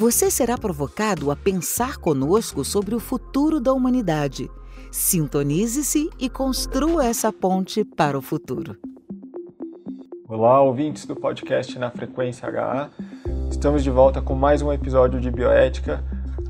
Você 0.00 0.30
será 0.30 0.56
provocado 0.56 1.30
a 1.30 1.36
pensar 1.36 1.98
conosco 1.98 2.64
sobre 2.64 2.94
o 2.94 2.98
futuro 2.98 3.60
da 3.60 3.74
humanidade. 3.74 4.50
Sintonize-se 4.90 6.08
e 6.18 6.30
construa 6.30 7.04
essa 7.04 7.30
ponte 7.30 7.84
para 7.84 8.16
o 8.16 8.22
futuro. 8.22 8.78
Olá, 10.26 10.62
ouvintes 10.62 11.04
do 11.04 11.14
podcast 11.14 11.78
Na 11.78 11.90
Frequência 11.90 12.48
HA. 12.48 12.88
Estamos 13.50 13.84
de 13.84 13.90
volta 13.90 14.22
com 14.22 14.34
mais 14.34 14.62
um 14.62 14.72
episódio 14.72 15.20
de 15.20 15.30
Bioética. 15.30 16.02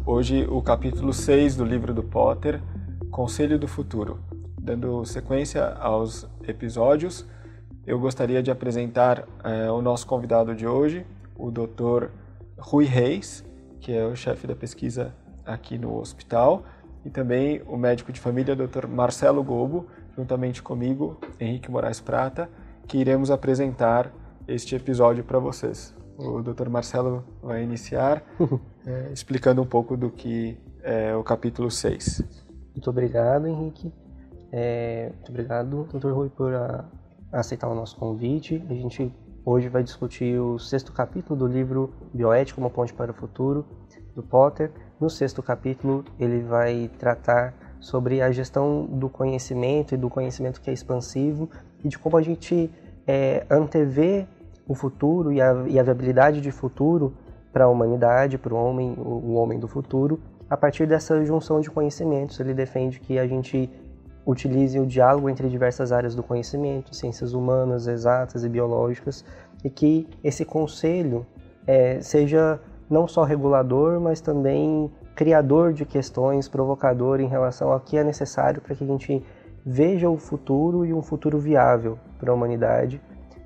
Hoje, 0.06 0.46
o 0.48 0.62
capítulo 0.62 1.12
6 1.12 1.56
do 1.56 1.64
livro 1.64 1.92
do 1.92 2.04
Potter, 2.04 2.62
Conselho 3.10 3.58
do 3.58 3.66
Futuro. 3.66 4.20
Dando 4.60 5.04
sequência 5.04 5.74
aos 5.80 6.24
episódios, 6.46 7.26
eu 7.84 7.98
gostaria 7.98 8.44
de 8.44 8.52
apresentar 8.52 9.26
eh, 9.42 9.68
o 9.72 9.82
nosso 9.82 10.06
convidado 10.06 10.54
de 10.54 10.68
hoje, 10.68 11.04
o 11.36 11.50
Dr. 11.50 12.10
Rui 12.60 12.84
Reis, 12.84 13.44
que 13.80 13.92
é 13.92 14.04
o 14.04 14.14
chefe 14.14 14.46
da 14.46 14.54
pesquisa 14.54 15.14
aqui 15.44 15.78
no 15.78 15.98
hospital, 15.98 16.64
e 17.04 17.10
também 17.10 17.62
o 17.66 17.76
médico 17.76 18.12
de 18.12 18.20
família, 18.20 18.54
Dr. 18.54 18.86
Marcelo 18.86 19.42
Gobo, 19.42 19.86
juntamente 20.16 20.62
comigo, 20.62 21.18
Henrique 21.40 21.70
Moraes 21.70 22.00
Prata, 22.00 22.48
que 22.86 22.98
iremos 22.98 23.30
apresentar 23.30 24.12
este 24.46 24.74
episódio 24.74 25.24
para 25.24 25.38
vocês. 25.38 25.94
O 26.18 26.42
Dr. 26.42 26.68
Marcelo 26.68 27.24
vai 27.42 27.62
iniciar 27.62 28.22
é, 28.84 29.10
explicando 29.12 29.62
um 29.62 29.66
pouco 29.66 29.96
do 29.96 30.10
que 30.10 30.58
é 30.82 31.14
o 31.14 31.22
capítulo 31.22 31.70
6. 31.70 32.22
Muito 32.74 32.90
obrigado, 32.90 33.46
Henrique. 33.46 33.92
É, 34.52 35.10
muito 35.14 35.30
obrigado, 35.30 35.84
Dr. 35.92 36.10
Rui, 36.10 36.28
por 36.28 36.54
a, 36.54 36.84
aceitar 37.32 37.68
o 37.68 37.74
nosso 37.74 37.96
convite. 37.96 38.62
A 38.68 38.74
gente 38.74 39.12
Hoje 39.42 39.70
vai 39.70 39.82
discutir 39.82 40.38
o 40.38 40.58
sexto 40.58 40.92
capítulo 40.92 41.38
do 41.38 41.46
livro 41.46 41.94
Bioética, 42.12 42.60
uma 42.60 42.68
ponte 42.68 42.92
para 42.92 43.10
o 43.10 43.14
futuro, 43.14 43.64
do 44.14 44.22
Potter. 44.22 44.70
No 45.00 45.08
sexto 45.08 45.42
capítulo, 45.42 46.04
ele 46.18 46.42
vai 46.42 46.90
tratar 46.98 47.54
sobre 47.80 48.20
a 48.20 48.30
gestão 48.30 48.84
do 48.84 49.08
conhecimento 49.08 49.94
e 49.94 49.96
do 49.96 50.10
conhecimento 50.10 50.60
que 50.60 50.68
é 50.68 50.74
expansivo 50.74 51.48
e 51.82 51.88
de 51.88 51.98
como 51.98 52.18
a 52.18 52.22
gente 52.22 52.70
é, 53.06 53.46
antever 53.50 54.26
o 54.68 54.74
futuro 54.74 55.32
e 55.32 55.40
a, 55.40 55.64
e 55.66 55.78
a 55.78 55.82
viabilidade 55.82 56.42
de 56.42 56.50
futuro 56.50 57.14
para 57.50 57.64
a 57.64 57.68
humanidade, 57.68 58.36
para 58.36 58.52
o 58.52 58.58
homem, 58.58 58.94
o, 58.98 59.08
o 59.08 59.34
homem 59.36 59.58
do 59.58 59.66
futuro, 59.66 60.20
a 60.50 60.56
partir 60.56 60.86
dessa 60.86 61.24
junção 61.24 61.62
de 61.62 61.70
conhecimentos. 61.70 62.38
Ele 62.38 62.52
defende 62.52 63.00
que 63.00 63.18
a 63.18 63.26
gente 63.26 63.70
utilize 64.30 64.78
o 64.78 64.86
diálogo 64.86 65.28
entre 65.28 65.48
diversas 65.48 65.90
áreas 65.90 66.14
do 66.14 66.22
conhecimento, 66.22 66.94
ciências 66.94 67.32
humanas, 67.32 67.86
exatas 67.86 68.44
e 68.44 68.48
biológicas, 68.48 69.24
e 69.64 69.68
que 69.68 70.08
esse 70.22 70.44
conselho 70.44 71.26
é, 71.66 72.00
seja 72.00 72.60
não 72.88 73.06
só 73.06 73.24
regulador, 73.24 74.00
mas 74.00 74.20
também 74.20 74.90
criador 75.14 75.72
de 75.72 75.84
questões, 75.84 76.48
provocador 76.48 77.20
em 77.20 77.26
relação 77.26 77.72
ao 77.72 77.80
que 77.80 77.98
é 77.98 78.04
necessário 78.04 78.60
para 78.60 78.74
que 78.74 78.84
a 78.84 78.86
gente 78.86 79.22
veja 79.66 80.08
o 80.08 80.16
futuro 80.16 80.86
e 80.86 80.94
um 80.94 81.02
futuro 81.02 81.38
viável 81.38 81.98
para 82.18 82.30
a 82.30 82.34
humanidade, 82.34 83.00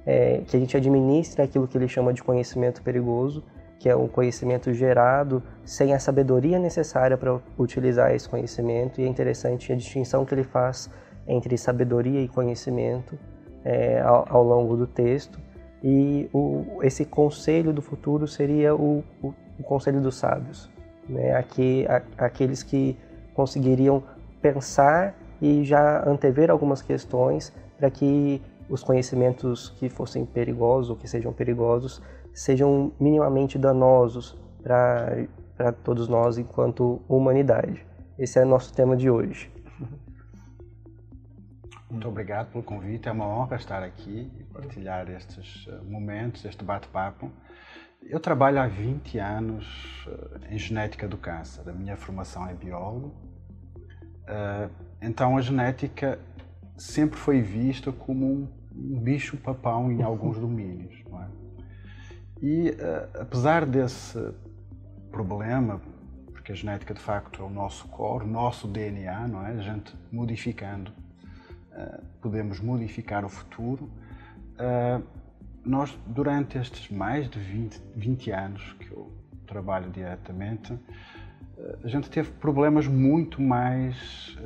é, 0.06 0.42
que 0.46 0.56
a 0.56 0.60
gente 0.60 0.76
administre 0.76 1.42
aquilo 1.42 1.66
que 1.66 1.76
ele 1.76 1.88
chama 1.88 2.12
de 2.12 2.22
conhecimento 2.22 2.82
perigoso 2.82 3.42
que 3.78 3.88
é 3.88 3.96
um 3.96 4.08
conhecimento 4.08 4.72
gerado 4.72 5.42
sem 5.64 5.92
a 5.92 5.98
sabedoria 5.98 6.58
necessária 6.58 7.16
para 7.16 7.38
utilizar 7.58 8.14
esse 8.14 8.28
conhecimento. 8.28 9.00
E 9.00 9.04
é 9.04 9.06
interessante 9.06 9.72
a 9.72 9.76
distinção 9.76 10.24
que 10.24 10.34
ele 10.34 10.44
faz 10.44 10.90
entre 11.26 11.56
sabedoria 11.56 12.20
e 12.20 12.28
conhecimento 12.28 13.18
é, 13.64 14.00
ao, 14.00 14.26
ao, 14.28 14.42
longo 14.42 14.76
do 14.76 14.86
texto. 14.86 15.38
E 15.82 16.28
o, 16.32 16.80
esse 16.82 17.04
conselho 17.04 17.72
do 17.72 17.82
futuro 17.82 18.26
seria 18.26 18.74
o, 18.74 19.04
o, 19.22 19.34
o 19.58 19.62
conselho 19.62 20.00
dos 20.00 20.16
sábios, 20.16 20.70
né? 21.08 21.34
Aqui, 21.34 21.86
a, 21.86 22.24
aqueles 22.24 22.62
que 22.62 22.96
conseguiriam 23.34 24.02
pensar 24.40 25.14
e 25.42 25.64
já 25.64 26.08
antever 26.08 26.50
algumas 26.50 26.80
questões 26.80 27.52
para 27.76 27.90
que 27.90 28.40
os 28.68 28.82
conhecimentos 28.82 29.70
que 29.78 29.88
fossem 29.88 30.24
perigosos 30.24 30.90
ou 30.90 30.96
que 30.96 31.08
sejam 31.08 31.32
perigosos 31.32 32.00
sejam 32.34 32.92
minimamente 32.98 33.56
danosos 33.56 34.36
para 34.62 35.72
todos 35.72 36.08
nós 36.08 36.36
enquanto 36.36 37.00
humanidade. 37.08 37.86
Esse 38.18 38.38
é 38.38 38.42
o 38.42 38.48
nosso 38.48 38.72
tema 38.74 38.96
de 38.96 39.08
hoje. 39.08 39.54
Muito 41.94 42.08
obrigado 42.08 42.50
pelo 42.50 42.64
convite, 42.64 43.08
é 43.08 43.12
uma 43.12 43.24
honra 43.24 43.54
estar 43.54 43.80
aqui 43.84 44.28
e 44.36 44.42
partilhar 44.52 45.08
estes 45.08 45.68
eh, 45.68 45.78
momentos, 45.84 46.44
este 46.44 46.64
bate-papo. 46.64 47.30
Eu 48.02 48.18
trabalho 48.18 48.58
há 48.58 48.66
20 48.66 49.16
anos 49.18 50.04
eh, 50.08 50.54
em 50.54 50.58
genética 50.58 51.06
do 51.06 51.16
câncer, 51.16 51.68
a 51.68 51.72
minha 51.72 51.96
formação 51.96 52.48
é 52.48 52.52
biólogo, 52.52 53.14
eh, 54.26 54.68
então 55.00 55.36
a 55.36 55.40
genética 55.40 56.18
sempre 56.76 57.16
foi 57.16 57.40
vista 57.40 57.92
como 57.92 58.48
um 58.74 58.98
bicho-papão 58.98 59.92
em 59.92 60.02
alguns 60.02 60.36
domínios. 60.36 61.03
E 62.44 62.68
uh, 62.72 63.22
apesar 63.22 63.64
desse 63.64 64.18
problema, 65.10 65.80
porque 66.30 66.52
a 66.52 66.54
genética 66.54 66.92
de 66.92 67.00
facto 67.00 67.40
é 67.40 67.46
o 67.46 67.48
nosso 67.48 67.88
core, 67.88 68.24
o 68.24 68.26
nosso 68.26 68.68
DNA, 68.68 69.28
não 69.28 69.46
é? 69.46 69.52
A 69.52 69.62
gente 69.62 69.96
modificando, 70.12 70.92
uh, 71.72 72.04
podemos 72.20 72.60
modificar 72.60 73.24
o 73.24 73.30
futuro. 73.30 73.90
Uh, 74.60 75.02
nós, 75.64 75.98
durante 76.06 76.58
estes 76.58 76.90
mais 76.90 77.30
de 77.30 77.38
20, 77.38 77.80
20 77.96 78.30
anos 78.32 78.76
que 78.78 78.90
eu 78.90 79.10
trabalho 79.46 79.90
diretamente, 79.90 80.78
a 81.82 81.88
gente 81.88 82.10
teve 82.10 82.30
problemas 82.32 82.86
muito 82.86 83.40
mais 83.40 84.36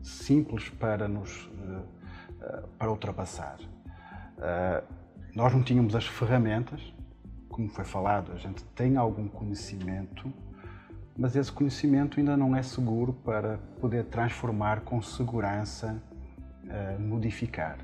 simples 0.00 0.68
para 0.68 1.08
nos 1.08 1.50
para 2.78 2.88
ultrapassar. 2.88 3.58
Nós 5.34 5.52
não 5.52 5.62
tínhamos 5.62 5.96
as 5.96 6.06
ferramentas 6.06 6.80
como 7.58 7.68
foi 7.70 7.84
falado, 7.84 8.30
a 8.30 8.36
gente 8.36 8.62
tem 8.66 8.96
algum 8.96 9.26
conhecimento, 9.26 10.32
mas 11.16 11.34
esse 11.34 11.50
conhecimento 11.50 12.20
ainda 12.20 12.36
não 12.36 12.54
é 12.54 12.62
seguro 12.62 13.12
para 13.12 13.58
poder 13.80 14.04
transformar 14.04 14.82
com 14.82 15.02
segurança, 15.02 16.00
uh, 16.62 17.02
modificar. 17.02 17.76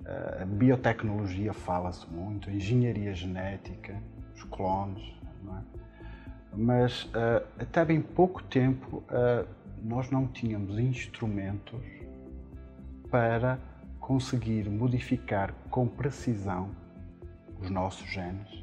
Uh, 0.00 0.42
a 0.42 0.46
biotecnologia 0.46 1.52
fala-se 1.52 2.06
muito, 2.10 2.48
a 2.48 2.54
engenharia 2.54 3.12
genética, 3.12 4.02
os 4.34 4.44
clones, 4.44 5.04
é? 5.46 5.60
mas 6.56 7.04
uh, 7.04 7.46
até 7.60 7.84
bem 7.84 8.00
pouco 8.00 8.42
tempo 8.42 9.02
nós 9.82 10.10
não 10.10 10.26
tínhamos 10.26 10.78
instrumentos 10.78 11.82
para 13.10 13.58
conseguir 14.00 14.70
modificar 14.70 15.52
com 15.68 15.86
precisão 15.86 16.70
os 17.60 17.68
nossos 17.68 18.08
genes 18.08 18.61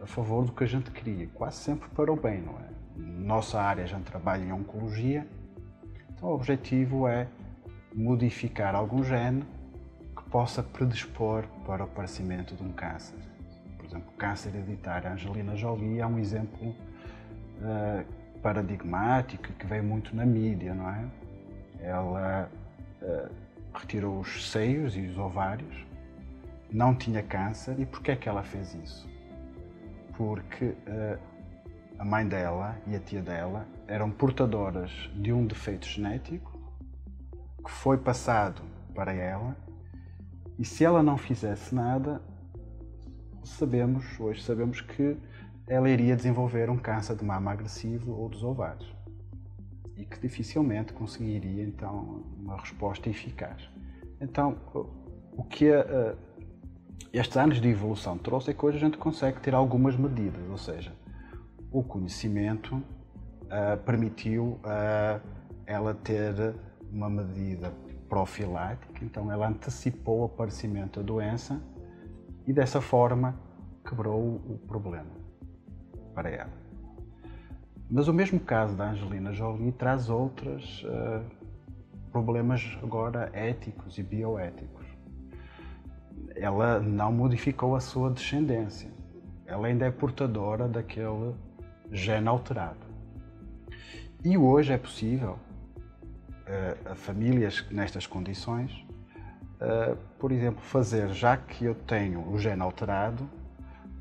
a 0.00 0.06
favor 0.06 0.44
do 0.44 0.52
que 0.52 0.64
a 0.64 0.66
gente 0.66 0.90
queria, 0.90 1.26
quase 1.34 1.56
sempre 1.56 1.88
para 1.90 2.12
o 2.12 2.16
bem, 2.16 2.40
não 2.40 2.58
é? 2.58 2.68
Nossa 2.96 3.60
área, 3.60 3.84
a 3.84 3.86
gente 3.86 4.04
trabalha 4.04 4.42
em 4.42 4.52
oncologia, 4.52 5.26
então 6.10 6.28
o 6.28 6.34
objetivo 6.34 7.08
é 7.08 7.26
modificar 7.94 8.74
algum 8.74 9.02
gene 9.02 9.44
que 10.16 10.22
possa 10.30 10.62
predispor 10.62 11.44
para 11.66 11.82
o 11.82 11.84
aparecimento 11.84 12.54
de 12.54 12.62
um 12.62 12.72
câncer. 12.72 13.18
Por 13.76 13.86
exemplo, 13.86 14.12
câncer 14.16 14.54
hereditário. 14.54 15.08
A 15.08 15.12
Angelina 15.14 15.56
Jolie 15.56 16.00
é 16.00 16.06
um 16.06 16.18
exemplo 16.18 16.68
uh, 16.68 18.04
paradigmático 18.40 19.52
que 19.52 19.66
veio 19.66 19.84
muito 19.84 20.14
na 20.14 20.24
mídia, 20.24 20.74
não 20.74 20.88
é? 20.88 21.04
Ela 21.80 22.50
uh, 23.02 23.30
retirou 23.74 24.20
os 24.20 24.50
seios 24.50 24.96
e 24.96 25.00
os 25.00 25.18
ovários, 25.18 25.86
não 26.70 26.94
tinha 26.94 27.22
câncer 27.22 27.78
e 27.78 27.84
por 27.84 28.02
que 28.02 28.12
é 28.12 28.16
que 28.16 28.28
ela 28.28 28.42
fez 28.42 28.74
isso? 28.74 29.11
Porque 30.16 30.64
uh, 30.64 31.18
a 31.98 32.04
mãe 32.04 32.26
dela 32.26 32.76
e 32.86 32.96
a 32.96 33.00
tia 33.00 33.22
dela 33.22 33.66
eram 33.86 34.10
portadoras 34.10 34.90
de 35.14 35.32
um 35.32 35.46
defeito 35.46 35.86
genético 35.86 36.52
que 37.64 37.70
foi 37.70 37.96
passado 37.96 38.62
para 38.94 39.12
ela 39.12 39.56
e 40.58 40.64
se 40.64 40.84
ela 40.84 41.02
não 41.02 41.16
fizesse 41.16 41.74
nada, 41.74 42.20
sabemos, 43.42 44.04
hoje 44.20 44.42
sabemos 44.42 44.80
que 44.80 45.16
ela 45.66 45.88
iria 45.88 46.14
desenvolver 46.14 46.68
um 46.68 46.76
câncer 46.76 47.16
de 47.16 47.24
mama 47.24 47.52
agressivo 47.52 48.12
ou 48.12 48.28
dos 48.28 48.42
ovários. 48.42 48.92
e 49.96 50.04
que 50.04 50.18
dificilmente 50.18 50.92
conseguiria 50.92 51.62
então 51.62 52.24
uma 52.40 52.56
resposta 52.56 53.08
eficaz. 53.10 53.68
Então, 54.20 54.56
o 55.36 55.44
que 55.44 55.70
uh, 55.70 56.16
estes 57.12 57.36
anos 57.36 57.60
de 57.60 57.68
evolução 57.68 58.16
trouxe 58.16 58.50
é 58.50 58.54
que 58.54 58.64
hoje 58.64 58.78
a 58.78 58.80
gente 58.80 58.96
consegue 58.96 59.40
ter 59.40 59.54
algumas 59.54 59.96
medidas, 59.96 60.48
ou 60.48 60.56
seja, 60.56 60.92
o 61.70 61.82
conhecimento 61.82 62.74
uh, 62.76 63.76
permitiu 63.84 64.60
uh, 64.64 65.20
ela 65.66 65.94
ter 65.94 66.54
uma 66.90 67.10
medida 67.10 67.72
profilática, 68.08 69.04
então 69.04 69.30
ela 69.30 69.48
antecipou 69.48 70.20
o 70.20 70.24
aparecimento 70.24 71.00
da 71.00 71.06
doença 71.06 71.62
e 72.46 72.52
dessa 72.52 72.80
forma 72.80 73.38
quebrou 73.86 74.36
o 74.36 74.58
problema 74.66 75.10
para 76.14 76.30
ela. 76.30 76.62
Mas 77.90 78.08
o 78.08 78.12
mesmo 78.12 78.40
caso 78.40 78.74
da 78.74 78.90
Angelina 78.90 79.32
Jolie 79.32 79.72
traz 79.72 80.08
outros 80.08 80.82
uh, 80.84 81.24
problemas 82.10 82.78
agora 82.82 83.30
éticos 83.34 83.98
e 83.98 84.02
bioéticos. 84.02 84.81
Ela 86.42 86.80
não 86.80 87.12
modificou 87.12 87.76
a 87.76 87.80
sua 87.80 88.10
descendência. 88.10 88.90
Ela 89.46 89.68
ainda 89.68 89.86
é 89.86 89.92
portadora 89.92 90.66
daquele 90.66 91.36
gene 91.92 92.26
alterado. 92.26 92.84
E 94.24 94.36
hoje 94.36 94.72
é 94.72 94.76
possível 94.76 95.38
uh, 96.48 96.90
a 96.90 96.94
famílias 96.96 97.64
nestas 97.70 98.08
condições, 98.08 98.72
uh, 99.60 99.96
por 100.18 100.32
exemplo, 100.32 100.60
fazer, 100.60 101.10
já 101.10 101.36
que 101.36 101.64
eu 101.64 101.76
tenho 101.76 102.28
o 102.28 102.36
gene 102.36 102.60
alterado, 102.60 103.30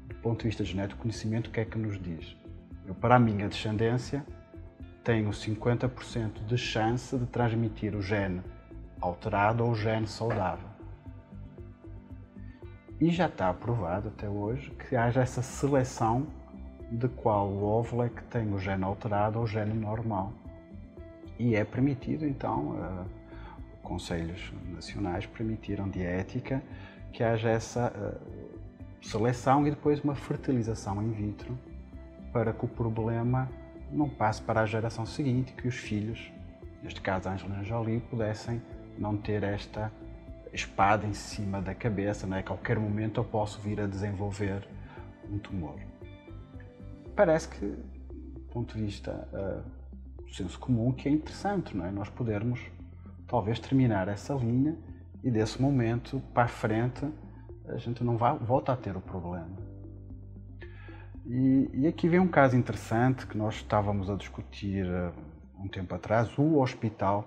do 0.07 0.15
ponto 0.15 0.39
de 0.39 0.47
vista 0.47 0.63
genético, 0.63 0.99
conhecimento, 0.99 1.45
o 1.45 1.51
que 1.51 1.59
é 1.59 1.65
que 1.65 1.77
nos 1.77 2.01
diz? 2.01 2.35
Eu, 2.87 2.95
para 2.95 3.17
a 3.17 3.19
minha 3.19 3.47
descendência, 3.47 4.25
tenho 5.03 5.29
50% 5.29 6.43
de 6.47 6.57
chance 6.57 7.15
de 7.15 7.27
transmitir 7.27 7.95
o 7.95 8.01
gene 8.01 8.41
alterado 8.99 9.63
ou 9.63 9.73
o 9.73 9.75
gene 9.75 10.07
saudável. 10.07 10.70
E 13.01 13.09
já 13.09 13.25
está 13.25 13.49
aprovado 13.49 14.09
até 14.09 14.29
hoje 14.29 14.69
que 14.69 14.95
haja 14.95 15.21
essa 15.21 15.41
seleção 15.41 16.27
de 16.91 17.07
qual 17.07 17.47
o 17.47 17.63
óvulo 17.63 18.03
é 18.03 18.09
que 18.09 18.23
tem 18.25 18.53
o 18.53 18.59
gene 18.59 18.83
alterado 18.83 19.39
ou 19.39 19.45
o 19.45 19.47
gene 19.47 19.73
normal. 19.73 20.31
E 21.39 21.55
é 21.55 21.65
permitido, 21.65 22.27
então, 22.27 22.75
uh, 22.75 23.05
conselhos 23.81 24.53
nacionais 24.71 25.25
permitiram 25.25 25.89
de 25.89 26.03
ética 26.03 26.61
que 27.11 27.23
haja 27.23 27.49
essa 27.49 27.91
uh, 27.91 29.03
seleção 29.03 29.65
e 29.65 29.71
depois 29.71 29.99
uma 30.03 30.13
fertilização 30.13 31.01
in 31.01 31.11
vitro 31.11 31.57
para 32.31 32.53
que 32.53 32.65
o 32.65 32.67
problema 32.67 33.49
não 33.91 34.07
passe 34.07 34.43
para 34.43 34.61
a 34.61 34.65
geração 34.67 35.07
seguinte, 35.07 35.53
que 35.53 35.67
os 35.67 35.75
filhos, 35.75 36.31
neste 36.83 37.01
caso 37.01 37.27
a 37.27 37.33
Angelina 37.33 37.63
Jolie, 37.63 37.99
pudessem 37.99 38.61
não 38.95 39.17
ter 39.17 39.41
esta 39.41 39.91
espada 40.53 41.05
em 41.05 41.13
cima 41.13 41.61
da 41.61 41.73
cabeça, 41.73 42.25
é? 42.27 42.29
que 42.29 42.35
a 42.35 42.43
qualquer 42.43 42.77
momento 42.77 43.19
eu 43.19 43.23
posso 43.23 43.59
vir 43.59 43.79
a 43.79 43.87
desenvolver 43.87 44.67
um 45.29 45.37
tumor. 45.39 45.79
Parece 47.15 47.47
que, 47.49 47.65
do 47.65 48.41
ponto 48.51 48.75
de 48.75 48.83
vista 48.83 49.27
uh, 49.31 50.23
do 50.23 50.33
senso 50.33 50.59
comum, 50.59 50.91
que 50.91 51.07
é 51.07 51.11
interessante, 51.11 51.75
não 51.75 51.85
é? 51.85 51.91
Nós 51.91 52.09
podermos 52.09 52.59
talvez 53.27 53.59
terminar 53.59 54.07
essa 54.07 54.33
linha 54.33 54.77
e 55.23 55.31
desse 55.31 55.61
momento 55.61 56.21
para 56.33 56.43
a 56.43 56.47
frente 56.47 57.05
a 57.67 57.77
gente 57.77 58.03
não 58.03 58.17
vai, 58.17 58.37
volta 58.37 58.73
a 58.73 58.75
ter 58.75 58.95
o 58.95 59.01
problema. 59.01 59.55
E, 61.25 61.69
e, 61.73 61.87
aqui 61.87 62.09
vem 62.09 62.19
um 62.19 62.27
caso 62.27 62.57
interessante 62.57 63.27
que 63.27 63.37
nós 63.37 63.55
estávamos 63.55 64.09
a 64.09 64.15
discutir 64.15 64.85
uh, 64.85 65.13
um 65.57 65.67
tempo 65.67 65.93
atrás. 65.93 66.35
O 66.37 66.59
hospital, 66.59 67.23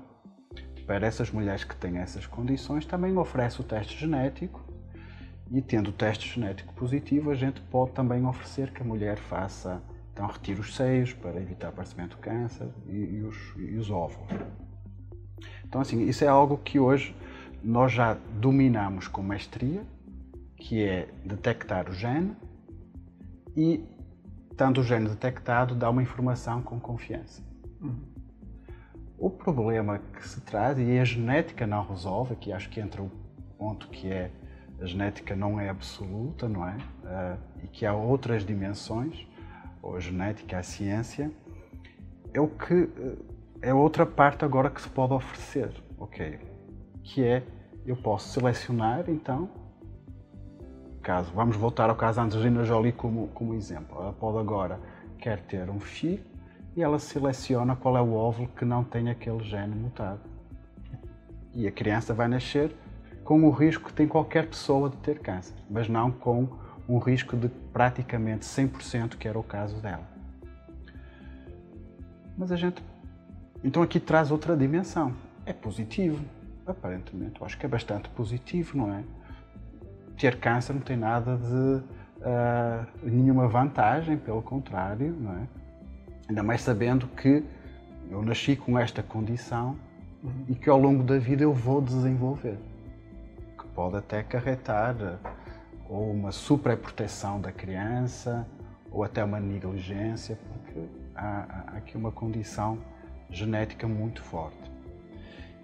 para 0.86 1.06
essas 1.06 1.30
mulheres 1.30 1.64
que 1.64 1.76
têm 1.76 1.98
essas 1.98 2.26
condições, 2.26 2.86
também 2.86 3.16
oferece 3.16 3.60
o 3.60 3.64
teste 3.64 3.98
genético. 3.98 4.62
E 5.50 5.60
tendo 5.60 5.90
o 5.90 5.92
teste 5.92 6.28
genético 6.28 6.72
positivo, 6.74 7.30
a 7.30 7.34
gente 7.34 7.60
pode 7.62 7.92
também 7.92 8.24
oferecer 8.24 8.72
que 8.72 8.82
a 8.82 8.84
mulher 8.84 9.18
faça, 9.18 9.82
então, 10.12 10.26
retire 10.26 10.60
os 10.60 10.74
seios 10.74 11.12
para 11.12 11.40
evitar 11.40 11.68
o 11.68 11.70
aparecimento 11.70 12.16
do 12.16 12.22
câncer 12.22 12.68
e, 12.86 12.96
e, 12.96 13.22
os, 13.22 13.36
e 13.56 13.76
os 13.76 13.90
óvulos. 13.90 14.30
Então, 15.64 15.80
assim, 15.80 16.08
isso 16.08 16.24
é 16.24 16.28
algo 16.28 16.58
que 16.58 16.78
hoje 16.78 17.14
nós 17.62 17.92
já 17.92 18.14
dominamos 18.40 19.08
com 19.08 19.22
mestria, 19.22 19.82
que 20.56 20.82
é 20.82 21.08
detectar 21.24 21.90
o 21.90 21.92
gene 21.92 22.36
e 23.56 23.84
Estando 24.54 24.82
o 24.82 24.84
gene 24.84 25.08
detectado, 25.08 25.74
dá 25.74 25.90
uma 25.90 26.00
informação 26.00 26.62
com 26.62 26.78
confiança. 26.78 27.42
Uhum. 27.80 28.13
O 29.18 29.30
problema 29.30 29.98
que 29.98 30.28
se 30.28 30.40
traz, 30.40 30.78
e 30.78 30.98
a 30.98 31.04
genética 31.04 31.66
não 31.66 31.86
resolve, 31.86 32.34
aqui 32.34 32.52
acho 32.52 32.68
que 32.68 32.80
entra 32.80 33.02
o 33.02 33.10
ponto 33.58 33.88
que 33.88 34.10
é 34.10 34.30
a 34.80 34.86
genética 34.86 35.36
não 35.36 35.58
é 35.58 35.68
absoluta, 35.68 36.48
não 36.48 36.68
é? 36.68 36.76
Uh, 36.76 37.38
e 37.62 37.68
que 37.68 37.86
há 37.86 37.94
outras 37.94 38.44
dimensões, 38.44 39.26
ou 39.80 39.96
a 39.96 40.00
genética, 40.00 40.58
a 40.58 40.62
ciência, 40.62 41.30
é 42.32 42.40
o 42.40 42.48
que 42.48 42.88
é 43.62 43.72
outra 43.72 44.04
parte 44.04 44.44
agora 44.44 44.68
que 44.68 44.82
se 44.82 44.88
pode 44.88 45.12
oferecer, 45.14 45.70
ok? 45.98 46.38
Que 47.02 47.24
é 47.24 47.42
eu 47.86 47.96
posso 47.96 48.28
selecionar 48.28 49.04
então 49.08 49.48
caso, 51.02 51.30
vamos 51.34 51.54
voltar 51.54 51.90
ao 51.90 51.96
caso 51.96 52.16
da 52.16 52.24
Angelina 52.24 52.64
Jolie 52.64 52.90
como, 52.90 53.28
como 53.28 53.54
exemplo. 53.54 54.00
Ela 54.00 54.12
pode 54.12 54.38
agora 54.38 54.80
quer 55.18 55.40
ter 55.42 55.68
um 55.68 55.78
filho 55.78 56.24
e 56.76 56.82
ela 56.82 56.98
seleciona 56.98 57.76
qual 57.76 57.96
é 57.96 58.00
o 58.00 58.14
óvulo 58.14 58.48
que 58.48 58.64
não 58.64 58.82
tem 58.82 59.08
aquele 59.08 59.42
gene 59.42 59.74
mutado. 59.74 60.20
E 61.52 61.66
a 61.66 61.72
criança 61.72 62.12
vai 62.12 62.28
nascer 62.28 62.74
com 63.22 63.44
o 63.44 63.50
risco 63.50 63.86
que 63.86 63.92
tem 63.92 64.08
qualquer 64.08 64.46
pessoa 64.48 64.90
de 64.90 64.96
ter 64.96 65.18
câncer, 65.20 65.54
mas 65.70 65.88
não 65.88 66.10
com 66.10 66.48
um 66.88 66.98
risco 66.98 67.36
de 67.36 67.48
praticamente 67.48 68.44
100%, 68.44 69.16
que 69.16 69.26
era 69.26 69.38
o 69.38 69.42
caso 69.42 69.76
dela. 69.76 70.06
Mas 72.36 72.50
a 72.50 72.56
gente. 72.56 72.82
Então 73.62 73.82
aqui 73.82 74.00
traz 74.00 74.30
outra 74.30 74.56
dimensão. 74.56 75.14
É 75.46 75.52
positivo, 75.52 76.22
aparentemente. 76.66 77.40
Eu 77.40 77.46
acho 77.46 77.56
que 77.56 77.64
é 77.64 77.68
bastante 77.68 78.08
positivo, 78.10 78.76
não 78.76 78.92
é? 78.92 79.04
ter 80.16 80.38
câncer 80.38 80.72
não 80.72 80.80
tem 80.80 80.96
nada 80.96 81.36
de 81.36 81.82
uh, 82.22 82.86
nenhuma 83.02 83.48
vantagem, 83.48 84.16
pelo 84.16 84.42
contrário, 84.42 85.14
não 85.18 85.32
é? 85.32 85.46
Ainda 86.28 86.42
mais 86.42 86.62
sabendo 86.62 87.06
que 87.08 87.44
eu 88.10 88.22
nasci 88.22 88.56
com 88.56 88.78
esta 88.78 89.02
condição 89.02 89.76
uhum. 90.22 90.44
e 90.48 90.54
que 90.54 90.70
ao 90.70 90.78
longo 90.78 91.02
da 91.02 91.18
vida 91.18 91.42
eu 91.42 91.52
vou 91.52 91.80
desenvolver, 91.80 92.58
que 93.58 93.66
pode 93.74 93.96
até 93.96 94.20
acarretar 94.20 94.94
uh, 94.96 95.18
ou 95.88 96.10
uma 96.10 96.32
superproteção 96.32 97.40
da 97.40 97.52
criança 97.52 98.46
ou 98.90 99.02
até 99.04 99.22
uma 99.22 99.40
negligência, 99.40 100.38
porque 100.48 100.88
há, 101.14 101.64
há 101.72 101.76
aqui 101.76 101.96
uma 101.96 102.12
condição 102.12 102.78
genética 103.30 103.86
muito 103.86 104.22
forte. 104.22 104.72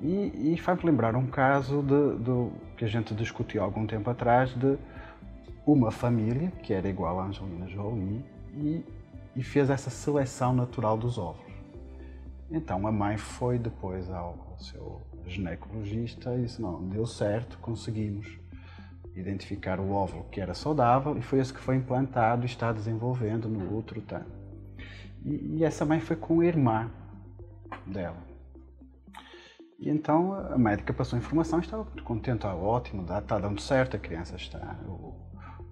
E, 0.02 0.52
e 0.52 0.58
faz-me 0.58 0.90
lembrar 0.90 1.14
um 1.14 1.26
caso 1.26 1.82
de, 1.82 2.18
de, 2.18 2.50
que 2.76 2.84
a 2.84 2.88
gente 2.88 3.14
discutiu 3.14 3.62
há 3.62 3.64
algum 3.64 3.86
tempo 3.86 4.08
atrás 4.10 4.50
de 4.54 4.76
uma 5.66 5.90
família 5.90 6.50
que 6.62 6.72
era 6.72 6.88
igual 6.88 7.20
à 7.20 7.24
Angelina 7.26 7.68
Jolie 7.68 8.24
e, 8.54 8.84
e 9.34 9.42
fez 9.42 9.70
essa 9.70 9.90
seleção 9.90 10.52
natural 10.52 10.96
dos 10.96 11.18
ovos. 11.18 11.50
Então 12.50 12.86
a 12.86 12.92
mãe 12.92 13.16
foi 13.16 13.58
depois 13.58 14.10
ao, 14.10 14.56
seu 14.58 15.00
ginecologista 15.26 16.34
e 16.34 16.42
disse: 16.42 16.60
Não, 16.60 16.82
deu 16.88 17.06
certo, 17.06 17.58
conseguimos 17.58 18.38
identificar 19.14 19.80
o 19.80 19.92
óvulo 19.92 20.24
que 20.30 20.40
era 20.40 20.54
saudável 20.54 21.16
e 21.16 21.22
foi 21.22 21.40
esse 21.40 21.52
que 21.52 21.60
foi 21.60 21.76
implantado 21.76 22.42
e 22.42 22.46
está 22.46 22.72
desenvolvendo 22.72 23.48
no 23.48 23.76
útero. 23.76 24.00
Tá? 24.02 24.22
E, 25.24 25.58
e 25.58 25.64
essa 25.64 25.84
mãe 25.84 26.00
foi 26.00 26.16
com 26.16 26.40
a 26.40 26.46
irmã 26.46 26.90
dela. 27.86 28.30
E 29.78 29.88
então 29.88 30.34
a 30.34 30.58
médica 30.58 30.92
passou 30.92 31.16
a 31.16 31.20
informação 31.20 31.58
estava 31.58 31.84
contente, 32.04 32.46
ah, 32.46 32.54
ótimo, 32.54 33.02
está 33.02 33.38
dando 33.38 33.60
certo, 33.60 33.96
a 33.96 33.98
criança 33.98 34.36
está, 34.36 34.76
o, 34.86 35.14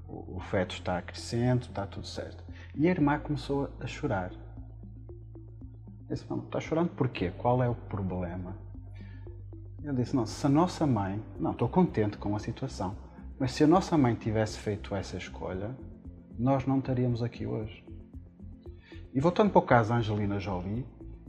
o, 0.09 0.37
o, 0.37 0.41
feto 0.41 0.73
está 0.73 1.03
crescendo, 1.03 1.67
está 1.67 1.87
tudo 1.87 2.07
certo. 2.07 2.43
E 2.75 2.87
a 2.87 2.90
irmã 2.90 3.18
começou 3.18 3.70
a 3.80 3.87
chorar. 3.87 4.32
Eu 6.08 6.14
disse, 6.14 6.28
não, 6.30 6.38
está 6.38 6.60
chorando 6.60 6.90
porquê? 6.90 7.30
Qual 7.37 7.62
é 7.62 7.68
o 7.68 7.75
problema? 7.75 8.56
Eu 9.82 9.92
disse, 9.94 10.14
não, 10.14 10.26
se 10.26 10.46
a 10.46 10.48
nossa 10.48 10.87
mãe, 10.87 11.22
não, 11.38 11.52
estou 11.52 11.68
contente 11.68 12.16
com 12.16 12.34
a 12.34 12.38
situação, 12.38 12.96
mas 13.38 13.52
se 13.52 13.64
a 13.64 13.66
nossa 13.66 13.96
mãe 13.96 14.14
tivesse 14.14 14.58
feito 14.58 14.94
essa 14.94 15.16
escolha, 15.16 15.76
nós 16.38 16.66
não 16.66 16.78
estaríamos 16.78 17.22
aqui 17.22 17.46
hoje. 17.46 17.84
E 19.14 19.20
voltando 19.20 19.50
para 19.50 19.58
o 19.58 19.62
caso 19.62 19.90
da 19.90 19.96
Angelina 19.96 20.38
Jolie, 20.38 20.87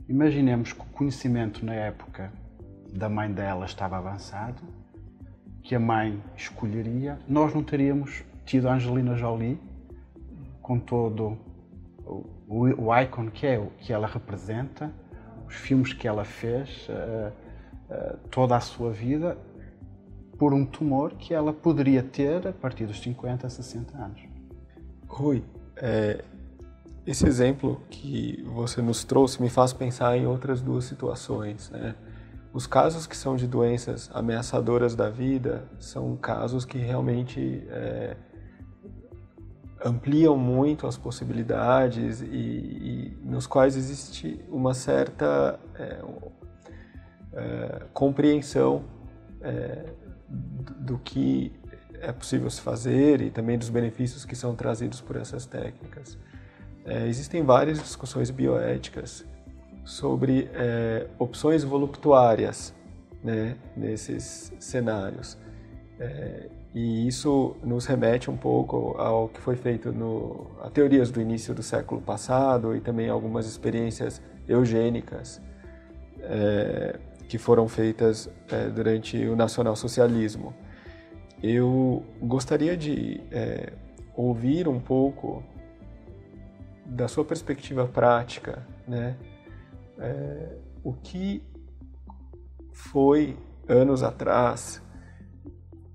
imaginemos 0.08 0.72
que 0.72 0.80
o 0.80 0.86
conhecimento 0.86 1.64
na 1.64 1.74
época 1.74 2.32
da 2.92 3.08
mãe 3.08 3.32
dela 3.32 3.64
estava 3.66 3.98
avançado, 3.98 4.62
que 5.62 5.74
a 5.74 5.80
mãe 5.80 6.22
escolheria, 6.36 7.18
nós 7.28 7.54
não 7.54 7.62
teríamos 7.62 8.24
tido 8.44 8.68
a 8.68 8.74
Angelina 8.74 9.14
Jolie 9.14 9.60
com 10.70 10.78
todo 10.78 11.36
o, 12.06 12.86
o, 12.86 12.96
icon 13.00 13.28
que 13.28 13.44
é, 13.44 13.60
que 13.80 13.92
ela 13.92 14.06
representa, 14.06 14.94
os 15.44 15.56
filmes 15.56 15.92
que 15.92 16.06
ela 16.06 16.24
fez 16.24 16.88
uh, 16.88 17.32
uh, 17.92 18.16
toda 18.30 18.56
a 18.56 18.60
sua 18.60 18.92
vida 18.92 19.36
por 20.38 20.54
um 20.54 20.64
tumor 20.64 21.14
que 21.14 21.34
ela 21.34 21.52
poderia 21.52 22.04
ter 22.04 22.46
a 22.46 22.52
partir 22.52 22.86
dos 22.86 23.00
50, 23.00 23.50
60 23.50 23.98
anos. 23.98 24.20
Rui, 25.08 25.42
é, 25.76 26.22
esse 27.04 27.26
exemplo 27.26 27.80
que 27.90 28.40
você 28.44 28.80
nos 28.80 29.02
trouxe 29.02 29.42
me 29.42 29.50
faz 29.50 29.72
pensar 29.72 30.16
em 30.16 30.24
outras 30.24 30.62
duas 30.62 30.84
situações. 30.84 31.68
Né? 31.70 31.96
Os 32.52 32.68
casos 32.68 33.08
que 33.08 33.16
são 33.16 33.34
de 33.34 33.48
doenças 33.48 34.08
ameaçadoras 34.14 34.94
da 34.94 35.10
vida 35.10 35.68
são 35.80 36.16
casos 36.16 36.64
que 36.64 36.78
realmente 36.78 37.66
é, 37.70 38.16
ampliam 39.84 40.36
muito 40.36 40.86
as 40.86 40.96
possibilidades 40.96 42.20
e, 42.20 42.26
e, 42.26 43.18
nos 43.22 43.46
quais 43.46 43.76
existe 43.76 44.44
uma 44.48 44.74
certa 44.74 45.58
é, 45.74 46.02
é, 47.32 47.82
compreensão 47.92 48.84
é, 49.40 49.86
do 50.28 50.98
que 50.98 51.52
é 52.00 52.12
possível 52.12 52.48
se 52.50 52.60
fazer 52.60 53.20
e 53.20 53.30
também 53.30 53.58
dos 53.58 53.68
benefícios 53.68 54.24
que 54.24 54.34
são 54.34 54.54
trazidos 54.54 55.00
por 55.00 55.16
essas 55.16 55.46
técnicas. 55.46 56.18
É, 56.84 57.06
existem 57.06 57.42
várias 57.44 57.78
discussões 57.78 58.30
bioéticas 58.30 59.24
sobre 59.84 60.50
é, 60.54 61.06
opções 61.18 61.62
voluptuárias 61.62 62.74
né, 63.22 63.56
nesses 63.76 64.52
cenários. 64.58 65.36
É, 65.98 66.48
e 66.74 67.06
isso 67.06 67.56
nos 67.64 67.84
remete 67.86 68.30
um 68.30 68.36
pouco 68.36 68.96
ao 68.96 69.28
que 69.28 69.40
foi 69.40 69.56
feito 69.56 69.92
no, 69.92 70.46
a 70.62 70.70
teorias 70.70 71.10
do 71.10 71.20
início 71.20 71.52
do 71.52 71.62
século 71.62 72.00
passado 72.00 72.76
e 72.76 72.80
também 72.80 73.08
algumas 73.08 73.46
experiências 73.46 74.22
eugênicas 74.48 75.40
é, 76.20 76.98
que 77.28 77.38
foram 77.38 77.66
feitas 77.68 78.30
é, 78.48 78.68
durante 78.68 79.16
o 79.26 79.34
nacionalsocialismo. 79.34 80.54
Eu 81.42 82.04
gostaria 82.20 82.76
de 82.76 83.20
é, 83.32 83.72
ouvir 84.14 84.68
um 84.68 84.78
pouco 84.78 85.42
da 86.86 87.08
sua 87.08 87.24
perspectiva 87.24 87.86
prática, 87.86 88.66
né? 88.86 89.16
O 90.82 90.94
que 90.94 91.42
foi 92.72 93.36
anos 93.68 94.02
atrás, 94.02 94.82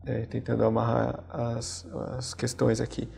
é, 0.05 0.21
tentando 0.21 0.63
amarrar 0.63 1.23
as, 1.29 1.87
as 2.17 2.33
questões 2.33 2.79
aqui, 2.79 3.09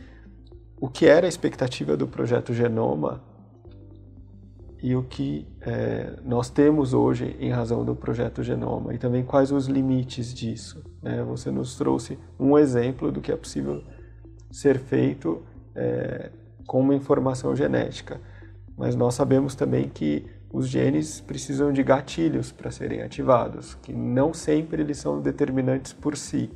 o 0.80 0.88
que 0.88 1.06
era 1.06 1.26
a 1.26 1.28
expectativa 1.28 1.96
do 1.96 2.06
projeto 2.06 2.54
Genoma 2.54 3.22
e 4.80 4.94
o 4.94 5.02
que 5.02 5.46
é, 5.60 6.14
nós 6.24 6.48
temos 6.48 6.94
hoje 6.94 7.36
em 7.40 7.50
razão 7.50 7.84
do 7.84 7.96
projeto 7.96 8.42
Genoma 8.42 8.94
e 8.94 8.98
também 8.98 9.24
quais 9.24 9.50
os 9.50 9.66
limites 9.66 10.32
disso. 10.32 10.84
Né? 11.02 11.22
Você 11.24 11.50
nos 11.50 11.76
trouxe 11.76 12.18
um 12.38 12.56
exemplo 12.56 13.10
do 13.10 13.20
que 13.20 13.32
é 13.32 13.36
possível 13.36 13.82
ser 14.50 14.78
feito 14.78 15.42
é, 15.74 16.30
com 16.66 16.80
uma 16.80 16.94
informação 16.94 17.56
genética, 17.56 18.20
mas 18.76 18.94
nós 18.94 19.14
sabemos 19.14 19.54
também 19.54 19.88
que 19.88 20.26
os 20.50 20.68
genes 20.68 21.20
precisam 21.20 21.72
de 21.72 21.82
gatilhos 21.82 22.52
para 22.52 22.70
serem 22.70 23.02
ativados, 23.02 23.74
que 23.82 23.92
não 23.92 24.32
sempre 24.32 24.82
eles 24.82 24.98
são 24.98 25.20
determinantes 25.20 25.92
por 25.92 26.16
si. 26.16 26.50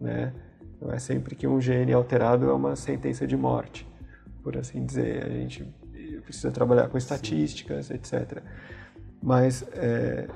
Né? 0.00 0.32
Não 0.80 0.92
é 0.92 0.98
sempre 0.98 1.34
que 1.34 1.46
um 1.46 1.60
gene 1.60 1.92
alterado 1.92 2.48
é 2.48 2.52
uma 2.52 2.76
sentença 2.76 3.26
de 3.26 3.36
morte, 3.36 3.86
por 4.42 4.56
assim 4.56 4.84
dizer. 4.84 5.24
A 5.24 5.28
gente 5.28 5.66
precisa 6.22 6.50
trabalhar 6.50 6.88
com 6.88 6.98
estatísticas, 6.98 7.86
Sim. 7.86 7.94
etc. 7.94 8.42
Mas 9.22 9.64
é, 9.72 10.28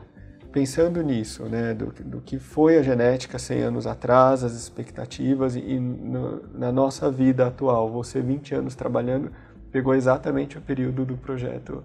pensando 0.51 1.03
nisso, 1.03 1.45
né, 1.45 1.73
do, 1.75 1.87
do, 1.87 2.21
que 2.21 2.39
foi 2.39 2.77
a 2.77 2.83
genética 2.83 3.39
100 3.39 3.63
anos 3.63 3.87
atrás, 3.87 4.43
as 4.45 4.55
expectativas 4.55 5.55
e, 5.55 5.79
no, 5.79 6.43
na 6.53 6.73
nossa 6.73 7.11
vida 7.11 7.47
atual, 7.47 7.91
você 7.91 8.21
20 8.21 8.55
anos 8.55 8.75
trabalhando, 8.75 9.33
pegou 9.71 9.95
exatamente 9.95 10.59
o 10.59 10.61
período 10.61 11.05
do 11.05 11.17
projeto 11.17 11.83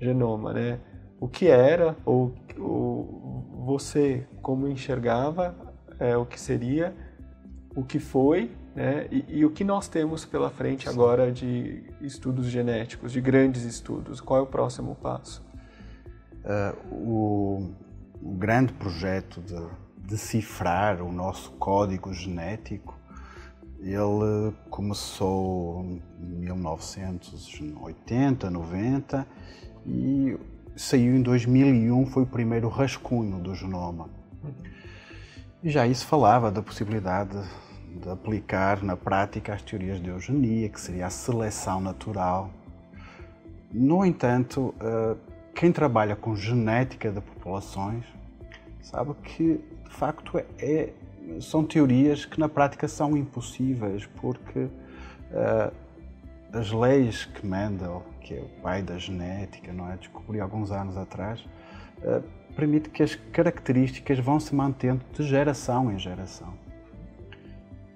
Genoma, 0.00 0.52
né? 0.52 0.78
O 1.20 1.26
que 1.26 1.48
era 1.48 1.96
ou, 2.04 2.32
ou 2.56 3.64
você 3.66 4.24
como 4.40 4.68
enxergava 4.68 5.54
é, 5.98 6.16
o 6.16 6.24
que 6.24 6.40
seria, 6.40 6.94
o 7.74 7.84
que 7.84 7.98
foi 7.98 8.50
né? 8.78 9.08
E, 9.10 9.38
e, 9.38 9.44
o 9.44 9.50
que 9.50 9.64
nós 9.64 9.88
temos 9.88 10.24
pela 10.24 10.50
frente 10.50 10.84
Sim. 10.84 10.90
agora 10.90 11.32
de 11.32 11.82
estudos 12.00 12.46
genéticos, 12.46 13.10
de 13.10 13.20
grandes 13.20 13.64
estudos? 13.64 14.20
Qual 14.20 14.38
é 14.38 14.42
o 14.42 14.46
próximo 14.46 14.94
passo? 14.94 15.44
Uh, 16.44 16.76
o, 16.94 17.74
o, 18.22 18.30
grande 18.36 18.72
projeto 18.72 19.40
de 19.40 19.60
decifrar 19.98 21.02
o 21.02 21.10
nosso 21.10 21.50
código 21.54 22.14
genético, 22.14 22.96
ele 23.80 24.54
começou 24.70 25.84
em 25.84 26.00
1980, 26.20 28.48
90 28.48 29.26
e 29.84 30.38
saiu 30.76 31.16
em 31.16 31.22
2001, 31.22 32.06
foi 32.06 32.22
o 32.22 32.26
primeiro 32.26 32.68
rascunho 32.68 33.40
do 33.40 33.56
genoma. 33.56 34.08
E 34.44 34.77
já 35.62 35.86
isso 35.86 36.06
falava 36.06 36.50
da 36.50 36.62
possibilidade 36.62 37.38
de 38.00 38.08
aplicar 38.08 38.82
na 38.82 38.96
prática 38.96 39.54
as 39.54 39.62
teorias 39.62 40.00
de 40.00 40.10
eugenia, 40.10 40.68
que 40.68 40.80
seria 40.80 41.06
a 41.06 41.10
seleção 41.10 41.80
natural. 41.80 42.50
No 43.72 44.04
entanto, 44.04 44.74
eh, 44.80 45.16
quem 45.54 45.72
trabalha 45.72 46.14
com 46.14 46.36
genética 46.36 47.10
de 47.10 47.20
populações 47.20 48.04
sabe 48.80 49.12
que, 49.24 49.60
de 49.84 49.90
facto, 49.90 50.38
é, 50.38 50.44
é, 50.60 50.92
são 51.40 51.64
teorias 51.64 52.24
que 52.24 52.38
na 52.38 52.48
prática 52.48 52.86
são 52.86 53.16
impossíveis, 53.16 54.06
porque 54.20 54.60
uh, 54.60 55.72
as 56.52 56.70
leis 56.70 57.24
que 57.24 57.44
Mendel, 57.46 58.02
que 58.20 58.34
é 58.34 58.40
o 58.40 58.48
pai 58.62 58.82
da 58.82 58.96
genética, 58.96 59.72
não 59.72 59.90
é, 59.90 59.96
descobriu 59.96 60.42
alguns 60.42 60.70
anos 60.70 60.96
atrás, 60.96 61.40
uh, 61.98 62.22
permite 62.58 62.90
que 62.90 63.04
as 63.04 63.14
características 63.14 64.18
vão 64.18 64.40
se 64.40 64.52
mantendo 64.52 65.00
de 65.12 65.22
geração 65.22 65.92
em 65.92 65.96
geração. 65.96 66.54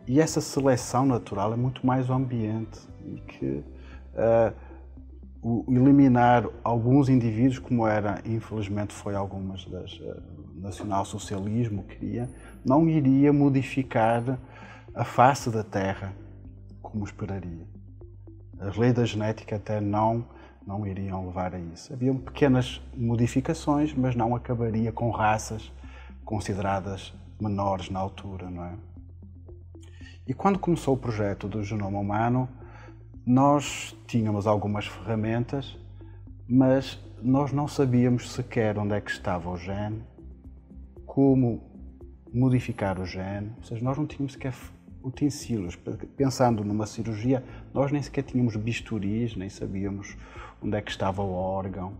E 0.06 0.20
essa 0.20 0.40
seleção 0.40 1.04
natural 1.04 1.52
é 1.52 1.56
muito 1.56 1.84
mais 1.84 2.08
o 2.08 2.12
ambiente 2.12 2.78
e 3.04 3.20
que 3.22 3.64
uh, 4.14 4.54
o 5.42 5.64
eliminar 5.68 6.48
alguns 6.62 7.08
indivíduos, 7.08 7.58
como 7.58 7.88
era, 7.88 8.22
infelizmente, 8.24 8.92
foi 8.92 9.16
algumas 9.16 9.64
das 9.64 9.94
uh, 9.94 10.22
nacional-socialismo 10.54 11.82
queria, 11.82 12.30
não 12.64 12.88
iria 12.88 13.32
modificar 13.32 14.38
a 14.94 15.02
face 15.02 15.50
da 15.50 15.64
Terra 15.64 16.12
como 16.80 17.04
esperaria. 17.04 17.66
As 18.60 18.76
leis 18.76 18.94
da 18.94 19.04
genética 19.04 19.56
até 19.56 19.80
não 19.80 20.24
não 20.66 20.86
iriam 20.86 21.26
levar 21.26 21.54
a 21.54 21.58
isso. 21.58 21.92
Haviam 21.92 22.16
pequenas 22.16 22.80
modificações, 22.96 23.94
mas 23.94 24.14
não 24.14 24.34
acabaria 24.34 24.92
com 24.92 25.10
raças 25.10 25.72
consideradas 26.24 27.12
menores 27.40 27.90
na 27.90 27.98
altura, 27.98 28.48
não 28.50 28.64
é? 28.64 28.74
E 30.26 30.32
quando 30.32 30.58
começou 30.58 30.94
o 30.94 30.96
projeto 30.96 31.48
do 31.48 31.64
genoma 31.64 31.98
humano, 31.98 32.48
nós 33.26 33.96
tínhamos 34.06 34.46
algumas 34.46 34.86
ferramentas, 34.86 35.76
mas 36.48 36.98
nós 37.20 37.52
não 37.52 37.66
sabíamos 37.66 38.30
sequer 38.30 38.78
onde 38.78 38.94
é 38.94 39.00
que 39.00 39.10
estava 39.10 39.50
o 39.50 39.56
gene, 39.56 40.02
como 41.04 41.62
modificar 42.32 43.00
o 43.00 43.04
gene, 43.04 43.52
ou 43.58 43.64
seja, 43.64 43.84
nós 43.84 43.98
não 43.98 44.06
tínhamos 44.06 44.32
sequer 44.32 44.54
utensílios. 45.02 45.76
Pensando 46.16 46.64
numa 46.64 46.86
cirurgia, 46.86 47.44
nós 47.74 47.90
nem 47.90 48.00
sequer 48.00 48.22
tínhamos 48.22 48.56
bisturis, 48.56 49.36
nem 49.36 49.48
sabíamos 49.48 50.16
onde 50.62 50.76
é 50.76 50.80
que 50.80 50.90
estava 50.90 51.22
o 51.22 51.32
órgão. 51.32 51.92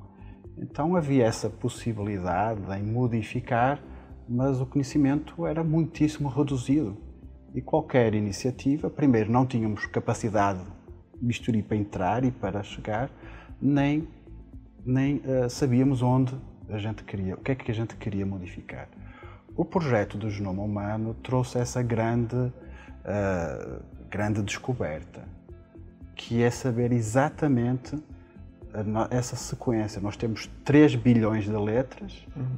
Então 0.57 0.95
havia 0.97 1.25
essa 1.25 1.49
possibilidade 1.49 2.61
em 2.79 2.83
modificar, 2.83 3.81
mas 4.29 4.61
o 4.61 4.67
conhecimento 4.67 5.47
era 5.47 5.65
muitíssimo 5.65 6.29
reduzido 6.29 6.97
e 7.55 7.61
qualquer 7.61 8.15
iniciativa, 8.15 8.89
primeiro, 8.89 9.31
não 9.31 9.45
tínhamos 9.45 9.85
capacidade 9.87 10.61
de 10.61 11.27
bisturi 11.27 11.63
para 11.63 11.77
entrar 11.77 12.25
e 12.25 12.31
para 12.31 12.63
chegar, 12.63 13.11
nem, 13.61 14.09
nem 14.85 15.17
uh, 15.17 15.51
sabíamos 15.51 16.01
onde 16.01 16.35
a 16.71 16.79
gente 16.79 17.05
queria, 17.05 17.35
o 17.35 17.39
que 17.39 17.53
é 17.53 17.55
que 17.55 17.71
a 17.71 17.75
gente 17.75 17.95
queria 17.97 18.25
modificar. 18.25 18.89
O 19.55 19.65
projeto 19.67 20.17
do 20.17 20.31
genoma 20.31 20.63
humano 20.63 21.15
trouxe 21.23 21.59
essa 21.59 21.83
grande, 21.83 22.37
uh, 22.37 23.83
grande 24.09 24.43
descoberta, 24.43 25.23
que 26.17 26.43
é 26.43 26.51
saber 26.51 26.91
exatamente 26.91 28.03
essa 29.11 29.37
sequência. 29.37 30.01
Nós 30.01 30.17
temos 30.17 30.47
3 30.65 30.95
bilhões 30.95 31.45
de 31.45 31.57
letras, 31.57 32.27
uhum. 32.37 32.57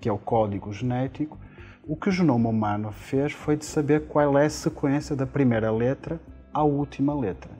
que 0.00 0.08
é 0.08 0.12
o 0.12 0.18
código 0.18 0.72
genético, 0.72 1.38
o 1.84 1.96
que 1.96 2.08
o 2.08 2.12
genoma 2.12 2.48
humano 2.48 2.92
fez 2.92 3.32
foi 3.32 3.56
de 3.56 3.64
saber 3.64 4.06
qual 4.06 4.38
é 4.38 4.46
a 4.46 4.50
sequência 4.50 5.16
da 5.16 5.26
primeira 5.26 5.70
letra 5.72 6.20
à 6.54 6.62
última 6.62 7.12
letra. 7.14 7.50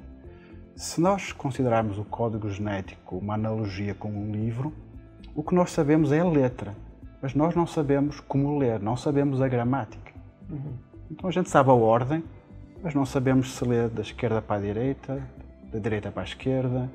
Se 0.76 1.00
nós 1.00 1.32
considerarmos 1.32 1.98
o 1.98 2.04
código 2.04 2.48
genético 2.48 3.16
uma 3.16 3.34
analogia 3.34 3.94
com 3.94 4.10
um 4.10 4.30
livro, 4.30 4.72
O 5.34 5.42
que 5.42 5.54
nós 5.54 5.70
sabemos 5.70 6.12
é 6.12 6.20
a 6.20 6.24
letra, 6.24 6.76
mas 7.22 7.34
nós 7.34 7.54
não 7.54 7.66
sabemos 7.66 8.20
como 8.20 8.58
ler, 8.58 8.80
não 8.80 8.98
sabemos 8.98 9.40
a 9.40 9.48
gramática. 9.48 10.12
Uhum. 10.50 10.74
Então 11.10 11.28
a 11.28 11.32
gente 11.32 11.48
sabe 11.48 11.70
a 11.70 11.72
ordem, 11.72 12.22
mas 12.82 12.94
não 12.94 13.06
sabemos 13.06 13.54
se 13.54 13.64
lê 13.64 13.88
da 13.88 14.02
esquerda 14.02 14.42
para 14.42 14.56
a 14.56 14.60
direita, 14.60 15.22
da 15.72 15.78
direita 15.78 16.10
para 16.10 16.22
a 16.22 16.24
esquerda, 16.24 16.90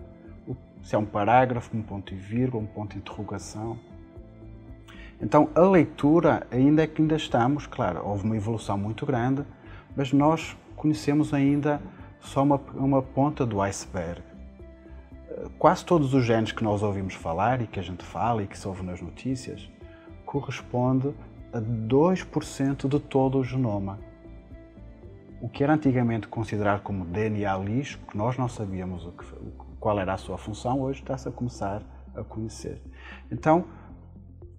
se 0.82 0.96
é 0.96 0.98
um 0.98 1.06
parágrafo, 1.06 1.76
um 1.76 1.82
ponto 1.82 2.14
e 2.14 2.18
vírgula, 2.18 2.64
um 2.64 2.68
ponto 2.68 2.94
de 2.94 3.00
interrogação. 3.00 3.78
Então 5.22 5.50
a 5.56 5.62
leitura, 5.62 6.46
ainda 6.52 6.84
é 6.84 6.88
que 6.88 7.02
ainda 7.02 7.16
estamos, 7.16 7.66
claro, 7.66 8.02
houve 8.06 8.24
uma 8.24 8.38
evolução 8.38 8.78
muito 8.78 9.06
grande, 9.06 9.44
mas 9.96 10.14
nós 10.14 10.56
conhecemos 10.76 11.34
ainda 11.34 11.82
só 12.20 12.44
uma, 12.44 12.62
uma 12.76 13.02
ponta 13.02 13.46
do 13.46 13.62
iceberg. 13.62 14.22
Quase 15.58 15.86
todos 15.86 16.14
os 16.14 16.24
genes 16.24 16.52
que 16.52 16.64
nós 16.64 16.84
ouvimos 16.84 17.14
falar 17.14 17.62
e 17.62 17.68
que 17.68 17.80
a 17.80 17.84
gente 17.84 18.04
fala 18.04 18.44
e 18.44 18.48
que 18.48 18.58
se 18.58 18.68
ouve 18.68 18.84
nas 18.84 19.02
notícias 19.02 19.70
corresponde 20.26 21.14
a 21.54 21.60
2% 21.60 22.88
de 22.88 23.00
todo 23.00 23.40
o 23.40 23.44
genoma. 23.44 24.00
O 25.40 25.48
que 25.48 25.64
era 25.64 25.74
antigamente 25.74 26.28
considerado 26.28 26.82
como 26.82 27.06
DNA 27.06 27.56
lixo, 27.58 28.00
que 28.10 28.18
nós 28.18 28.38
não 28.38 28.50
sabíamos 28.50 29.06
o 29.06 29.12
que, 29.12 29.26
qual 29.80 30.00
era 30.00 30.14
a 30.14 30.18
sua 30.18 30.38
função, 30.38 30.82
hoje 30.82 31.02
está-se 31.02 31.28
a 31.28 31.32
começar 31.32 31.82
a 32.16 32.24
conhecer. 32.24 32.82
Então, 33.32 33.66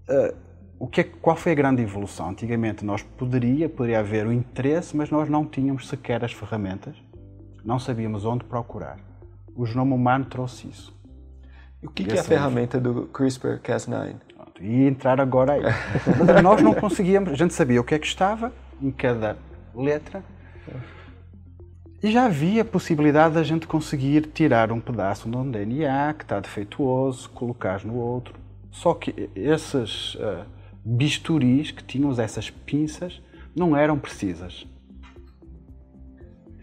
uh, 0.09 0.37
o 0.79 0.87
que 0.87 1.01
é, 1.01 1.05
qual 1.05 1.35
foi 1.35 1.53
a 1.53 1.55
grande 1.55 1.83
evolução? 1.83 2.31
Antigamente 2.31 2.85
nós 2.85 3.03
poderia, 3.03 3.69
poderia 3.69 3.99
haver 3.99 4.27
o 4.27 4.33
interesse, 4.33 4.97
mas 4.97 5.11
nós 5.11 5.29
não 5.29 5.45
tínhamos 5.45 5.89
sequer 5.89 6.25
as 6.25 6.33
ferramentas, 6.33 6.95
não 7.65 7.79
sabíamos 7.79 8.25
onde 8.25 8.45
procurar. 8.45 8.99
O 9.57 9.67
genoma 9.67 9.95
humano 9.95 10.25
trouxe 10.25 10.69
isso. 10.69 10.97
E 11.83 11.87
o 11.87 11.91
que, 11.91 12.05
que 12.05 12.17
é 12.17 12.21
a 12.21 12.25
ferramenta 12.25 12.81
do 12.81 13.09
CRISPR-Cas9? 13.09 14.15
E 14.61 14.87
entrar 14.87 15.21
agora 15.21 15.53
aí. 15.53 15.63
nós 16.43 16.63
não 16.63 16.75
conseguíamos, 16.75 17.31
a 17.31 17.35
gente 17.35 17.55
sabia 17.55 17.81
o 17.81 17.85
que 17.85 17.95
é 17.95 17.99
que 17.99 18.07
estava 18.07 18.53
em 18.81 18.91
cada 18.91 19.37
letra, 19.75 20.23
e 22.03 22.11
já 22.13 22.27
havia 22.27 22.63
a 22.63 22.65
possibilidade 22.65 23.35
da 23.35 23.43
gente 23.43 23.67
conseguir 23.67 24.27
tirar 24.33 24.71
um 24.71 24.81
pedaço 24.81 25.29
de 25.29 25.37
um 25.37 25.51
DNA 25.51 26.15
que 26.15 26.23
está 26.23 26.39
defeituoso, 26.39 27.29
colocar 27.31 27.85
no 27.85 27.97
outro. 27.97 28.35
Só 28.71 28.95
que 28.95 29.29
esses 29.35 30.15
uh, 30.15 30.45
bisturis 30.85 31.73
que 31.73 31.83
tínhamos, 31.83 32.21
essas 32.21 32.51
pinças, 32.51 33.21
não 33.55 33.77
eram 33.77 33.99
precisas. 33.99 34.65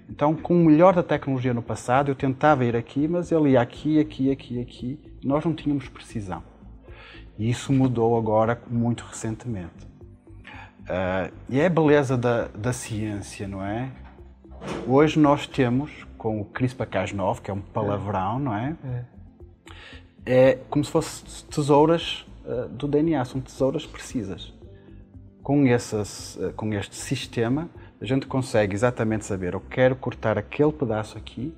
Então, 0.10 0.34
com 0.34 0.62
o 0.62 0.65
melhor 0.65 0.94
da 0.94 1.04
tecnologia 1.04 1.54
no 1.54 1.62
passado, 1.62 2.10
eu 2.10 2.15
tentava 2.15 2.63
ir 2.63 2.75
aqui, 2.75 3.06
mas 3.06 3.32
ele 3.32 3.50
ia 3.50 3.62
aqui, 3.62 4.00
aqui, 4.00 4.32
aqui, 4.32 4.62
aqui. 4.62 5.00
Nós 5.22 5.44
não 5.44 5.54
tínhamos 5.54 5.89
precisão. 5.89 6.42
E 7.38 7.50
isso 7.50 7.74
mudou 7.74 8.18
agora 8.18 8.62
muito 8.70 9.04
recentemente. 9.04 9.86
Uh, 10.84 11.34
e 11.50 11.60
é 11.60 11.65
a 11.65 11.70
beleza 11.70 12.15
da, 12.15 12.48
da 12.48 12.72
ciência, 12.72 13.48
não 13.48 13.65
é? 13.65 13.92
Hoje 14.88 15.18
nós 15.20 15.48
temos, 15.48 16.06
com 16.15 16.39
o 16.39 16.46
CRISPR-Cas9, 16.46 17.42
que 17.42 17.50
é 17.50 17.54
um 17.54 17.60
palavrão, 17.60 18.36
é. 18.36 18.39
não 18.39 18.56
é? 18.56 18.75
é? 18.84 19.06
É 20.27 20.60
como 20.70 20.86
se 20.86 20.92
fossem 20.92 21.25
tesouras 21.50 22.24
uh, 22.46 22.70
do 22.70 22.88
DNA, 22.88 23.25
são 23.25 23.42
tesouras 23.42 23.84
precisas. 23.84 24.54
Com, 25.42 25.65
essas, 25.65 26.36
uh, 26.36 26.54
com 26.54 26.72
este 26.72 26.96
sistema, 26.96 27.68
a 28.00 28.06
gente 28.06 28.27
consegue 28.27 28.75
exatamente 28.75 29.25
saber, 29.25 29.56
eu 29.56 29.60
quero 29.60 29.96
cortar 29.96 30.38
aquele 30.38 30.72
pedaço 30.72 31.18
aqui 31.18 31.51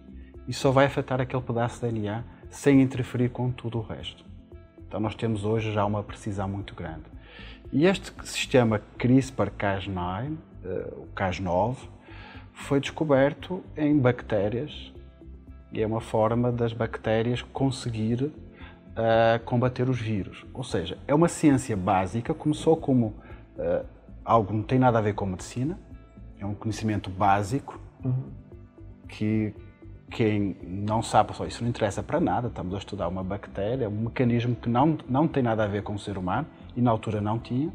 e 0.47 0.53
só 0.53 0.71
vai 0.71 0.85
afetar 0.85 1.19
aquele 1.19 1.43
pedaço 1.43 1.85
de 1.85 1.91
DNA 1.91 2.23
sem 2.49 2.81
interferir 2.81 3.29
com 3.29 3.51
tudo 3.51 3.79
o 3.79 3.81
resto. 3.81 4.23
Então 4.87 5.01
nós 5.01 5.15
temos 5.15 5.43
hoje 5.43 5.73
já 5.73 5.83
uma 5.83 6.01
precisão 6.01 6.47
muito 6.47 6.73
grande. 6.73 7.03
E 7.73 7.85
este 7.85 8.13
sistema 8.23 8.81
CRISPR-Cas9, 8.97 10.31
uh, 10.31 11.01
o 11.01 11.07
Cas9, 11.13 11.75
foi 12.57 12.79
descoberto 12.79 13.63
em 13.77 13.97
bactérias 13.97 14.91
e 15.71 15.81
é 15.81 15.87
uma 15.87 16.01
forma 16.01 16.51
das 16.51 16.73
bactérias 16.73 17.41
conseguir 17.41 18.23
uh, 18.23 18.33
combater 19.45 19.87
os 19.87 19.99
vírus. 19.99 20.45
Ou 20.53 20.63
seja, 20.63 20.97
é 21.07 21.13
uma 21.13 21.27
ciência 21.27 21.77
básica, 21.77 22.33
começou 22.33 22.75
como 22.75 23.13
uh, 23.57 23.85
algo 24.25 24.49
que 24.49 24.53
não 24.55 24.63
tem 24.63 24.79
nada 24.79 24.97
a 24.97 25.01
ver 25.01 25.13
com 25.13 25.25
medicina, 25.25 25.79
é 26.39 26.45
um 26.45 26.55
conhecimento 26.55 27.09
básico 27.09 27.79
uhum. 28.03 28.31
que 29.07 29.53
quem 30.09 30.57
não 30.63 31.01
sabe, 31.01 31.35
só 31.35 31.45
isso 31.45 31.61
não 31.61 31.69
interessa 31.69 32.01
para 32.01 32.19
nada, 32.19 32.47
estamos 32.47 32.73
a 32.73 32.79
estudar 32.79 33.07
uma 33.07 33.23
bactéria, 33.23 33.87
um 33.87 34.03
mecanismo 34.03 34.55
que 34.55 34.67
não, 34.67 34.97
não 35.07 35.27
tem 35.27 35.43
nada 35.43 35.63
a 35.63 35.67
ver 35.67 35.83
com 35.83 35.93
o 35.93 35.99
ser 35.99 36.17
humano 36.17 36.47
e 36.75 36.81
na 36.81 36.89
altura 36.89 37.21
não 37.21 37.37
tinha. 37.37 37.71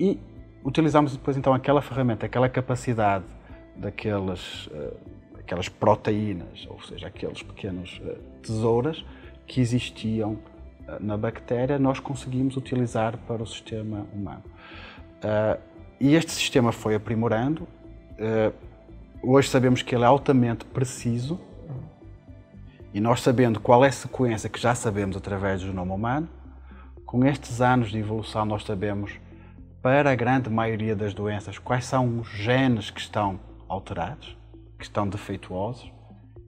E 0.00 0.18
utilizamos 0.64 1.12
depois 1.12 1.36
então 1.36 1.54
aquela 1.54 1.80
ferramenta, 1.80 2.26
aquela 2.26 2.48
capacidade 2.48 3.35
daquelas 3.76 4.66
uh, 4.66 4.96
aquelas 5.38 5.68
proteínas, 5.68 6.66
ou 6.68 6.82
seja, 6.82 7.06
aqueles 7.06 7.40
pequenos 7.42 8.00
uh, 8.04 8.18
tesouras 8.42 9.04
que 9.46 9.60
existiam 9.60 10.32
uh, 10.32 10.40
na 10.98 11.16
bactéria, 11.16 11.78
nós 11.78 12.00
conseguimos 12.00 12.56
utilizar 12.56 13.16
para 13.18 13.42
o 13.42 13.46
sistema 13.46 14.06
humano. 14.12 14.42
e 16.00 16.14
este 16.14 16.32
sistema 16.32 16.72
foi 16.72 16.94
aprimorando. 16.94 17.66
hoje 19.22 19.48
sabemos 19.48 19.82
que 19.82 19.94
ele 19.94 20.04
é 20.04 20.06
altamente 20.06 20.64
preciso 20.64 21.40
e 22.92 23.00
nós 23.00 23.20
sabendo 23.20 23.60
qual 23.60 23.84
é 23.84 23.88
a 23.88 23.92
sequência 23.92 24.48
que 24.48 24.60
já 24.60 24.74
sabemos 24.74 25.16
através 25.16 25.60
do 25.60 25.68
genoma 25.68 25.94
humano, 25.94 26.28
com 27.04 27.24
estes 27.24 27.60
anos 27.60 27.90
de 27.90 27.98
evolução 27.98 28.44
nós 28.44 28.64
sabemos 28.64 29.12
para 29.82 30.10
a 30.10 30.14
grande 30.14 30.50
maioria 30.50 30.96
das 30.96 31.14
doenças 31.14 31.58
quais 31.58 31.84
são 31.84 32.20
os 32.20 32.28
genes 32.28 32.90
que 32.90 33.00
estão 33.00 33.38
alterados, 33.68 34.36
que 34.78 34.84
estão 34.84 35.08
defeituosos, 35.08 35.90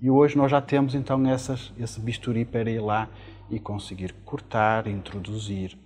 e 0.01 0.09
hoje 0.11 0.37
nós 0.37 0.51
já 0.51 0.61
temos 0.61 0.95
então 0.95 1.27
essas, 1.29 1.73
esse 1.79 2.01
bisturi 2.01 2.45
para 2.45 2.71
ir 2.71 2.81
lá 2.81 3.09
e 3.51 3.59
conseguir 3.59 4.13
cortar, 4.25 4.87
introduzir, 4.87 5.77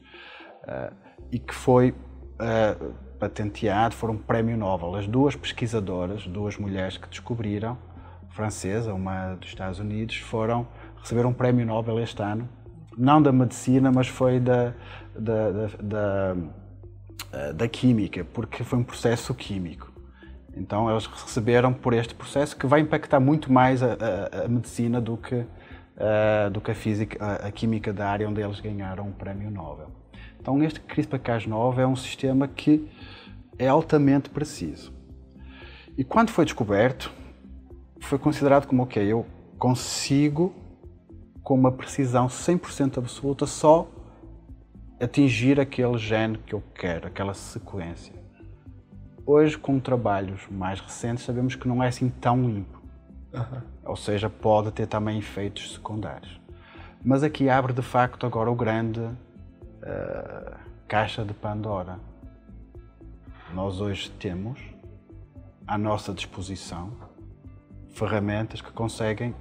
uh, 0.64 0.95
e 1.31 1.38
que 1.38 1.55
foi 1.55 1.90
uh, 1.92 2.95
patenteado, 3.18 3.95
foram 3.95 4.14
um 4.14 4.18
prémio 4.18 4.57
Nobel. 4.57 4.97
As 4.97 5.07
duas 5.07 5.35
pesquisadoras, 5.35 6.27
duas 6.27 6.59
mulheres 6.59 6.99
que 6.99 7.09
descobriram, 7.09 7.79
francesa, 8.31 8.92
uma 8.92 9.35
dos 9.35 9.49
Estados 9.49 9.79
Unidos, 9.79 10.16
foram 10.16 10.66
receber 11.01 11.25
um 11.25 11.33
prémio 11.33 11.64
Nobel 11.64 12.01
este 12.01 12.23
ano, 12.23 12.49
não 12.97 13.23
da 13.23 13.33
medicina, 13.33 13.90
mas 13.92 14.09
foi 14.09 14.40
da, 14.40 14.75
da, 15.14 15.51
da, 15.51 15.66
da, 15.81 16.37
eh, 17.33 17.53
da 17.53 17.68
química, 17.68 18.25
porque 18.25 18.64
foi 18.64 18.79
um 18.79 18.85
processo 18.85 19.35
químico. 19.35 19.91
Então 20.57 20.91
eles 20.91 21.07
receberam 21.07 21.73
por 21.73 21.95
este 21.95 22.15
processo 22.15 22.57
que 22.57 22.67
vai 22.67 22.81
impactar 22.81 23.21
muito 23.21 23.51
mais 23.53 23.83
a, 23.83 23.95
a, 23.95 24.45
a 24.45 24.49
medicina 24.49 25.01
do 25.01 25.17
que, 25.17 25.35
uh, 25.35 26.51
do 26.51 26.61
que 26.61 26.71
a 26.71 26.75
física, 26.75 27.25
a, 27.25 27.47
a, 27.47 27.51
química 27.51 27.93
da 27.93 28.09
área 28.09 28.29
onde 28.29 28.41
eles 28.41 28.61
ganharam 28.61 29.09
o 29.09 29.12
prémio 29.12 29.51
Nobel. 29.51 29.91
Então 30.41 30.62
este 30.62 30.81
CRISPR-Cas9 30.81 31.79
é 31.79 31.87
um 31.87 31.97
sistema 31.97 32.47
que 32.47 32.88
é 33.59 33.69
altamente 33.69 34.29
preciso. 34.29 34.93
E 35.97 36.05
quando 36.05 36.31
foi 36.31 36.45
descoberto, 36.45 37.12
foi 38.01 38.19
considerado 38.19 38.67
como, 38.67 38.83
ok, 38.83 39.03
eu 39.03 39.27
consigo, 39.59 40.55
com 41.43 41.55
uma 41.55 41.71
precisão 41.71 42.27
100% 42.27 42.99
absoluta, 42.99 43.47
só 43.47 43.88
atingir 45.01 45.61
aquele 45.61 45.99
gene 45.99 46.38
que 46.38 46.55
eu 46.55 46.62
quero, 46.75 47.07
aquela 47.07 47.35
sequência. 47.35 48.22
Hoje, 49.35 49.57
com 49.57 49.81
trabalhos 49.81 50.47
mais 50.51 50.79
recentes, 50.79 51.25
sabemos 51.25 51.55
que 51.55 51.66
não 51.66 51.83
é 51.83 51.88
assim 51.88 52.11
tão 52.11 52.45
limpo. 52.45 52.83
Uhum. 53.33 53.62
Ou 53.87 53.97
seja, 53.97 54.29
pode 54.29 54.71
ter 54.73 54.87
também 54.87 55.16
efeitos 55.21 55.73
secundários. 55.73 56.38
Mas 57.03 57.23
aqui 57.23 57.49
abre 57.49 57.73
de 57.73 57.81
facto 57.81 58.27
agora 58.27 58.51
o 58.51 58.55
grande 58.55 59.01
uh, 59.01 59.16
caixa 60.87 61.25
de 61.25 61.33
Pandora. 61.33 61.99
Nós 63.55 63.81
hoje 63.81 64.11
temos 64.11 64.61
à 65.66 65.79
nossa 65.79 66.12
disposição 66.12 66.92
ferramentas 67.95 68.61
que 68.61 68.71
conseguem, 68.71 69.35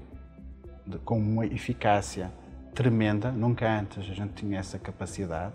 de, 0.88 1.00
com 1.00 1.20
uma 1.20 1.46
eficácia 1.46 2.32
tremenda, 2.74 3.30
nunca 3.30 3.70
antes 3.70 3.98
a 4.10 4.14
gente 4.14 4.36
tinha 4.36 4.58
essa 4.58 4.80
capacidade 4.80 5.54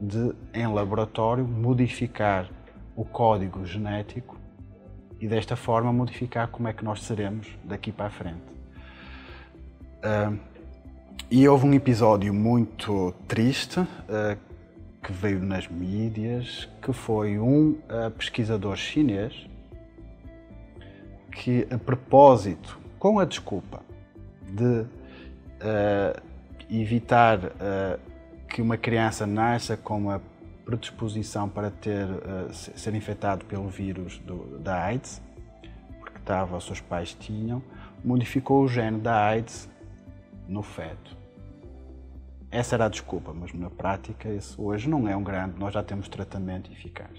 de, 0.00 0.34
em 0.52 0.66
laboratório, 0.66 1.46
modificar 1.46 2.50
o 3.00 3.04
código 3.06 3.64
genético 3.64 4.36
e 5.18 5.26
desta 5.26 5.56
forma 5.56 5.90
modificar 5.90 6.48
como 6.48 6.68
é 6.68 6.72
que 6.74 6.84
nós 6.84 7.02
seremos 7.02 7.48
daqui 7.64 7.90
para 7.90 8.08
a 8.08 8.10
frente. 8.10 8.42
Uh, 10.04 10.38
e 11.30 11.48
houve 11.48 11.66
um 11.66 11.72
episódio 11.72 12.34
muito 12.34 13.14
triste 13.26 13.80
uh, 13.80 14.36
que 15.02 15.12
veio 15.12 15.40
nas 15.42 15.66
mídias, 15.66 16.68
que 16.82 16.92
foi 16.92 17.38
um 17.38 17.70
uh, 17.70 18.10
pesquisador 18.10 18.76
chinês 18.76 19.48
que, 21.32 21.66
a 21.70 21.78
propósito, 21.78 22.78
com 22.98 23.18
a 23.18 23.24
desculpa 23.24 23.80
de 24.46 24.84
evitar 26.68 27.38
uh, 27.38 28.00
que 28.46 28.60
uma 28.60 28.76
criança 28.76 29.26
nasça 29.26 29.76
com 29.76 29.96
uma 29.96 30.20
predisposição 30.70 31.48
para 31.48 31.70
ter, 31.70 32.06
uh, 32.06 32.52
ser 32.52 32.94
infectado 32.94 33.44
pelo 33.44 33.68
vírus 33.68 34.18
do, 34.18 34.58
da 34.58 34.84
AIDS, 34.84 35.20
porque 35.98 36.18
estava, 36.18 36.56
os 36.56 36.64
seus 36.64 36.80
pais 36.80 37.12
tinham, 37.12 37.60
modificou 38.04 38.62
o 38.62 38.68
gene 38.68 39.00
da 39.00 39.26
AIDS 39.26 39.68
no 40.46 40.62
feto. 40.62 41.16
Essa 42.52 42.76
era 42.76 42.86
a 42.86 42.88
desculpa, 42.88 43.32
mas 43.32 43.52
na 43.52 43.68
prática 43.68 44.28
isso 44.28 44.62
hoje 44.62 44.88
não 44.88 45.08
é 45.08 45.16
um 45.16 45.22
grande, 45.22 45.58
nós 45.58 45.74
já 45.74 45.82
temos 45.82 46.08
tratamento 46.08 46.70
eficaz. 46.70 47.18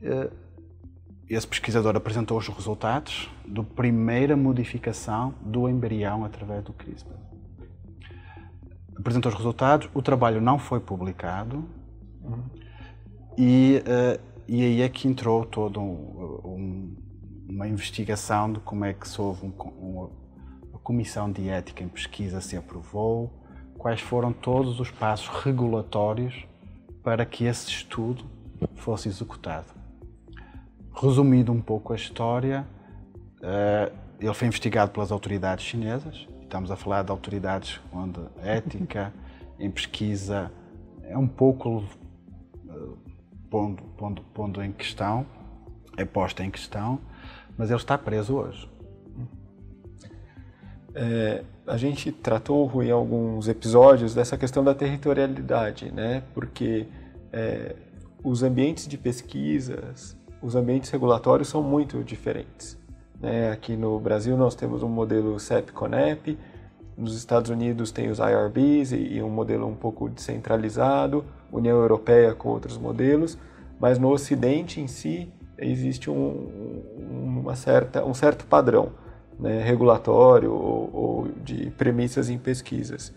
Uh, 0.00 0.34
esse 1.28 1.46
pesquisador 1.46 1.94
apresentou 1.94 2.38
os 2.38 2.48
resultados 2.48 3.30
da 3.46 3.62
primeira 3.62 4.34
modificação 4.34 5.34
do 5.42 5.68
embrião 5.68 6.24
através 6.24 6.64
do 6.64 6.72
CRISPR. 6.72 7.12
Apresentou 8.96 9.30
os 9.30 9.36
resultados, 9.36 9.90
o 9.92 10.00
trabalho 10.00 10.40
não 10.40 10.58
foi 10.58 10.80
publicado 10.80 11.68
uhum. 12.28 12.44
e, 13.36 13.82
uh, 13.86 14.20
e 14.46 14.62
aí 14.62 14.82
é 14.82 14.88
que 14.88 15.08
entrou 15.08 15.44
toda 15.44 15.80
um, 15.80 16.40
um, 16.44 16.96
uma 17.48 17.66
investigação 17.66 18.52
de 18.52 18.60
como 18.60 18.84
é 18.84 18.92
que 18.92 19.08
se 19.08 19.20
houve 19.20 19.46
um, 19.46 19.52
uma, 19.80 20.10
uma 20.70 20.78
comissão 20.82 21.30
de 21.30 21.48
ética 21.48 21.82
em 21.82 21.88
pesquisa 21.88 22.40
se 22.40 22.56
aprovou, 22.56 23.32
quais 23.76 24.00
foram 24.00 24.32
todos 24.32 24.80
os 24.80 24.90
passos 24.90 25.28
regulatórios 25.42 26.46
para 27.02 27.24
que 27.24 27.44
esse 27.44 27.68
estudo 27.68 28.24
fosse 28.74 29.08
executado. 29.08 29.72
Resumindo 30.94 31.52
um 31.52 31.60
pouco 31.60 31.92
a 31.92 31.96
história, 31.96 32.66
uh, 33.38 33.96
ele 34.20 34.34
foi 34.34 34.48
investigado 34.48 34.90
pelas 34.90 35.12
autoridades 35.12 35.64
chinesas. 35.64 36.26
Estamos 36.42 36.70
a 36.70 36.76
falar 36.76 37.04
de 37.04 37.10
autoridades 37.10 37.80
onde 37.92 38.20
a 38.42 38.46
ética 38.46 39.12
em 39.58 39.70
pesquisa 39.70 40.50
é 41.04 41.16
um 41.16 41.28
pouco 41.28 41.84
pondo, 43.50 43.82
pondo, 43.96 44.22
pondo 44.34 44.62
em 44.62 44.72
questão, 44.72 45.26
é 45.96 46.04
posta 46.04 46.44
em 46.44 46.50
questão, 46.50 46.98
mas 47.56 47.70
ele 47.70 47.78
está 47.78 47.96
preso 47.96 48.36
hoje. 48.36 48.68
É, 50.94 51.44
a 51.66 51.76
gente 51.76 52.10
tratou, 52.10 52.82
em 52.82 52.90
alguns 52.90 53.46
episódios 53.46 54.14
dessa 54.14 54.36
questão 54.36 54.64
da 54.64 54.74
territorialidade, 54.74 55.92
né? 55.92 56.22
Porque 56.34 56.86
é, 57.32 57.76
os 58.22 58.42
ambientes 58.42 58.88
de 58.88 58.96
pesquisas 58.98 60.18
os 60.40 60.54
ambientes 60.54 60.90
regulatórios 60.90 61.48
são 61.48 61.62
muito 61.62 62.02
diferentes. 62.02 62.78
Né? 63.20 63.50
Aqui 63.50 63.76
no 63.76 63.98
Brasil 63.98 64.36
nós 64.36 64.54
temos 64.54 64.82
um 64.82 64.88
modelo 64.88 65.38
CEP-CONEP, 65.38 66.38
nos 66.98 67.16
Estados 67.16 67.48
Unidos 67.48 67.92
tem 67.92 68.10
os 68.10 68.18
IRBs 68.18 68.90
e, 68.90 68.96
e 68.96 69.22
um 69.22 69.30
modelo 69.30 69.68
um 69.68 69.74
pouco 69.74 70.08
descentralizado, 70.08 71.24
União 71.50 71.78
Europeia 71.78 72.34
com 72.34 72.48
outros 72.48 72.76
modelos, 72.76 73.38
mas 73.78 73.98
no 73.98 74.10
Ocidente 74.10 74.80
em 74.80 74.88
si 74.88 75.32
existe 75.56 76.10
um, 76.10 76.82
uma 77.08 77.54
certa, 77.54 78.04
um 78.04 78.12
certo 78.12 78.44
padrão 78.46 78.90
né, 79.38 79.62
regulatório 79.62 80.52
ou, 80.52 80.90
ou 80.92 81.28
de 81.44 81.70
premissas 81.70 82.28
em 82.28 82.36
pesquisas. 82.36 83.14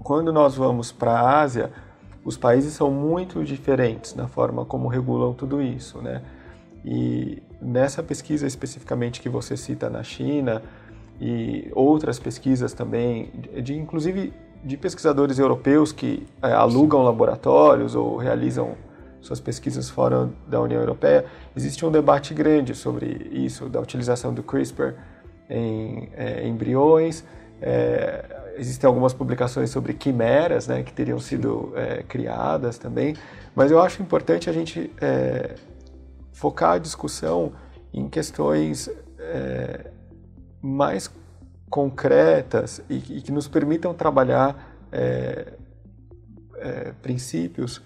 Quando 0.00 0.32
nós 0.32 0.56
vamos 0.56 0.90
para 0.90 1.12
a 1.12 1.40
Ásia, 1.40 1.70
os 2.24 2.36
países 2.36 2.72
são 2.72 2.90
muito 2.90 3.44
diferentes 3.44 4.16
na 4.16 4.26
forma 4.26 4.64
como 4.64 4.88
regulam 4.88 5.32
tudo 5.32 5.62
isso, 5.62 6.02
né? 6.02 6.22
E 6.84 7.42
nessa 7.60 8.02
pesquisa 8.02 8.46
especificamente 8.46 9.20
que 9.20 9.28
você 9.28 9.56
cita 9.56 9.88
na 9.90 10.02
China 10.02 10.62
e 11.20 11.70
outras 11.74 12.18
pesquisas 12.18 12.72
também, 12.72 13.30
de 13.62 13.74
inclusive 13.74 14.32
de 14.64 14.76
pesquisadores 14.76 15.38
europeus 15.38 15.92
que 15.92 16.26
é, 16.42 16.52
alugam 16.52 17.02
laboratórios 17.02 17.94
ou 17.94 18.16
realizam 18.16 18.74
suas 19.20 19.40
pesquisas 19.40 19.90
fora 19.90 20.30
da 20.46 20.60
União 20.60 20.80
Europeia, 20.80 21.26
existe 21.54 21.84
um 21.84 21.90
debate 21.90 22.32
grande 22.32 22.74
sobre 22.74 23.28
isso, 23.32 23.68
da 23.68 23.80
utilização 23.80 24.32
do 24.32 24.42
CRISPR 24.42 24.94
em 25.48 26.08
é, 26.14 26.46
embriões. 26.46 27.22
É, 27.60 28.54
existem 28.56 28.88
algumas 28.88 29.12
publicações 29.12 29.68
sobre 29.70 29.92
quimeras, 29.92 30.66
né, 30.66 30.82
que 30.82 30.92
teriam 30.92 31.18
sido 31.18 31.72
é, 31.76 32.02
criadas 32.02 32.78
também, 32.78 33.14
mas 33.54 33.70
eu 33.70 33.80
acho 33.80 34.02
importante 34.02 34.48
a 34.48 34.52
gente 34.52 34.90
focar 36.32 36.72
a 36.72 36.78
discussão 36.78 37.52
em 37.92 38.08
questões 38.08 38.88
mais 40.62 41.10
concretas 41.68 42.82
e, 42.90 42.96
e, 42.96 43.22
que 43.22 43.30
nos 43.30 43.46
permitam 43.46 43.94
trabalhar 43.94 44.76
é, 44.90 45.52
é, 46.56 46.92
princípios 47.00 47.80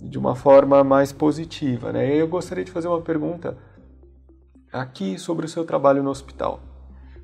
de 0.00 0.18
uma 0.18 0.34
forma 0.34 0.82
mais 0.82 1.12
positiva. 1.12 1.92
Né? 1.92 2.14
Eu 2.14 2.26
gostaria 2.26 2.64
de 2.64 2.70
fazer 2.70 2.88
uma 2.88 3.00
pergunta 3.00 3.56
aqui 4.72 5.18
sobre 5.18 5.46
o 5.46 5.48
seu 5.48 5.64
trabalho 5.64 6.02
no 6.02 6.10
hospital. 6.10 6.60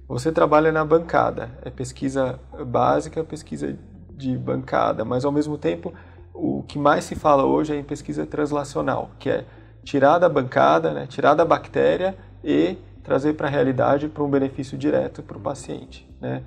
Você 0.06 0.30
trabalha 0.30 0.70
na 0.70 0.84
bancada, 0.84 1.50
é 1.62 1.70
pesquisa 1.70 2.38
básica, 2.66 3.24
pesquisa 3.24 3.78
de 4.10 4.36
bancada, 4.36 5.04
mas 5.04 5.24
ao 5.24 5.32
mesmo 5.32 5.56
tempo 5.56 5.92
o 6.34 6.62
que 6.62 6.78
mais 6.78 7.04
se 7.04 7.14
fala 7.14 7.44
hoje 7.44 7.74
é 7.74 7.76
em 7.76 7.84
pesquisa 7.84 8.26
translacional, 8.26 9.10
que 9.18 9.30
é 9.30 9.44
tirar 9.82 10.18
da 10.18 10.28
bancada, 10.28 10.92
né, 10.92 11.06
tirar 11.06 11.34
da 11.34 11.44
bactéria 11.44 12.16
e 12.44 12.76
trazer 13.02 13.34
para 13.34 13.48
a 13.48 13.50
realidade 13.50 14.08
para 14.08 14.22
um 14.22 14.30
benefício 14.30 14.78
direto 14.78 15.22
para 15.22 15.36
o 15.36 15.40
paciente. 15.40 16.08
Né? 16.20 16.42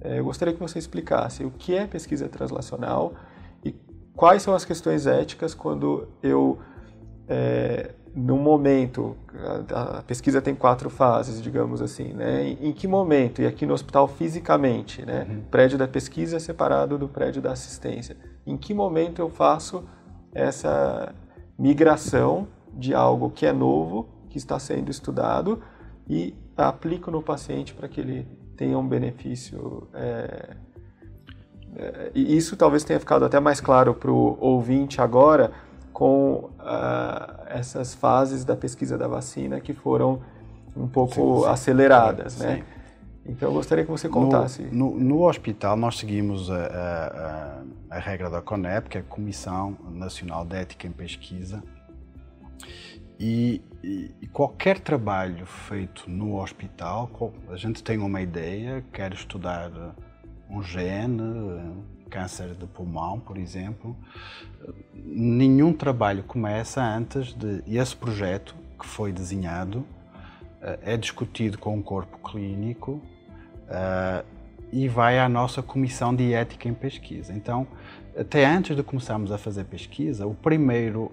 É, 0.00 0.18
eu 0.18 0.24
gostaria 0.24 0.52
que 0.52 0.60
você 0.60 0.78
explicasse 0.78 1.44
o 1.44 1.50
que 1.50 1.74
é 1.74 1.86
pesquisa 1.86 2.28
translacional 2.28 3.14
e 3.64 3.74
quais 4.14 4.42
são 4.42 4.54
as 4.54 4.64
questões 4.64 5.06
éticas 5.06 5.54
quando 5.54 6.08
eu 6.22 6.58
é, 7.28 7.90
no 8.16 8.38
momento, 8.38 9.14
a, 9.70 9.98
a, 9.98 10.02
pesquisa 10.02 10.40
tem 10.40 10.54
quatro 10.54 10.88
fases, 10.88 11.42
digamos 11.42 11.82
assim, 11.82 12.14
né? 12.14 12.48
Em, 12.48 12.68
em, 12.68 12.72
que 12.72 12.88
momento, 12.88 13.42
e 13.42 13.46
aqui 13.46 13.66
no 13.66 13.74
hospital 13.74 14.08
fisicamente, 14.08 15.04
né? 15.04 15.26
Uhum. 15.28 15.42
Prédio 15.50 15.76
da 15.76 15.86
pesquisa 15.86 16.38
é 16.38 16.40
separado 16.40 16.96
do 16.96 17.08
prédio 17.08 17.42
da 17.42 17.52
assistência. 17.52 18.16
Em 18.46 18.56
que 18.56 18.72
momento 18.72 19.20
eu 19.20 19.28
faço 19.28 19.84
essa 20.34 21.14
migração 21.58 22.48
de 22.72 22.94
algo 22.94 23.28
que 23.30 23.44
é 23.44 23.52
novo, 23.52 24.08
que 24.30 24.38
está 24.38 24.58
sendo 24.58 24.90
estudado, 24.90 25.62
e 26.08 26.34
aplico 26.56 27.10
no 27.10 27.22
paciente 27.22 27.74
para 27.74 27.88
que 27.88 28.00
ele 28.00 28.26
tenha 28.56 28.78
um 28.78 28.86
benefício. 28.86 29.88
É, 29.92 30.56
é, 31.76 32.10
e 32.14 32.36
isso 32.36 32.56
talvez 32.56 32.84
tenha 32.84 32.98
ficado 32.98 33.24
até 33.24 33.38
mais 33.38 33.60
claro 33.60 33.94
para 33.94 34.10
o 34.10 34.38
ouvinte 34.40 35.00
agora, 35.00 35.52
com 35.92 36.50
uh, 36.58 37.42
essas 37.48 37.94
fases 37.94 38.44
da 38.44 38.54
pesquisa 38.54 38.98
da 38.98 39.08
vacina 39.08 39.60
que 39.60 39.72
foram 39.72 40.20
um 40.76 40.86
pouco 40.86 41.14
sim, 41.14 41.42
sim. 41.42 41.48
aceleradas, 41.48 42.32
sim. 42.34 42.44
né? 42.44 42.64
Então 43.28 43.48
eu 43.48 43.54
gostaria 43.54 43.84
que 43.84 43.90
você 43.90 44.08
contasse. 44.08 44.62
No, 44.62 44.94
no, 44.94 45.00
no 45.00 45.26
hospital 45.26 45.76
nós 45.76 45.98
seguimos 45.98 46.50
a, 46.50 47.62
a, 47.90 47.96
a, 47.96 47.98
regra 47.98 48.30
da 48.30 48.40
CONEP, 48.40 48.88
que 48.88 48.98
é 48.98 49.00
a 49.00 49.04
Comissão 49.04 49.76
Nacional 49.90 50.44
de 50.44 50.56
Ética 50.56 50.86
em 50.86 50.92
Pesquisa, 50.92 51.62
e, 53.18 53.62
e, 53.82 54.26
qualquer 54.32 54.78
trabalho 54.78 55.46
feito 55.46 56.10
no 56.10 56.40
hospital, 56.40 57.10
a 57.48 57.56
gente 57.56 57.82
tem 57.82 57.98
uma 57.98 58.20
ideia, 58.20 58.84
quer 58.92 59.12
estudar 59.12 59.70
um 60.50 60.62
gene, 60.62 61.22
câncer 62.10 62.54
de 62.54 62.66
pulmão, 62.66 63.18
por 63.18 63.36
exemplo, 63.36 63.96
nenhum 64.94 65.72
trabalho 65.72 66.22
começa 66.22 66.82
antes 66.82 67.32
de 67.32 67.62
esse 67.66 67.96
projeto 67.96 68.54
que 68.78 68.86
foi 68.86 69.12
desenhado 69.12 69.84
eh, 70.62 70.78
é 70.82 70.96
discutido 70.96 71.58
com 71.58 71.78
o 71.78 71.82
corpo 71.82 72.18
clínico 72.18 73.00
e 74.72 74.88
vai 74.88 75.18
à 75.18 75.28
nossa 75.28 75.62
comissão 75.62 76.14
de 76.14 76.32
ética 76.32 76.68
em 76.68 76.74
pesquisa. 76.74 77.32
Então, 77.32 77.66
até 78.16 78.44
antes 78.44 78.76
de 78.76 78.82
começarmos 78.82 79.32
a 79.32 79.38
fazer 79.38 79.64
pesquisa, 79.64 80.26
o 80.26 80.34
primeiro, 80.34 81.10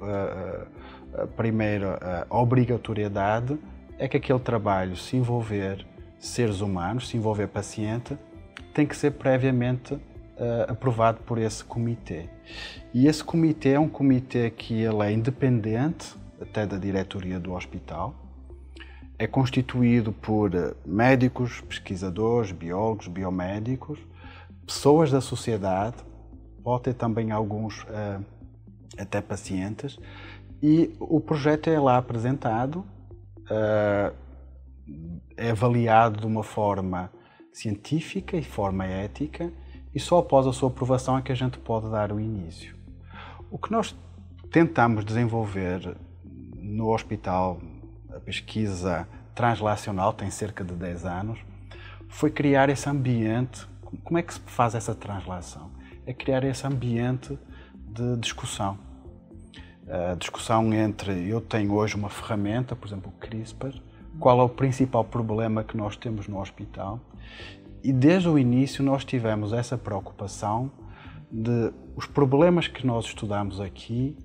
primeira 1.35 2.25
obrigatoriedade 2.29 3.57
é 3.97 4.07
que 4.07 4.17
aquele 4.17 4.39
trabalho, 4.39 4.95
se 4.95 5.15
envolver 5.15 5.85
seres 6.19 6.61
humanos, 6.61 7.09
se 7.09 7.17
envolver 7.17 7.47
paciente, 7.47 8.17
tem 8.73 8.87
que 8.87 8.95
ser 8.95 9.11
previamente 9.11 9.93
uh, 9.93 9.99
aprovado 10.67 11.19
por 11.21 11.37
esse 11.37 11.63
comitê. 11.63 12.29
E 12.93 13.07
esse 13.07 13.23
comitê 13.23 13.73
é 13.73 13.79
um 13.79 13.89
comitê 13.89 14.49
que 14.49 14.81
ele 14.81 15.03
é 15.03 15.11
independente 15.11 16.15
até 16.41 16.65
da 16.65 16.77
diretoria 16.77 17.39
do 17.39 17.53
hospital. 17.53 18.15
É 19.17 19.27
constituído 19.27 20.11
por 20.11 20.53
eh, 20.53 20.73
médicos, 20.85 21.61
pesquisadores, 21.61 22.51
biólogos, 22.51 23.07
biomédicos, 23.07 23.99
pessoas 24.65 25.11
da 25.11 25.21
sociedade, 25.21 25.97
pode 26.63 26.83
ter 26.83 26.93
também 26.93 27.31
alguns 27.31 27.83
uh, 27.83 28.25
até 28.97 29.21
pacientes, 29.21 29.99
e 30.65 30.95
o 30.97 31.19
projeto 31.19 31.69
é 31.69 31.77
lá 31.77 31.97
apresentado, 31.97 32.85
uh, 33.51 34.15
é 35.35 35.51
avaliado 35.51 36.21
de 36.21 36.25
uma 36.25 36.41
forma 36.41 37.11
científica 37.51 38.37
e 38.37 38.43
forma 38.43 38.85
ética 38.85 39.51
e 39.93 39.99
só 39.99 40.19
após 40.19 40.47
a 40.47 40.53
sua 40.53 40.69
aprovação 40.69 41.17
é 41.17 41.21
que 41.21 41.33
a 41.33 41.35
gente 41.35 41.57
pode 41.59 41.91
dar 41.91 42.13
o 42.13 42.19
início. 42.19 42.73
O 43.51 43.57
que 43.57 43.73
nós 43.73 43.93
tentamos 44.51 45.03
desenvolver 45.03 45.97
no 46.23 46.93
hospital, 46.93 47.59
a 48.09 48.19
pesquisa 48.21 49.05
translacional 49.35 50.13
tem 50.13 50.31
cerca 50.31 50.63
de 50.63 50.73
10 50.75 51.05
anos, 51.05 51.39
foi 52.07 52.31
criar 52.31 52.69
esse 52.69 52.87
ambiente. 52.87 53.67
Como 54.01 54.17
é 54.17 54.21
que 54.21 54.33
se 54.33 54.39
faz 54.39 54.75
essa 54.75 54.95
translação? 54.95 55.71
É 56.05 56.13
criar 56.13 56.45
esse 56.45 56.65
ambiente 56.65 57.37
de 57.85 58.15
discussão. 58.15 58.92
A 59.87 60.15
discussão 60.15 60.73
entre 60.73 61.27
eu 61.27 61.41
tenho 61.41 61.73
hoje 61.73 61.95
uma 61.95 62.09
ferramenta, 62.09 62.75
por 62.75 62.87
exemplo, 62.87 63.11
o 63.15 63.19
CRISPR, 63.19 63.73
qual 64.19 64.39
é 64.39 64.43
o 64.43 64.49
principal 64.49 65.03
problema 65.03 65.63
que 65.63 65.75
nós 65.75 65.97
temos 65.97 66.27
no 66.27 66.39
hospital 66.39 66.99
e 67.83 67.91
desde 67.91 68.29
o 68.29 68.39
início 68.39 68.83
nós 68.83 69.03
tivemos 69.03 69.51
essa 69.51 69.77
preocupação 69.77 70.71
de 71.29 71.73
os 71.95 72.05
problemas 72.05 72.67
que 72.67 72.87
nós 72.87 73.05
estudamos 73.05 73.59
aqui 73.59 74.15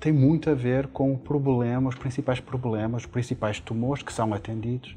têm 0.00 0.12
muito 0.12 0.48
a 0.48 0.54
ver 0.54 0.86
com 0.88 1.12
o 1.12 1.18
problema, 1.18 1.88
os 1.88 1.96
principais 1.96 2.40
problemas, 2.40 3.02
os 3.02 3.06
principais 3.06 3.60
tumores 3.60 4.02
que 4.02 4.12
são 4.12 4.32
atendidos. 4.32 4.96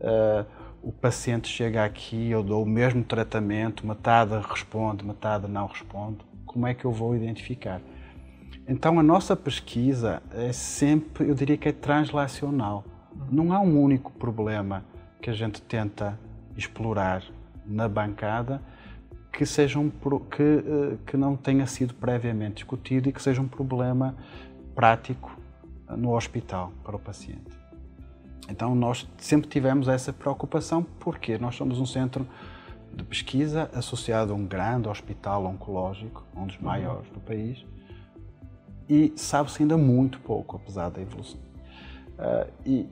Uh, 0.00 0.46
o 0.82 0.92
paciente 0.92 1.48
chega 1.48 1.84
aqui, 1.84 2.30
eu 2.30 2.42
dou 2.42 2.62
o 2.62 2.66
mesmo 2.66 3.04
tratamento, 3.04 3.86
metade 3.86 4.32
responde, 4.48 5.04
metade 5.04 5.46
não 5.46 5.66
responde. 5.66 6.18
Como 6.46 6.66
é 6.66 6.72
que 6.72 6.84
eu 6.84 6.92
vou 6.92 7.14
identificar? 7.14 7.82
Então 8.70 9.00
a 9.00 9.02
nossa 9.02 9.34
pesquisa 9.34 10.22
é 10.30 10.52
sempre, 10.52 11.28
eu 11.28 11.34
diria 11.34 11.56
que 11.56 11.68
é 11.68 11.72
translacional. 11.72 12.84
Não 13.28 13.52
há 13.52 13.58
um 13.58 13.82
único 13.82 14.12
problema 14.12 14.84
que 15.20 15.28
a 15.28 15.32
gente 15.32 15.60
tenta 15.60 16.16
explorar 16.56 17.24
na 17.66 17.88
bancada 17.88 18.62
que, 19.32 19.44
seja 19.44 19.76
um, 19.76 19.90
que, 19.90 20.42
eh, 20.42 20.96
que 21.04 21.16
não 21.16 21.34
tenha 21.36 21.66
sido 21.66 21.94
previamente 21.94 22.54
discutido 22.62 23.08
e 23.08 23.12
que 23.12 23.20
seja 23.20 23.42
um 23.42 23.48
problema 23.48 24.14
prático 24.72 25.36
no 25.88 26.14
hospital 26.14 26.72
para 26.84 26.94
o 26.94 26.98
paciente. 26.98 27.50
Então, 28.48 28.72
nós 28.76 29.04
sempre 29.18 29.48
tivemos 29.48 29.88
essa 29.88 30.12
preocupação, 30.12 30.86
porque 31.00 31.38
nós 31.38 31.56
somos 31.56 31.80
um 31.80 31.86
centro 31.86 32.24
de 32.94 33.02
pesquisa 33.02 33.68
associado 33.74 34.32
a 34.32 34.36
um 34.36 34.46
grande 34.46 34.88
hospital 34.88 35.44
oncológico, 35.44 36.24
um 36.36 36.46
dos 36.46 36.58
maiores 36.58 37.10
do 37.10 37.18
país, 37.18 37.64
e 38.90 39.12
sabe-se 39.14 39.62
ainda 39.62 39.78
muito 39.78 40.18
pouco, 40.18 40.56
apesar 40.56 40.90
da 40.90 41.00
evolução. 41.00 41.38
Uh, 42.18 42.50
e, 42.66 42.88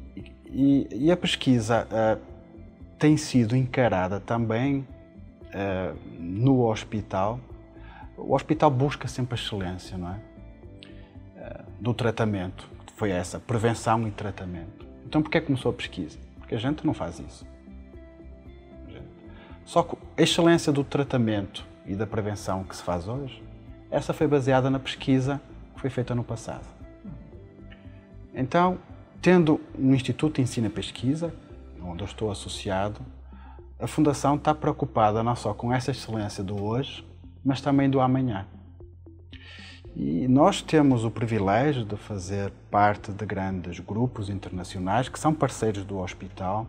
e, 0.46 0.88
e, 0.92 1.10
a 1.10 1.16
pesquisa 1.16 1.88
uh, 1.90 2.20
tem 2.96 3.16
sido 3.16 3.56
encarada 3.56 4.20
também 4.20 4.86
uh, 5.46 5.98
no 6.16 6.64
hospital. 6.64 7.40
O 8.16 8.32
hospital 8.32 8.70
busca 8.70 9.08
sempre 9.08 9.34
a 9.34 9.42
excelência, 9.42 9.98
não 9.98 10.12
é? 10.12 10.20
Do 11.80 11.94
tratamento, 11.94 12.68
foi 12.96 13.10
essa, 13.10 13.38
prevenção 13.38 14.06
e 14.06 14.10
tratamento. 14.10 14.86
Então, 15.06 15.22
por 15.22 15.30
que 15.30 15.40
começou 15.40 15.70
a 15.70 15.74
pesquisa? 15.74 16.18
Porque 16.38 16.54
a 16.54 16.58
gente 16.58 16.84
não 16.86 16.92
faz 16.92 17.18
isso. 17.20 17.46
Só 19.64 19.82
que 19.82 19.96
a 20.16 20.22
excelência 20.22 20.72
do 20.72 20.82
tratamento 20.82 21.64
e 21.86 21.94
da 21.94 22.06
prevenção 22.06 22.64
que 22.64 22.74
se 22.74 22.82
faz 22.82 23.06
hoje, 23.06 23.42
essa 23.90 24.12
foi 24.12 24.26
baseada 24.26 24.68
na 24.68 24.78
pesquisa 24.78 25.40
que 25.78 25.82
foi 25.82 25.90
feita 25.90 26.12
no 26.14 26.24
passado. 26.24 26.66
Então, 28.34 28.78
tendo 29.22 29.60
um 29.78 29.94
Instituto 29.94 30.36
de 30.36 30.42
Ensino 30.42 30.66
e 30.66 30.70
Pesquisa, 30.70 31.32
onde 31.80 32.02
eu 32.02 32.04
estou 32.04 32.30
associado, 32.30 33.00
a 33.78 33.86
Fundação 33.86 34.34
está 34.34 34.52
preocupada 34.52 35.22
não 35.22 35.36
só 35.36 35.54
com 35.54 35.72
essa 35.72 35.92
excelência 35.92 36.42
do 36.42 36.60
hoje, 36.60 37.06
mas 37.44 37.60
também 37.60 37.88
do 37.88 38.00
amanhã. 38.00 38.44
E 39.94 40.26
nós 40.26 40.62
temos 40.62 41.04
o 41.04 41.10
privilégio 41.10 41.84
de 41.84 41.96
fazer 41.96 42.52
parte 42.70 43.12
de 43.12 43.24
grandes 43.24 43.78
grupos 43.78 44.28
internacionais 44.28 45.08
que 45.08 45.18
são 45.18 45.32
parceiros 45.32 45.84
do 45.84 45.98
hospital. 45.98 46.66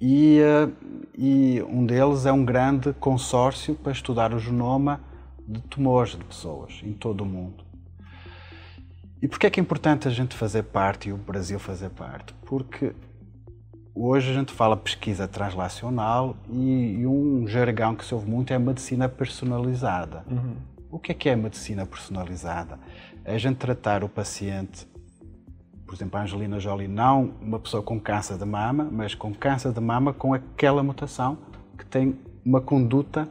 E, 0.00 0.38
eh, 0.38 0.68
e 1.16 1.62
um 1.62 1.84
deles 1.84 2.26
é 2.26 2.32
um 2.32 2.44
grande 2.44 2.92
consórcio 2.94 3.74
para 3.74 3.92
estudar 3.92 4.34
o 4.34 4.38
genoma 4.38 5.00
de 5.46 5.60
tumores 5.62 6.12
de 6.12 6.24
pessoas 6.24 6.80
em 6.82 6.92
todo 6.92 7.22
o 7.22 7.26
mundo. 7.26 7.64
E 9.20 9.28
por 9.28 9.38
que 9.38 9.46
é 9.46 9.50
que 9.50 9.58
é 9.58 9.62
importante 9.62 10.06
a 10.06 10.10
gente 10.10 10.34
fazer 10.34 10.64
parte 10.64 11.08
e 11.08 11.12
o 11.12 11.16
Brasil 11.16 11.58
fazer 11.58 11.90
parte? 11.90 12.34
Porque 12.44 12.94
Hoje 13.96 14.32
a 14.32 14.34
gente 14.34 14.52
fala 14.52 14.76
pesquisa 14.76 15.28
translacional 15.28 16.36
e, 16.50 16.96
e, 16.98 17.06
um 17.06 17.46
jargão 17.46 17.94
que 17.94 18.04
se 18.04 18.12
ouve 18.12 18.28
muito 18.28 18.52
é 18.52 18.58
medicina 18.58 19.08
personalizada. 19.08 20.24
Uhum. 20.28 20.56
O 20.90 20.98
que 20.98 21.12
é 21.12 21.14
que 21.14 21.28
é 21.28 21.36
medicina 21.36 21.86
personalizada? 21.86 22.76
É 23.24 23.36
a 23.36 23.38
gente 23.38 23.56
tratar 23.58 24.02
o 24.02 24.08
paciente, 24.08 24.84
por 25.86 25.94
exemplo, 25.94 26.18
a 26.18 26.24
Angelina 26.24 26.58
Jolie, 26.58 26.88
não 26.88 27.34
uma 27.40 27.60
pessoa 27.60 27.84
com 27.84 28.00
câncer 28.00 28.36
de 28.36 28.44
mama, 28.44 28.88
mas 28.90 29.14
com 29.14 29.32
câncer 29.32 29.72
de 29.72 29.80
mama 29.80 30.12
com 30.12 30.34
aquela 30.34 30.82
mutação 30.82 31.38
que 31.78 31.86
tem 31.86 32.18
uma 32.44 32.60
conduta 32.60 33.28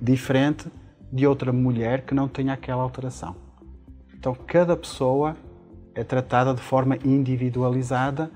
diferente 0.00 0.68
de 1.12 1.26
outra 1.26 1.52
mulher 1.52 2.02
que 2.02 2.14
não 2.14 2.26
tenha 2.26 2.54
aquela 2.54 2.82
alteração. 2.82 3.36
Então, 4.14 4.34
cada 4.34 4.76
pessoa 4.76 5.36
é 5.94 6.02
tratada 6.02 6.54
de 6.54 6.62
forma 6.62 6.96
individualizada 7.04 8.30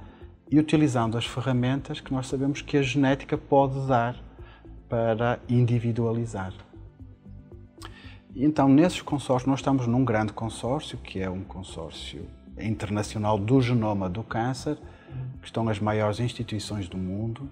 e 0.51 0.59
utilizando 0.59 1.17
as 1.17 1.25
ferramentas 1.25 2.01
que 2.01 2.13
nós 2.13 2.27
sabemos 2.27 2.61
que 2.61 2.77
a 2.77 2.83
genética 2.83 3.39
pode 3.39 3.87
dar 3.87 4.17
para 4.89 5.39
individualizar. 5.49 6.53
Então, 8.35 8.69
nesses 8.69 9.01
consórcios, 9.01 9.49
nós 9.49 9.61
estamos 9.61 9.87
num 9.87 10.05
grande 10.05 10.33
consórcio, 10.33 10.99
que 10.99 11.21
é 11.21 11.31
um 11.31 11.43
consórcio 11.43 12.27
internacional 12.59 13.39
do 13.39 13.63
genoma 13.63 14.11
do 14.11 14.23
câncer, 14.23 14.77
que 15.41 15.47
estão 15.47 15.69
as 15.69 15.81
maiores 15.81 16.21
instituições 16.21 16.89
do 16.89 16.99
mundo 16.99 17.49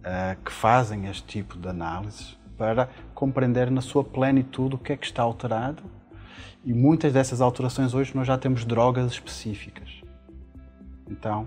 uh, 0.00 0.42
que 0.42 0.50
fazem 0.50 1.06
este 1.06 1.26
tipo 1.26 1.58
de 1.58 1.68
análises 1.68 2.38
para 2.56 2.88
compreender 3.20 3.70
na 3.70 3.82
sua 3.82 4.02
plenitude 4.02 4.76
o 4.76 4.78
que 4.78 4.94
é 4.94 4.96
que 4.96 5.04
está 5.04 5.22
alterado. 5.22 5.82
E 6.64 6.72
muitas 6.72 7.12
dessas 7.12 7.42
alterações 7.42 7.92
hoje 7.92 8.16
nós 8.16 8.26
já 8.26 8.38
temos 8.38 8.64
drogas 8.64 9.12
específicas. 9.12 10.00
Então, 11.06 11.46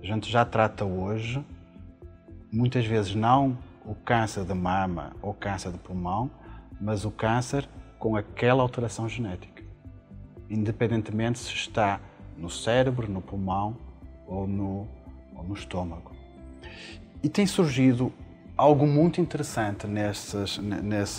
a 0.00 0.06
gente 0.06 0.30
já 0.30 0.44
trata 0.44 0.84
hoje, 0.84 1.44
muitas 2.52 2.86
vezes 2.86 3.16
não 3.16 3.58
o 3.84 3.96
câncer 3.96 4.44
de 4.44 4.54
mama 4.54 5.10
ou 5.20 5.34
câncer 5.34 5.72
de 5.72 5.78
pulmão, 5.78 6.30
mas 6.80 7.04
o 7.04 7.10
câncer 7.10 7.68
com 7.98 8.14
aquela 8.14 8.62
alteração 8.62 9.08
genética, 9.08 9.64
independentemente 10.48 11.40
se 11.40 11.52
está 11.52 11.98
no 12.38 12.48
cérebro, 12.48 13.10
no 13.10 13.20
pulmão 13.20 13.76
ou 14.24 14.46
no, 14.46 14.86
ou 15.34 15.42
no 15.42 15.54
estômago. 15.54 16.12
E 17.24 17.28
tem 17.28 17.44
surgido 17.44 18.12
algo 18.56 18.86
muito 18.86 19.20
interessante 19.20 19.86
nesse, 19.86 20.36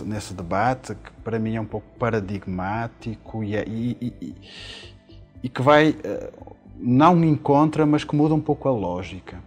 nesse 0.03 0.33
debate, 0.33 0.95
que 0.95 1.11
para 1.23 1.39
mim 1.39 1.55
é 1.55 1.61
um 1.61 1.65
pouco 1.65 1.87
paradigmático 1.97 3.43
e, 3.43 3.55
é, 3.55 3.65
e, 3.67 4.13
e, 4.21 4.35
e 5.43 5.49
que 5.49 5.61
vai 5.61 5.95
eh, 6.03 6.31
não 6.77 7.23
encontra, 7.23 7.85
mas 7.85 8.03
que 8.03 8.15
muda 8.15 8.33
um 8.33 8.41
pouco 8.41 8.67
a 8.67 8.71
lógica. 8.71 9.41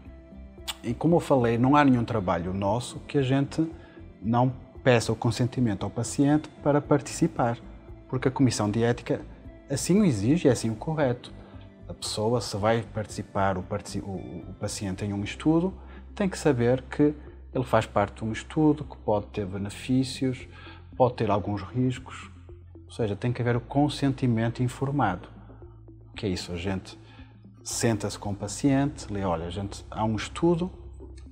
E 0.83 0.95
como 0.95 1.17
eu 1.17 1.21
falei, 1.21 1.59
não 1.59 1.75
há 1.75 1.85
nenhum 1.85 2.05
trabalho 2.05 2.53
nosso 2.53 3.01
que 3.01 3.19
a 3.19 3.23
gente 3.23 3.67
não 4.23 4.53
peça 4.83 5.13
o 5.13 5.17
consentimento 5.17 5.85
ao 5.85 5.91
paciente 5.91 6.49
para 6.63 6.81
participar, 6.81 7.59
porque 8.09 8.29
a 8.29 8.31
comissão 8.31 8.71
de 8.71 8.83
ética 8.83 9.21
assim 9.69 10.01
o 10.01 10.05
exige, 10.05 10.49
é 10.49 10.53
assim 10.53 10.71
o 10.71 10.77
correto. 10.77 11.33
A 11.89 11.95
pessoa, 11.95 12.41
se 12.41 12.57
vai 12.57 12.83
participar, 12.83 13.57
o, 13.57 13.61
o, 13.61 14.55
paciente 14.59 15.05
em 15.05 15.13
um 15.13 15.23
estudo, 15.23 15.73
tem 16.15 16.29
que 16.29 16.39
saber 16.39 16.83
que 16.83 17.15
ele 17.57 17.65
faz 17.65 17.87
parte 17.87 18.19
de 18.19 18.25
um 18.25 18.33
estudo, 18.33 18.85
que 18.85 18.97
pode 18.99 19.27
ter 19.27 19.47
benefícios, 19.47 20.47
pode 20.97 21.15
ter 21.15 21.31
alguns 21.31 21.63
riscos, 21.63 22.31
ou 22.85 22.91
seja, 22.91 23.17
tem 23.17 23.33
que 23.33 23.41
haver 23.41 23.57
o 23.57 23.61
consentimento 23.61 24.63
informado. 24.63 25.29
O 26.11 26.15
que 26.15 26.27
é 26.27 26.29
isso? 26.29 26.53
A 26.53 26.57
gente 26.57 26.99
senta-se 27.65 28.19
com 28.19 28.31
o 28.31 28.35
paciente, 28.35 29.11
lê, 29.11 29.25
olha, 29.25 29.51
gente, 29.51 29.85
há 29.91 30.05
um 30.05 30.17
estudo, 30.17 30.71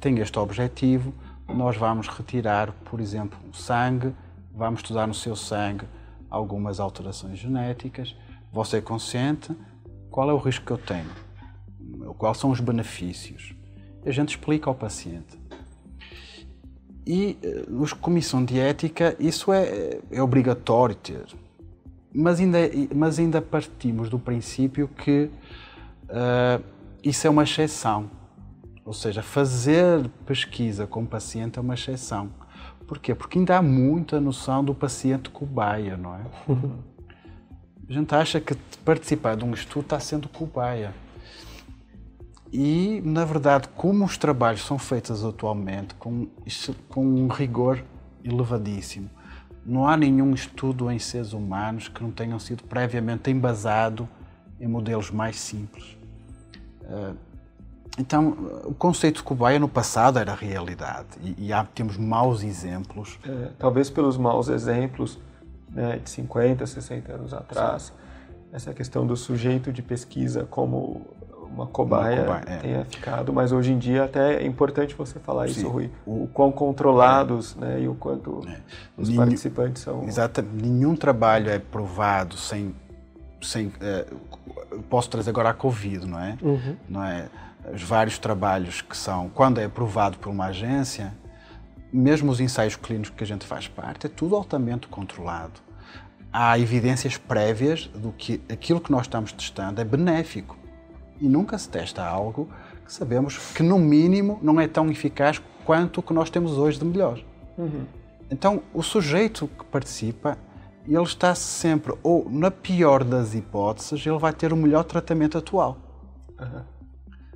tem 0.01 0.19
este 0.19 0.39
objetivo, 0.39 1.13
nós 1.47 1.77
vamos 1.77 2.09
retirar, 2.09 2.73
por 2.73 3.01
exemplo, 3.01 3.39
o 3.49 3.55
sangue, 3.55 4.15
vamos 4.53 4.81
estudar 4.81 5.07
no 5.07 5.15
seu 5.15 5.37
sangue 5.37 5.87
algumas 6.31 6.81
alterações 6.81 7.39
genéticas, 7.39 8.17
você 8.51 8.81
consente, 8.81 9.55
qual 10.11 10.31
é 10.31 10.33
o 10.33 10.39
risco 10.39 10.65
que 10.65 10.73
eu 10.73 10.79
tenho? 10.79 11.11
Quais 12.17 12.39
são 12.39 12.51
os 12.51 12.61
benefícios? 12.61 13.55
A 14.07 14.11
gente 14.11 14.31
explica 14.31 14.69
ao 14.69 14.75
paciente. 14.75 15.44
E 17.07 17.39
eh, 17.43 17.65
comissão 18.01 18.45
de 18.45 18.59
ética, 18.59 19.15
isso 19.21 19.53
é, 19.53 20.01
é 20.11 20.23
obrigatório 20.23 20.95
ter. 20.95 21.27
Mas 22.15 22.41
ainda, 22.41 22.59
mas 22.95 23.19
ainda 23.19 23.43
partimos 23.43 24.09
do 24.09 24.19
princípio 24.19 24.89
que 24.89 25.29
uh, 26.05 26.65
isso 27.03 27.27
é 27.27 27.31
uma 27.31 27.43
exceção. 27.43 28.09
Ou 28.85 28.93
seja, 28.93 29.23
fazer 29.23 30.09
pesquisa 30.25 30.87
com 30.87 31.03
o 31.03 31.07
paciente 31.07 31.59
é 31.59 31.63
uma 31.63 31.75
exceção. 31.75 32.31
Porquê? 32.87 33.15
Porque 33.15 33.39
ainda 33.39 33.59
há 33.59 33.63
muita 33.63 34.21
noção 34.21 34.63
do 34.63 34.75
paciente 34.75 35.31
cobaia, 35.31 35.97
não 35.97 36.15
é? 36.15 36.21
A 37.89 37.93
gente 37.93 38.15
acha 38.15 38.41
que 38.41 38.55
participar 38.85 39.37
de 39.37 39.45
um 39.45 39.53
estudo 39.53 39.85
está 39.85 40.01
sendo 40.01 40.29
cobaia. 40.29 40.95
E, 42.57 43.03
na 43.05 43.25
verdade, 43.25 43.67
como 43.77 44.05
os 44.05 44.17
trabalhos 44.17 44.65
são 44.65 44.79
feitos 44.79 45.25
atualmente 45.25 45.93
com, 45.97 46.29
com 46.89 47.05
um 47.05 47.27
rigor 47.27 47.83
elevadíssimo, 48.23 49.11
não 49.67 49.89
há 49.89 49.97
nenhum 49.97 50.33
estudo 50.33 50.89
em 50.89 51.01
seres 51.01 51.33
humanos 51.33 51.89
que 51.89 52.01
não 52.01 52.13
tenham 52.13 52.39
sido 52.39 52.63
previamente 52.63 53.29
embasado 53.29 54.09
em 54.61 54.69
modelos 54.69 55.11
mais 55.11 55.35
simples. 55.41 55.99
Uh, 56.83 57.17
então, 57.99 58.63
o 58.65 58.75
conceito 58.75 59.17
de 59.17 59.25
cobaia 59.25 59.59
no 59.59 59.69
passado 59.69 60.21
era 60.21 60.33
realidade 60.33 61.09
e, 61.25 61.47
e 61.47 61.53
há, 61.53 61.65
temos 61.65 61.97
maus 61.97 62.45
exemplos. 62.45 63.19
É, 63.27 63.51
talvez 63.59 63.91
pelos 63.91 64.17
maus 64.17 64.47
exemplos 64.47 65.19
né, 65.71 65.99
de 65.99 66.09
50, 66.09 66.65
60 66.65 67.13
anos 67.15 67.35
atrás, 67.35 67.83
Sim. 67.83 67.93
essa 68.53 68.73
questão 68.73 69.05
do 69.05 69.17
sujeito 69.17 69.73
de 69.73 69.83
pesquisa 69.83 70.47
como 70.49 71.05
uma 71.55 71.67
cobaia, 71.67 72.23
uma 72.23 72.41
cobaia 72.41 72.57
é. 72.57 72.59
tenha 72.59 72.85
ficado, 72.85 73.33
mas 73.33 73.53
hoje 73.53 73.73
em 73.73 73.79
dia 73.79 74.05
até 74.05 74.43
é 74.43 74.47
importante 74.47 74.95
você 74.95 75.19
falar 75.19 75.49
Sim. 75.49 75.61
isso, 75.61 75.69
Rui, 75.69 75.91
o, 76.05 76.25
o 76.25 76.29
quão 76.29 76.51
controlados 76.51 77.57
é. 77.57 77.65
né, 77.65 77.81
e 77.83 77.89
o 77.89 77.95
quanto 77.95 78.43
é. 78.49 78.59
os 78.97 79.09
Nenhum, 79.09 79.21
participantes 79.23 79.83
são... 79.83 80.05
Exatamente, 80.05 80.63
nenhum 80.63 80.97
trabalho 80.97 81.51
é 81.51 81.59
provado 81.59 82.37
sem... 82.37 82.75
sem 83.41 83.73
é, 83.81 84.07
posso 84.91 85.09
trazer 85.09 85.31
agora 85.31 85.51
a 85.51 85.55
Covid, 85.55 86.07
não 86.07 86.21
é? 86.21 86.37
Uhum. 86.43 86.77
Não 86.89 87.05
é? 87.05 87.29
os 87.73 87.83
vários 87.83 88.19
trabalhos 88.19 88.83
que 88.83 88.97
são, 88.97 89.29
quando 89.29 89.59
é 89.59 89.65
aprovado 89.65 90.19
por 90.19 90.31
uma 90.31 90.47
agência, 90.47 91.15
mesmo 91.93 92.31
os 92.31 92.41
ensaios 92.41 92.77
clínicos 92.77 93.13
que 93.17 93.25
a 93.25 93.27
gente 93.27 93.47
faz 93.47 93.69
parte, 93.69 94.07
é 94.07 94.09
tudo 94.09 94.35
altamente 94.37 94.89
controlado. 94.89 95.61
Há 96.33 96.59
evidências 96.59 97.17
prévias 97.17 97.87
do 97.87 98.11
que 98.11 98.41
aquilo 98.51 98.81
que 98.81 98.91
nós 98.91 99.03
estamos 99.03 99.33
testando 99.33 99.81
é 99.81 99.85
benéfico. 99.85 100.59
E 101.21 101.29
nunca 101.29 101.57
se 101.59 101.69
testa 101.69 102.05
algo 102.05 102.49
que 102.85 102.93
sabemos 102.93 103.39
que, 103.55 103.63
no 103.63 103.79
mínimo, 103.79 104.39
não 104.43 104.61
é 104.61 104.67
tão 104.67 104.91
eficaz 104.91 105.41
quanto 105.65 106.01
o 106.01 106.03
que 106.03 106.13
nós 106.13 106.31
temos 106.31 106.59
hoje 106.59 106.79
de 106.79 106.85
melhor. 106.85 107.21
Uhum. 107.57 107.85
Então, 108.31 108.63
o 108.73 108.83
sujeito 108.83 109.49
que 109.49 109.65
participa, 109.65 110.37
ele 110.87 111.03
está 111.03 111.35
sempre, 111.35 111.95
ou 112.03 112.29
na 112.29 112.51
pior 112.51 113.05
das 113.05 113.35
hipóteses, 113.35 114.07
ele 114.07 114.19
vai 114.19 114.33
ter 114.33 114.53
o 114.53 114.57
melhor 114.57 114.85
tratamento 114.85 115.39
atual. 115.39 115.79
Uhum 116.39 116.75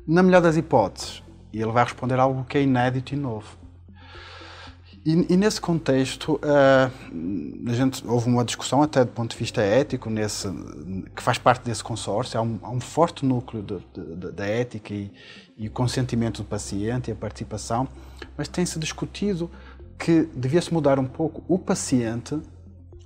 na 0.09 0.23
melhor 0.23 0.41
das 0.41 0.57
hipóteses, 0.57 1.23
e 1.53 1.61
ele 1.61 1.71
vai 1.71 1.85
responder 1.85 2.19
algo 2.19 2.43
que 2.45 2.57
é 2.57 2.63
inédito 2.63 3.13
e 3.13 3.17
novo. 3.17 3.59
E, 5.09 5.33
e 5.33 5.37
nesse 5.39 5.59
contexto, 5.59 6.35
uh, 6.35 7.71
a 7.71 7.73
gente, 7.73 8.07
houve 8.07 8.29
uma 8.29 8.45
discussão 8.45 8.83
até 8.83 9.03
do 9.03 9.11
ponto 9.11 9.31
de 9.31 9.39
vista 9.39 9.63
ético, 9.63 10.11
nesse, 10.11 10.47
que 11.17 11.23
faz 11.23 11.39
parte 11.39 11.65
desse 11.65 11.83
consórcio. 11.83 12.39
Há 12.39 12.43
um, 12.43 12.59
há 12.61 12.69
um 12.69 12.79
forte 12.79 13.25
núcleo 13.25 13.65
da 14.35 14.45
ética 14.45 14.93
e, 14.93 15.11
e 15.57 15.67
o 15.67 15.71
consentimento 15.71 16.43
do 16.43 16.45
paciente 16.47 17.09
e 17.09 17.13
a 17.13 17.17
participação, 17.17 17.89
mas 18.37 18.49
tem-se 18.49 18.79
discutido 18.79 19.51
que 19.99 20.29
devia-se 20.37 20.75
mudar 20.75 20.99
um 20.99 21.07
pouco 21.07 21.43
o 21.49 21.59
paciente, 21.59 22.39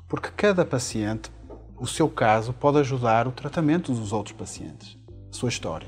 porque 0.09 0.29
cada 0.37 0.65
paciente, 0.65 1.31
o 1.79 1.87
seu 1.87 2.09
caso, 2.09 2.53
pode 2.53 2.79
ajudar 2.79 3.29
o 3.29 3.31
tratamento 3.31 3.93
dos 3.93 4.13
outros 4.13 4.37
pacientes, 4.37 4.99
a 5.31 5.37
sua 5.37 5.51
história. 5.51 5.87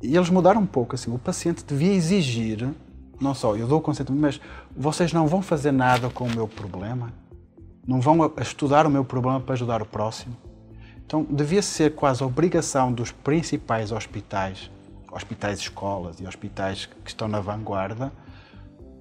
E 0.00 0.16
eles 0.16 0.30
mudaram 0.30 0.60
um 0.60 0.66
pouco, 0.66 0.94
assim, 0.94 1.12
o 1.12 1.18
paciente 1.18 1.64
devia 1.64 1.92
exigir, 1.92 2.72
não 3.20 3.34
só 3.34 3.56
eu 3.56 3.66
dou 3.66 3.78
o 3.78 3.82
consentimento, 3.82 4.20
mas 4.20 4.40
vocês 4.76 5.12
não 5.12 5.26
vão 5.26 5.40
fazer 5.40 5.72
nada 5.72 6.10
com 6.10 6.24
o 6.24 6.30
meu 6.30 6.46
problema? 6.46 7.12
Não 7.86 8.00
vão 8.00 8.30
estudar 8.40 8.86
o 8.86 8.90
meu 8.90 9.04
problema 9.04 9.40
para 9.40 9.54
ajudar 9.54 9.80
o 9.80 9.86
próximo? 9.86 10.36
Então, 11.06 11.24
devia 11.24 11.62
ser 11.62 11.94
quase 11.94 12.22
a 12.22 12.26
obrigação 12.26 12.92
dos 12.92 13.10
principais 13.10 13.90
hospitais, 13.90 14.70
hospitais 15.10 15.60
escolas 15.60 16.20
e 16.20 16.26
hospitais 16.26 16.86
que 16.86 17.08
estão 17.08 17.26
na 17.26 17.40
vanguarda, 17.40 18.12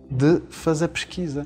de 0.09 0.39
fazer 0.49 0.87
pesquisa. 0.87 1.45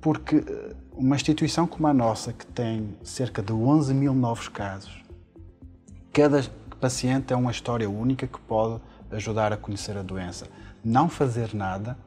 Porque 0.00 0.36
eh, 0.36 0.76
uma 0.94 1.16
instituição 1.16 1.66
como 1.66 1.86
a 1.88 1.92
nossa, 1.92 2.32
que 2.32 2.46
tem 2.46 2.96
cerca 3.02 3.42
de 3.42 3.52
11 3.52 3.92
mil 3.92 4.14
novos 4.14 4.48
casos, 4.48 5.02
cada 6.12 6.42
paciente 6.80 7.32
é 7.32 7.36
uma 7.36 7.50
história 7.50 7.90
única 7.90 8.26
que 8.26 8.38
pode 8.40 8.80
ajudar 9.10 9.52
a 9.52 9.56
conhecer 9.56 9.96
a 9.98 10.02
doença. 10.02 10.46
Não 10.84 11.08
fazer 11.08 11.52
nada 11.52 11.98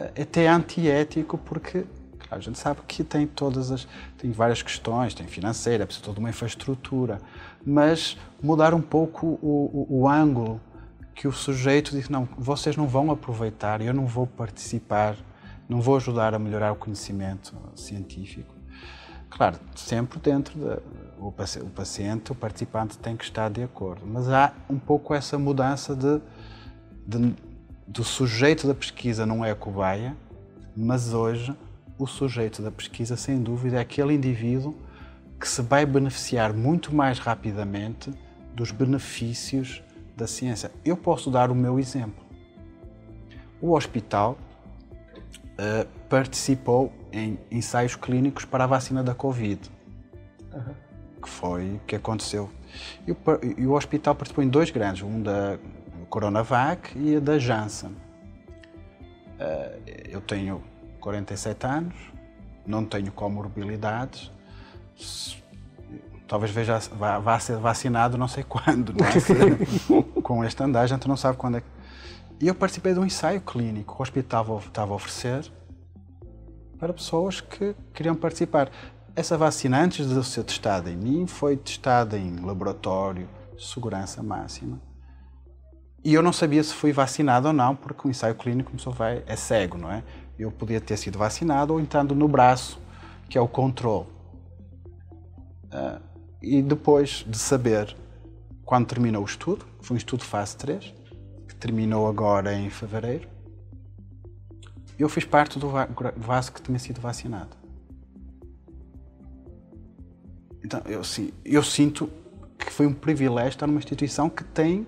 até 0.00 0.48
antiético 0.48 1.38
porque 1.38 1.84
a 2.30 2.38
gente 2.38 2.58
sabe 2.58 2.80
que 2.86 3.04
tem 3.04 3.26
todas 3.26 3.70
as 3.70 3.86
tem 4.18 4.30
várias 4.30 4.62
questões, 4.62 5.14
tem 5.14 5.26
financeira, 5.26 5.86
precisa 5.86 6.04
toda 6.04 6.18
uma 6.18 6.30
infraestrutura, 6.30 7.20
mas 7.64 8.16
mudar 8.42 8.74
um 8.74 8.80
pouco 8.80 9.38
o, 9.42 9.86
o, 9.88 10.00
o 10.02 10.08
ângulo 10.08 10.60
que 11.14 11.28
o 11.28 11.32
sujeito 11.32 11.92
diz 11.92 12.08
não, 12.08 12.28
vocês 12.36 12.76
não 12.76 12.86
vão 12.86 13.10
aproveitar, 13.10 13.80
eu 13.80 13.94
não 13.94 14.06
vou 14.06 14.26
participar, 14.26 15.16
não 15.68 15.80
vou 15.80 15.96
ajudar 15.96 16.34
a 16.34 16.38
melhorar 16.38 16.72
o 16.72 16.76
conhecimento 16.76 17.54
científico. 17.74 18.54
Claro, 19.30 19.58
sempre 19.74 20.18
dentro 20.20 20.58
da 20.58 20.78
o 21.18 21.32
paciente, 21.70 22.32
o 22.32 22.34
participante 22.34 22.98
tem 22.98 23.16
que 23.16 23.24
estar 23.24 23.50
de 23.50 23.62
acordo, 23.62 24.06
mas 24.06 24.28
há 24.28 24.52
um 24.68 24.78
pouco 24.78 25.14
essa 25.14 25.38
mudança 25.38 25.94
de, 25.96 26.20
de 27.06 27.34
do 27.86 28.02
sujeito 28.02 28.66
da 28.66 28.74
pesquisa 28.74 29.24
não 29.24 29.44
é 29.44 29.50
a 29.50 29.54
cobaia, 29.54 30.16
mas 30.76 31.14
hoje 31.14 31.56
o 31.98 32.06
sujeito 32.06 32.60
da 32.60 32.70
pesquisa, 32.70 33.16
sem 33.16 33.42
dúvida, 33.42 33.76
é 33.76 33.80
aquele 33.80 34.14
indivíduo 34.14 34.74
que 35.40 35.48
se 35.48 35.62
vai 35.62 35.86
beneficiar 35.86 36.52
muito 36.52 36.94
mais 36.94 37.18
rapidamente 37.18 38.10
dos 38.54 38.70
benefícios 38.70 39.82
da 40.16 40.26
ciência. 40.26 40.70
Eu 40.84 40.96
posso 40.96 41.30
dar 41.30 41.50
o 41.50 41.54
meu 41.54 41.78
exemplo. 41.78 42.24
O 43.60 43.72
hospital 43.72 44.38
uh, 45.56 45.86
participou 46.08 46.92
em 47.12 47.38
ensaios 47.50 47.94
clínicos 47.96 48.44
para 48.44 48.64
a 48.64 48.66
vacina 48.66 49.02
da 49.02 49.14
Covid, 49.14 49.70
uhum. 50.52 50.74
que 51.22 51.28
foi 51.28 51.74
o 51.74 51.80
que 51.86 51.96
aconteceu. 51.96 52.50
E 53.06 53.12
o, 53.12 53.16
e 53.58 53.66
o, 53.66 53.72
hospital 53.72 54.14
participou 54.14 54.44
em 54.44 54.48
dois 54.48 54.70
grandes, 54.70 55.02
um 55.02 55.22
da 55.22 55.58
Coronavac 56.08 56.96
e 56.96 57.16
a 57.16 57.20
da 57.20 57.38
Janssen. 57.38 57.90
Uh, 57.90 59.80
eu 60.08 60.20
tenho 60.20 60.62
47 61.00 61.66
anos, 61.66 61.94
não 62.66 62.84
tenho 62.84 63.12
comorbilidades, 63.12 64.30
talvez 66.26 66.50
veja, 66.50 66.78
vá, 66.92 67.18
vá, 67.18 67.38
ser 67.38 67.56
vacinado 67.58 68.16
não 68.16 68.28
sei 68.28 68.44
quando, 68.48 68.92
não 68.92 69.06
é? 69.06 70.02
com 70.22 70.44
este 70.44 70.62
andar, 70.62 70.82
a 70.82 70.86
gente 70.86 71.06
não 71.06 71.16
sabe 71.16 71.36
quando 71.36 71.58
é. 71.58 71.62
E 72.40 72.48
eu 72.48 72.54
participei 72.54 72.92
de 72.92 72.98
um 72.98 73.04
ensaio 73.04 73.40
clínico 73.40 73.94
que 73.94 74.00
o 74.00 74.02
hospital 74.02 74.58
estava 74.58 74.92
a 74.92 74.96
oferecer 74.96 75.50
para 76.78 76.92
pessoas 76.92 77.40
que 77.40 77.74
queriam 77.94 78.14
participar. 78.14 78.70
Essa 79.14 79.38
vacina, 79.38 79.80
antes 79.80 80.06
de 80.06 80.24
ser 80.24 80.44
testada 80.44 80.90
em 80.90 80.96
mim, 80.96 81.26
foi 81.26 81.56
testada 81.56 82.18
em 82.18 82.36
laboratório, 82.40 83.26
segurança 83.58 84.22
máxima. 84.22 84.78
E 86.06 86.14
eu 86.14 86.22
não 86.22 86.32
sabia 86.32 86.62
se 86.62 86.72
fui 86.72 86.92
vacinado 86.92 87.48
ou 87.48 87.52
não, 87.52 87.74
porque 87.74 88.06
o 88.06 88.08
ensaio 88.08 88.36
clínico 88.36 88.70
só 88.78 88.92
vai, 88.92 89.24
é 89.26 89.34
cego, 89.34 89.76
não 89.76 89.90
é? 89.90 90.04
Eu 90.38 90.52
podia 90.52 90.80
ter 90.80 90.96
sido 90.96 91.18
vacinado 91.18 91.72
ou 91.72 91.80
entrando 91.80 92.14
no 92.14 92.28
braço, 92.28 92.80
que 93.28 93.36
é 93.36 93.40
o 93.40 93.48
controle. 93.48 94.06
Uh, 95.64 96.00
e 96.40 96.62
depois 96.62 97.24
de 97.26 97.36
saber 97.36 97.96
quando 98.64 98.86
terminou 98.86 99.20
o 99.20 99.24
estudo, 99.24 99.66
foi 99.80 99.96
um 99.96 99.98
estudo 99.98 100.22
fase 100.22 100.56
3, 100.58 100.94
que 101.48 101.56
terminou 101.56 102.06
agora 102.06 102.54
em 102.54 102.70
fevereiro, 102.70 103.28
eu 104.96 105.08
fiz 105.08 105.24
parte 105.24 105.58
do 105.58 105.68
vaso 106.16 106.52
que 106.52 106.62
tinha 106.62 106.78
sido 106.78 107.00
vacinado. 107.00 107.56
Então, 110.64 110.80
eu, 110.86 111.02
sim, 111.02 111.32
eu 111.44 111.64
sinto 111.64 112.08
que 112.56 112.70
foi 112.70 112.86
um 112.86 112.94
privilégio 112.94 113.48
estar 113.48 113.66
numa 113.66 113.80
instituição 113.80 114.30
que 114.30 114.44
tem 114.44 114.86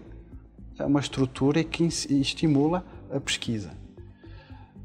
uma 0.86 1.00
estrutura 1.00 1.62
que 1.64 1.84
estimula 1.84 2.84
a 3.12 3.18
pesquisa. 3.18 3.70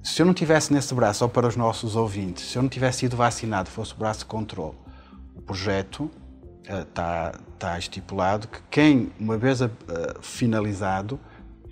Se 0.01 0.21
eu 0.21 0.25
não 0.25 0.33
tivesse 0.33 0.73
nesse 0.73 0.93
braço, 0.93 1.19
só 1.19 1.27
para 1.27 1.47
os 1.47 1.55
nossos 1.55 1.95
ouvintes, 1.95 2.43
se 2.43 2.57
eu 2.57 2.61
não 2.61 2.69
tivesse 2.69 2.99
sido 2.99 3.15
vacinado, 3.15 3.69
fosse 3.69 3.93
o 3.93 3.97
braço 3.97 4.19
de 4.19 4.25
controle, 4.25 4.75
o 5.35 5.41
projeto 5.41 6.11
está, 6.61 7.31
eh, 7.33 7.39
está 7.53 7.79
estipulado 7.79 8.47
que 8.47 8.59
quem, 8.69 9.11
uma 9.19 9.37
vez 9.37 9.61
uh, 9.61 9.69
finalizado, 10.21 11.19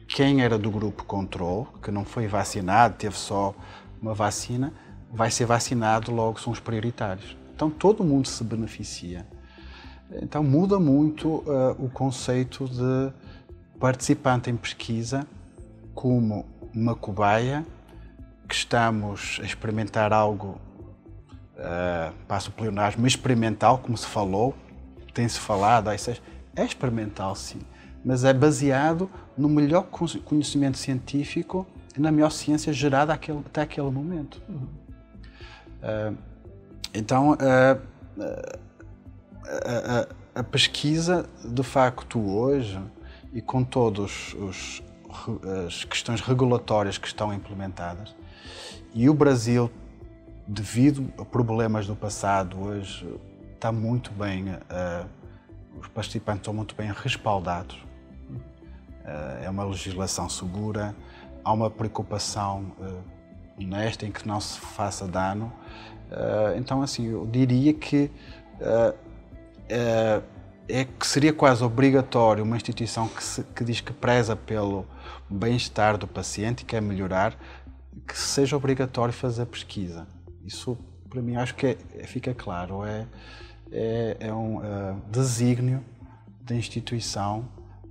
quem 0.08 0.42
era 0.42 0.58
do 0.58 0.72
grupo 0.72 1.04
controle, 1.04 1.68
que 1.82 1.92
não 1.92 2.06
foi 2.06 2.28
vacinado, 2.28 2.96
teve 2.96 3.18
só 3.18 3.54
uma 4.02 4.14
vacina, 4.14 4.74
vai 5.12 5.30
ser 5.30 5.46
vacinado, 5.46 6.12
logo 6.12 6.40
são 6.40 6.54
os 6.54 6.60
prioritários. 6.60 7.36
Então 7.54 7.70
todo 7.70 8.04
mundo 8.04 8.28
se 8.28 8.44
beneficia. 8.44 9.28
Então 10.22 10.44
muda 10.44 10.80
muito 10.80 11.28
uh, 11.28 11.76
o 11.78 11.90
conceito 11.90 12.68
de 12.68 13.14
participante 13.82 14.48
em 14.48 14.56
pesquisa 14.56 15.28
como 15.96 16.46
uma 16.74 16.96
cobaia 16.96 17.66
que 18.48 18.54
estamos 18.54 19.40
a 19.42 19.46
experimentar 19.46 20.14
algo, 20.14 20.62
uh, 21.58 22.14
passo 22.28 22.50
o 22.50 22.54
pleonasmo, 22.54 23.08
experimental, 23.08 23.80
como 23.80 23.98
se 23.98 24.06
falou, 24.06 24.56
tem-se 25.14 25.40
falado, 25.40 25.90
é 25.90 26.64
experimental 26.64 27.36
sim, 27.36 27.60
mas 28.06 28.24
é 28.24 28.32
baseado 28.32 29.10
no 29.36 29.50
melhor 29.50 29.88
conhecimento 30.26 30.78
científico 30.78 31.66
e 31.98 32.00
na 32.00 32.12
melhor 32.12 32.32
ciência 32.32 32.72
gerada 32.72 33.14
até 33.14 33.62
aquele 33.62 33.90
momento. 33.90 34.42
Uh, 35.82 36.16
então, 36.94 37.32
uh, 37.32 37.82
a, 39.46 40.08
a, 40.40 40.44
pesquisa, 40.44 41.28
de 41.44 41.64
facto, 41.64 42.20
hoje, 42.20 42.80
e 43.34 43.42
com 43.42 43.64
todas 43.64 44.36
as 45.68 45.84
questões 45.86 46.22
regulatórias 46.22 46.98
que 46.98 47.08
estão 47.08 47.34
implementadas, 47.34 48.16
e 48.94 49.10
o 49.10 49.14
Brasil, 49.14 49.72
devido 50.46 51.12
a 51.18 51.24
problemas 51.24 51.88
do 51.88 51.96
passado, 51.96 52.60
hoje 52.62 53.08
está 53.54 53.72
muito 53.72 54.12
bem, 54.12 54.50
uh, 54.50 55.08
os 55.80 55.88
participantes 55.88 56.42
estão 56.42 56.54
muito 56.54 56.76
bem 56.76 56.92
respaldados. 56.92 57.78
Uh, 58.28 59.44
é 59.44 59.50
uma 59.50 59.64
legislação 59.64 60.28
segura, 60.28 60.94
há 61.44 61.54
uma 61.54 61.70
preocupação 61.70 62.74
uh, 62.80 63.02
honesta 63.58 64.06
em 64.06 64.12
que 64.12 64.28
não 64.28 64.42
se 64.42 64.60
faça 64.60 65.08
dano. 65.08 65.54
então, 66.58 66.82
assim, 66.82 67.06
eu 67.08 67.26
diria 67.26 67.74
que 67.74 68.12
é 70.72 70.86
que 70.86 71.06
seria 71.06 71.34
quase 71.34 71.64
obrigatório 71.64 72.44
uma 72.44 72.56
instituição 72.56 73.08
que, 73.08 73.24
se, 73.24 73.44
que 73.44 73.64
diz 73.64 73.82
que 73.82 73.92
preza 73.92 74.36
pelo 74.36 74.86
bem-estar 75.30 75.98
do 75.98 76.08
paciente 76.08 76.62
e 76.62 76.66
quer 76.66 76.82
melhorar, 76.82 77.38
que 78.08 78.18
seja 78.18 78.56
obrigatório 78.56 79.14
fazer 79.14 79.46
pesquisa. 79.46 80.08
Isso, 80.46 80.78
para 81.10 81.22
mim, 81.22 81.36
acho 81.36 81.56
que 81.56 81.68
é, 81.68 81.78
é, 81.98 82.08
fica 82.08 82.34
claro. 82.34 82.84
É, 82.86 83.08
é, 83.72 84.18
é 84.20 84.34
um 84.34 84.58
uh, 84.58 85.02
desígnio 85.10 85.84
da 86.42 86.56
instituição 86.56 87.48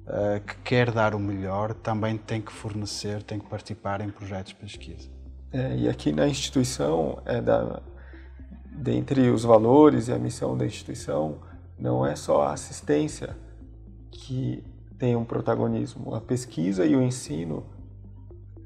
uh, 0.07 0.41
que 0.47 0.57
quer 0.57 0.91
dar 0.91 1.15
o 1.15 1.19
melhor, 1.19 1.73
também 1.75 2.19
tem 2.19 2.41
que 2.41 2.53
fornecer, 2.53 3.23
tem 3.23 3.39
que 3.39 3.47
participar 3.47 4.01
em 4.01 4.11
projetos 4.11 4.53
de 4.53 4.57
pesquisa. 4.57 5.09
É, 5.53 5.77
e 5.77 5.89
aqui 5.89 6.13
na 6.13 6.29
instituição, 6.29 7.21
é 7.25 7.41
da, 7.41 7.83
dentre 8.71 9.31
os 9.31 9.43
valores 9.43 10.09
e 10.09 10.13
a 10.13 10.19
missão 10.19 10.57
da 10.57 10.65
instituição, 10.65 11.41
não 11.81 12.07
é 12.07 12.15
só 12.15 12.43
a 12.43 12.53
assistência 12.53 13.37
que 14.11 14.63
tem 14.99 15.17
um 15.17 15.25
protagonismo. 15.25 16.15
A 16.15 16.21
pesquisa 16.21 16.85
e 16.85 16.95
o 16.95 17.03
ensino 17.03 17.65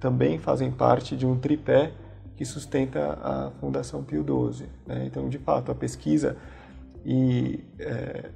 também 0.01 0.39
fazem 0.39 0.71
parte 0.71 1.17
de 1.17 1.25
um 1.25 1.39
tripé 1.39 1.93
que 2.37 2.45
sustenta 2.45 3.19
a 3.23 3.53
Fundação 3.61 4.03
Pio 4.03 4.25
XII. 4.25 4.67
Né? 4.87 5.07
Então, 5.07 5.29
de 5.29 5.39
fato, 5.39 5.71
a 5.71 5.75
pesquisa 5.75 6.37
e 7.05 7.63
é, 7.79 8.31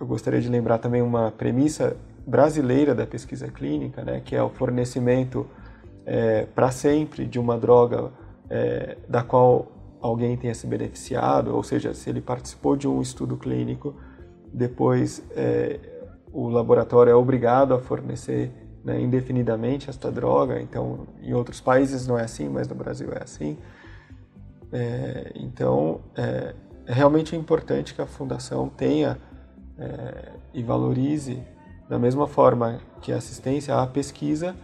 eu 0.00 0.06
gostaria 0.06 0.40
de 0.40 0.48
lembrar 0.48 0.78
também 0.78 1.02
uma 1.02 1.30
premissa 1.30 1.96
brasileira 2.26 2.94
da 2.94 3.06
pesquisa 3.06 3.48
clínica, 3.48 4.04
né, 4.04 4.20
que 4.24 4.36
é 4.36 4.42
o 4.42 4.48
fornecimento 4.48 5.46
é, 6.06 6.46
para 6.54 6.70
sempre 6.70 7.24
de 7.24 7.38
uma 7.38 7.58
droga 7.58 8.10
é, 8.48 8.96
da 9.08 9.22
qual 9.22 9.72
alguém 10.00 10.36
tenha 10.36 10.54
se 10.54 10.66
beneficiado, 10.66 11.54
ou 11.54 11.62
seja, 11.62 11.92
se 11.94 12.08
ele 12.08 12.20
participou 12.20 12.76
de 12.76 12.86
um 12.86 13.00
estudo 13.00 13.36
clínico, 13.36 13.94
depois 14.52 15.22
é, 15.32 15.80
o 16.32 16.48
laboratório 16.48 17.10
é 17.10 17.14
obrigado 17.14 17.74
a 17.74 17.78
fornecer 17.78 18.50
né, 18.84 19.00
indefinidamente 19.00 19.90
esta 19.90 20.10
droga. 20.10 20.60
Então, 20.60 21.06
em 21.22 21.34
outros 21.34 21.60
países 21.60 22.06
não 22.06 22.18
é 22.18 22.24
assim, 22.24 22.48
mas 22.48 22.68
no 22.68 22.74
Brasil 22.74 23.10
é 23.12 23.22
assim. 23.22 23.58
É, 24.72 25.32
então, 25.34 26.00
é, 26.16 26.54
é 26.86 26.92
realmente 26.92 27.34
importante 27.36 27.94
que 27.94 28.00
a 28.00 28.06
fundação 28.06 28.68
tenha 28.68 29.18
é, 29.78 30.32
e 30.54 30.62
valorize 30.62 31.42
da 31.88 31.98
mesma 31.98 32.26
forma 32.26 32.80
que 33.00 33.12
a 33.12 33.16
assistência 33.16 33.74
à 33.74 33.86
pesquisa 33.86 34.54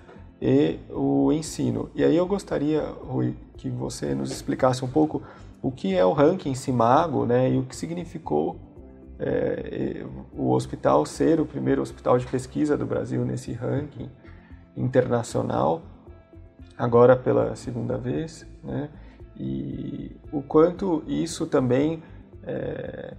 e 0.40 0.78
o 0.90 1.32
ensino. 1.32 1.90
E 1.94 2.04
aí 2.04 2.16
eu 2.16 2.26
gostaria, 2.26 2.82
Rui, 2.82 3.36
que 3.56 3.68
você 3.68 4.14
nos 4.14 4.30
explicasse 4.30 4.84
um 4.84 4.88
pouco 4.88 5.22
o 5.62 5.70
que 5.70 5.94
é 5.94 6.04
o 6.04 6.12
ranking 6.12 6.54
Simago 6.54 7.24
né, 7.24 7.50
e 7.50 7.58
o 7.58 7.62
que 7.62 7.74
significou 7.74 8.56
é, 9.18 10.04
o 10.36 10.50
hospital 10.50 11.06
ser 11.06 11.40
o 11.40 11.46
primeiro 11.46 11.80
hospital 11.80 12.18
de 12.18 12.26
pesquisa 12.26 12.76
do 12.76 12.84
Brasil 12.84 13.24
nesse 13.24 13.52
ranking 13.52 14.10
internacional, 14.76 15.80
agora 16.76 17.16
pela 17.16 17.54
segunda 17.56 17.96
vez, 17.96 18.46
né, 18.62 18.90
e 19.36 20.14
o 20.30 20.42
quanto 20.42 21.02
isso 21.06 21.46
também 21.46 22.02
é, 22.42 23.14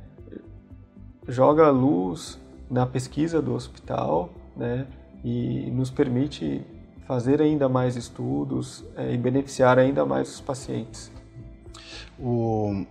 joga 1.28 1.70
luz 1.70 2.40
na 2.70 2.86
pesquisa 2.86 3.42
do 3.42 3.54
hospital 3.54 4.30
né, 4.56 4.86
e 5.24 5.72
nos 5.72 5.90
permite 5.90 6.64
fazer 7.08 7.42
ainda 7.42 7.70
mais 7.70 7.96
estudos 7.96 8.84
é, 8.96 9.14
e 9.14 9.18
beneficiar 9.18 9.78
ainda 9.78 10.06
mais 10.06 10.34
os 10.36 10.42
pacientes. 10.42 11.12
O... 12.20 12.86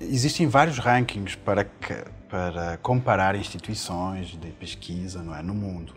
Existem 0.00 0.46
vários 0.46 0.78
rankings 0.78 1.36
para, 1.36 1.66
para 2.28 2.76
comparar 2.78 3.36
instituições 3.36 4.28
de 4.28 4.50
pesquisa 4.50 5.22
não 5.22 5.34
é, 5.34 5.42
no 5.42 5.54
mundo. 5.54 5.94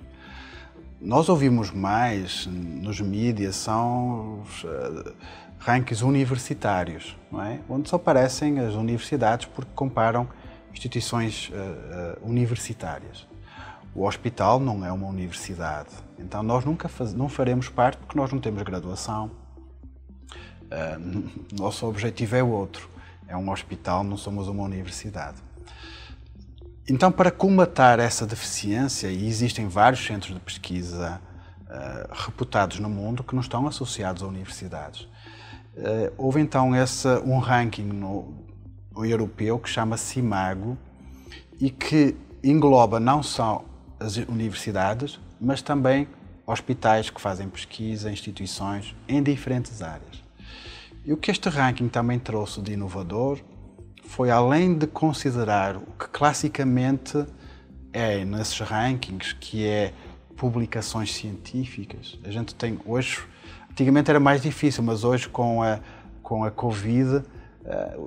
Nós 1.02 1.30
ouvimos 1.30 1.72
mais 1.72 2.48
nos 2.48 3.00
mídias 3.00 3.56
são 3.56 4.42
os 4.42 4.64
uh, 4.64 5.14
rankings 5.60 6.04
universitários, 6.04 7.16
não 7.32 7.42
é? 7.42 7.60
onde 7.70 7.90
só 7.90 7.98
aparecem 7.98 8.60
as 8.60 8.74
universidades 8.74 9.46
porque 9.46 9.72
comparam 9.76 10.28
instituições 10.72 11.50
uh, 11.50 12.24
uh, 12.24 12.30
universitárias. 12.30 13.28
O 13.98 14.06
hospital 14.06 14.60
não 14.60 14.86
é 14.86 14.92
uma 14.92 15.08
universidade, 15.08 15.90
então 16.20 16.44
nós 16.44 16.64
nunca 16.64 16.88
faz, 16.88 17.16
não 17.16 17.28
faremos 17.28 17.68
parte 17.68 17.98
porque 17.98 18.16
nós 18.16 18.32
não 18.32 18.40
temos 18.40 18.62
graduação. 18.62 19.32
Uh, 20.68 21.32
nosso 21.58 21.88
objetivo 21.88 22.36
é 22.36 22.44
outro, 22.44 22.90
é 23.26 23.38
um 23.38 23.50
hospital, 23.50 24.04
não 24.04 24.18
somos 24.18 24.50
uma 24.50 24.64
universidade. 24.64 25.38
Então, 26.90 27.10
para 27.10 27.32
colmatar 27.32 28.02
essa 28.02 28.28
deficiência, 28.28 29.08
e 29.08 29.26
existem 29.26 29.70
vários 29.70 30.06
centros 30.06 30.34
de 30.34 30.42
pesquisa 30.42 31.22
uh, 31.70 32.14
reputados 32.14 32.80
no 32.80 32.90
mundo 32.90 33.24
que 33.24 33.34
não 33.34 33.42
estão 33.42 33.66
associados 33.66 34.22
a 34.22 34.28
universidades, 34.28 35.04
uh, 35.78 36.14
houve 36.18 36.42
então 36.42 36.76
esse, 36.76 37.08
um 37.24 37.40
ranking 37.40 37.86
no, 37.86 38.34
europeu 39.06 39.58
que 39.60 39.70
chama 39.70 39.96
CIMAGO 39.96 40.78
e 41.62 41.70
que 41.70 42.14
engloba 42.44 43.00
não 43.00 43.24
só 43.24 43.64
as 44.00 44.18
universidades, 44.18 45.20
mas 45.40 45.62
também 45.62 46.08
hospitais 46.46 47.10
que 47.10 47.20
fazem 47.20 47.50
pesquisa, 47.50 48.12
instituições 48.12 48.96
em 49.08 49.22
diferentes 49.22 49.82
áreas. 49.82 50.24
E 51.06 51.12
o 51.12 51.18
que 51.18 51.32
este 51.32 51.50
ranking 51.50 51.88
também 51.88 52.20
trouxe 52.20 52.62
de 52.62 52.74
inovador 52.74 53.40
foi, 54.06 54.30
além 54.30 54.78
de 54.78 54.88
considerar 54.88 55.76
o 55.76 55.92
que 55.98 56.08
classicamente 56.08 57.26
é 57.92 58.24
nesses 58.24 58.60
rankings, 58.60 59.36
que 59.40 59.66
é 59.66 59.94
publicações 60.36 61.14
científicas, 61.14 62.18
a 62.24 62.30
gente 62.30 62.54
tem 62.54 62.80
hoje, 62.86 63.20
antigamente 63.72 64.10
era 64.10 64.20
mais 64.20 64.42
difícil, 64.42 64.84
mas 64.84 65.04
hoje 65.04 65.28
com 65.28 65.64
a, 65.64 65.80
com 66.22 66.44
a 66.44 66.52
Covid, 66.52 67.24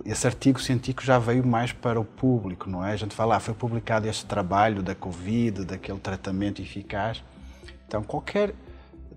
esse 0.04 0.26
artigo 0.26 0.60
científico 0.60 1.04
já 1.04 1.18
veio 1.18 1.46
mais 1.46 1.72
para 1.72 2.00
o 2.00 2.04
público, 2.04 2.68
não 2.68 2.84
é? 2.84 2.92
A 2.92 2.96
gente 2.96 3.14
fala, 3.14 3.36
ah, 3.36 3.40
foi 3.40 3.52
publicado 3.52 4.08
este 4.08 4.24
trabalho 4.24 4.82
da 4.82 4.94
Covid, 4.94 5.64
daquele 5.64 5.98
tratamento 5.98 6.62
eficaz. 6.62 7.22
Então, 7.86 8.02
qualquer 8.02 8.54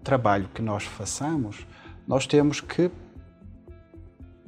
trabalho 0.04 0.50
que 0.54 0.62
nós 0.62 0.84
façamos, 0.84 1.66
nós 2.06 2.28
temos 2.28 2.60
que 2.60 2.91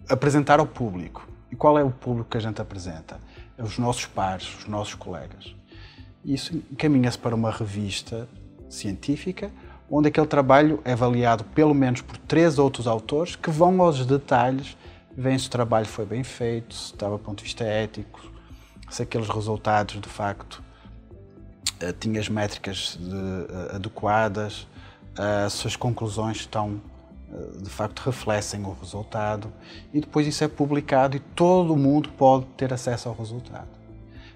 apresentar 0.10 0.60
ao 0.60 0.68
público. 0.68 1.28
E 1.52 1.56
qual 1.56 1.78
é 1.78 1.84
o 1.84 1.92
público 1.92 2.30
que 2.32 2.38
a 2.38 2.42
gente 2.42 2.62
apresenta? 2.62 3.18
É 3.58 3.64
os 3.64 3.78
nossos 3.78 4.06
pares, 4.06 4.54
os 4.58 4.68
nossos 4.68 4.96
colegas. 4.96 5.56
E 6.24 6.34
isso 6.34 6.56
encaminha-se 6.72 7.18
para 7.18 7.34
uma 7.34 7.52
revista 7.52 8.28
científica, 8.70 9.50
onde 9.90 10.10
aquele 10.10 10.28
trabalho 10.28 10.82
é 10.84 10.92
avaliado 10.92 11.44
pelo 11.44 11.74
menos 11.74 12.02
por 12.02 12.18
três 12.18 12.60
outros 12.60 12.88
autores 12.88 13.36
que 13.36 13.50
vão 13.50 13.82
aos 13.82 14.06
detalhes, 14.06 14.76
veem 15.16 15.38
se 15.38 15.48
o 15.48 15.52
trabalho 15.52 15.86
foi 15.86 16.06
bem 16.06 16.24
feito, 16.24 16.74
se 16.74 16.94
estava 16.94 17.18
do 17.18 17.24
ponto 17.24 17.38
de 17.40 17.44
vista 17.44 17.64
ético, 17.64 18.32
se 18.90 19.04
aqueles 19.04 19.30
resultados 19.30 20.00
de 20.00 20.10
facto 20.10 20.64
eh, 21.80 21.94
tinham 21.94 22.20
as 22.20 22.30
métricas 22.30 22.98
de, 23.00 23.16
uh, 23.16 23.76
adequadas, 23.76 24.68
uh, 25.18 25.50
se 25.50 25.68
as 25.68 25.76
conclusões 25.76 26.38
estão 26.38 26.82
de 27.62 27.70
facto 27.70 28.00
refletem 28.00 28.64
o 28.64 28.74
resultado 28.74 29.52
e 29.94 30.00
depois 30.00 30.28
isso 30.28 30.44
é 30.44 30.48
publicado 30.48 31.18
e 31.18 31.20
todo 31.20 31.76
mundo 31.76 32.10
pode 32.10 32.46
ter 32.58 32.74
acesso 32.74 33.10
ao 33.10 33.16
resultado. 33.16 33.68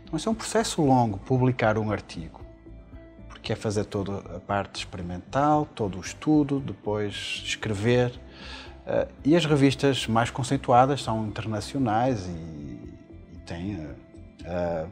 Então, 0.04 0.18
isso 0.18 0.28
é 0.28 0.32
um 0.32 0.36
processo 0.36 0.82
longo, 0.82 1.18
publicar 1.20 1.78
um 1.78 1.92
artigo, 1.92 2.42
porque 3.28 3.54
é 3.54 3.56
fazer 3.56 3.86
toda 3.86 4.18
a 4.36 4.40
parte 4.40 4.80
experimental, 4.80 5.68
todo 5.76 5.98
o 5.98 6.02
estudo, 6.02 6.60
depois 6.60 7.44
escrever, 7.46 8.20
e 9.24 9.36
as 9.36 9.46
revistas 9.46 10.08
mais 10.08 10.32
conceituadas 10.32 11.04
são 11.04 11.28
internacionais 11.28 12.26
e, 12.26 12.32
e 12.32 13.38
têm, 13.46 13.76
uh, 13.76 14.90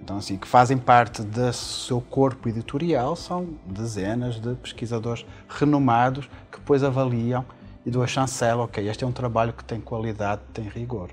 então 0.00 0.18
assim, 0.18 0.36
que 0.36 0.46
fazem 0.46 0.78
parte 0.78 1.22
do 1.22 1.52
seu 1.52 2.00
corpo 2.00 2.48
editorial, 2.48 3.16
são 3.16 3.54
dezenas 3.66 4.40
de 4.40 4.54
pesquisadores 4.54 5.26
renomados 5.48 6.28
que 6.50 6.58
depois 6.58 6.84
avaliam 6.84 7.44
e 7.84 7.90
do 7.90 8.02
a 8.02 8.06
chancela, 8.06 8.64
ok, 8.64 8.88
este 8.88 9.04
é 9.04 9.06
um 9.06 9.12
trabalho 9.12 9.52
que 9.52 9.64
tem 9.64 9.80
qualidade, 9.80 10.42
tem 10.52 10.68
rigor. 10.68 11.10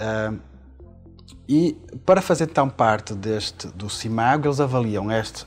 Uh, 0.00 0.40
e 1.48 1.76
para 2.06 2.22
fazer 2.22 2.44
então 2.44 2.70
parte 2.70 3.12
deste 3.12 3.66
do 3.68 3.90
CIMAGO, 3.90 4.46
eles 4.46 4.60
avaliam 4.60 5.10
este, 5.10 5.44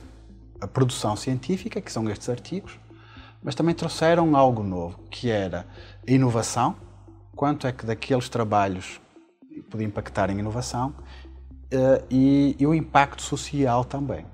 a 0.60 0.68
produção 0.68 1.16
científica, 1.16 1.80
que 1.80 1.90
são 1.90 2.08
estes 2.08 2.28
artigos, 2.28 2.78
mas 3.44 3.54
também 3.54 3.74
trouxeram 3.74 4.34
algo 4.34 4.62
novo, 4.62 4.98
que 5.10 5.30
era 5.30 5.66
inovação, 6.08 6.74
quanto 7.36 7.66
é 7.66 7.72
que 7.72 7.84
daqueles 7.84 8.30
trabalhos 8.30 8.98
podia 9.70 9.86
impactar 9.86 10.30
em 10.30 10.38
inovação 10.38 10.94
uh, 11.72 12.04
e, 12.10 12.56
e 12.58 12.66
o 12.66 12.74
impacto 12.74 13.20
social 13.20 13.84
também. 13.84 14.24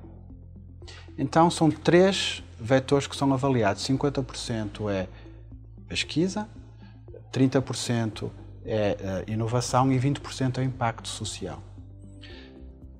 Então 1.19 1.51
são 1.51 1.71
três 1.71 2.43
vetores 2.59 3.09
que 3.09 3.17
são 3.17 3.33
avaliados. 3.33 3.87
50% 3.87 4.89
é 4.89 5.09
pesquisa, 5.89 6.49
30% 7.33 8.31
é 8.65 9.25
uh, 9.27 9.31
inovação 9.31 9.93
e 9.93 9.99
20% 9.99 10.59
é 10.59 10.63
impacto 10.63 11.09
social. 11.09 11.61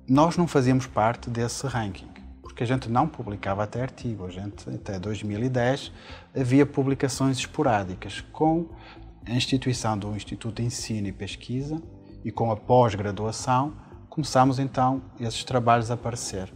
Nós 0.07 0.35
não 0.35 0.45
fazíamos 0.45 0.87
parte 0.87 1.29
desse 1.29 1.65
ranking, 1.67 2.10
porque 2.61 2.71
a 2.71 2.75
gente 2.75 2.89
não 2.91 3.07
publicava 3.07 3.63
até 3.63 3.81
artigo. 3.81 4.25
A 4.25 4.29
gente, 4.29 4.69
até 4.69 4.99
2010, 4.99 5.91
havia 6.35 6.63
publicações 6.63 7.39
esporádicas 7.39 8.21
com 8.31 8.67
a 9.25 9.31
instituição 9.31 9.97
do 9.97 10.15
Instituto 10.15 10.57
de 10.57 10.67
Ensino 10.67 11.07
e 11.07 11.11
Pesquisa 11.11 11.81
e 12.23 12.31
com 12.31 12.51
a 12.51 12.55
pós-graduação, 12.55 13.73
começámos 14.07 14.59
então 14.59 15.01
esses 15.19 15.43
trabalhos 15.43 15.89
a 15.89 15.95
aparecer. 15.95 16.53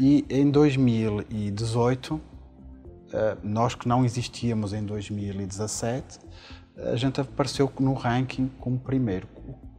E 0.00 0.24
em 0.30 0.50
2018, 0.50 2.18
eh, 3.12 3.36
nós 3.42 3.74
que 3.74 3.86
não 3.86 4.06
existíamos 4.06 4.72
em 4.72 4.82
2017, 4.82 6.20
a 6.90 6.96
gente 6.96 7.20
apareceu 7.20 7.70
no 7.80 7.92
ranking 7.92 8.50
como 8.58 8.78
primeiro. 8.78 9.28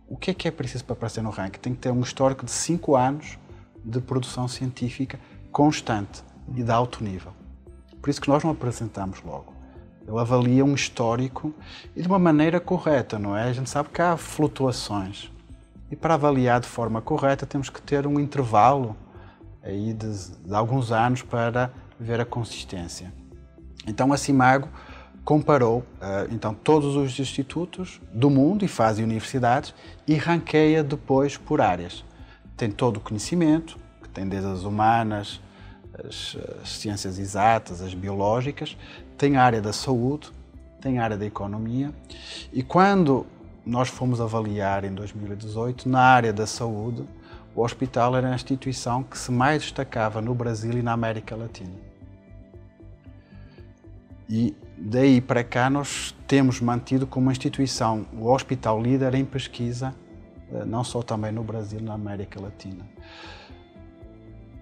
O 0.07 0.15
que 0.15 0.29
é 0.29 0.33
que 0.35 0.47
é 0.47 0.51
preciso 0.51 0.85
para 0.85 0.93
aparecer 0.93 1.23
no 1.23 1.31
ranking? 1.31 1.59
Tem 1.59 1.73
que 1.73 1.79
ter 1.79 1.91
um 1.91 2.01
histórico 2.01 2.45
de 2.45 2.51
5 2.51 2.95
anos 2.95 3.39
de 3.83 3.99
produção 3.99 4.47
científica 4.47 5.19
constante 5.51 6.23
e 6.55 6.63
de 6.63 6.71
alto 6.71 7.03
nível. 7.03 7.33
Por 8.01 8.09
isso 8.09 8.21
que 8.21 8.29
nós 8.29 8.43
não 8.43 8.51
apresentamos 8.51 9.21
logo. 9.23 9.53
Ele 10.07 10.17
avalia 10.19 10.65
um 10.65 10.73
histórico 10.73 11.53
e 11.95 12.01
de 12.01 12.07
uma 12.07 12.17
maneira 12.17 12.59
correta, 12.59 13.19
não 13.19 13.37
é? 13.37 13.43
A 13.43 13.53
gente 13.53 13.69
sabe 13.69 13.89
que 13.89 14.01
há 14.01 14.17
flutuações. 14.17 15.31
E 15.91 15.95
para 15.95 16.15
avaliar 16.15 16.59
de 16.59 16.67
forma 16.67 17.01
correta 17.01 17.45
temos 17.45 17.69
que 17.69 17.81
ter 17.81 18.07
um 18.07 18.19
intervalo 18.19 18.95
aí 19.63 19.93
de, 19.93 20.31
de 20.45 20.53
alguns 20.53 20.91
anos 20.91 21.21
para 21.21 21.71
ver 21.99 22.19
a 22.19 22.25
consistência. 22.25 23.13
Então 23.85 24.11
a 24.13 24.17
Cimago 24.17 24.69
comparou 25.23 25.79
uh, 25.79 26.31
então 26.31 26.53
todos 26.53 26.95
os 26.95 27.19
institutos 27.19 28.01
do 28.11 28.29
mundo 28.29 28.65
e 28.65 28.67
faz 28.67 28.97
universidades 28.97 29.73
e 30.07 30.15
ranqueia 30.15 30.83
depois 30.83 31.37
por 31.37 31.61
áreas. 31.61 32.03
Tem 32.57 32.71
todo 32.71 32.97
o 32.97 32.99
conhecimento, 32.99 33.77
que 34.09 34.15
tem 34.15 34.27
desde 34.27 34.49
as 34.49 34.63
humanas, 34.63 35.39
as, 35.93 36.35
as 36.61 36.69
ciências 36.69 37.19
exatas, 37.19 37.81
as 37.81 37.93
biológicas, 37.93 38.75
tem 39.17 39.37
a 39.37 39.43
área 39.43 39.61
da 39.61 39.71
saúde, 39.71 40.29
tem 40.81 40.97
a 40.97 41.03
área 41.03 41.17
da 41.17 41.25
economia 41.25 41.93
e 42.51 42.63
quando 42.63 43.25
nós 43.65 43.89
fomos 43.89 44.19
avaliar 44.19 44.83
em 44.83 44.93
2018 44.93 45.87
na 45.87 46.01
área 46.01 46.33
da 46.33 46.47
saúde, 46.47 47.05
o 47.55 47.61
hospital 47.61 48.15
era 48.15 48.31
a 48.31 48.35
instituição 48.35 49.03
que 49.03 49.17
se 49.17 49.31
mais 49.31 49.61
destacava 49.61 50.21
no 50.21 50.33
Brasil 50.33 50.73
e 50.73 50.81
na 50.81 50.93
América 50.93 51.35
Latina. 51.35 51.73
E 54.29 54.55
daí 54.77 55.19
para 55.19 55.43
cá 55.43 55.69
nós 55.69 56.15
temos 56.27 56.61
mantido 56.61 57.05
como 57.05 57.31
instituição 57.31 58.05
o 58.13 58.31
hospital 58.31 58.81
líder 58.81 59.15
em 59.15 59.25
pesquisa, 59.25 59.93
eh, 60.51 60.65
não 60.65 60.83
só 60.83 61.01
também 61.01 61.31
no 61.31 61.43
Brasil, 61.43 61.81
na 61.81 61.93
América 61.93 62.39
Latina. 62.39 62.85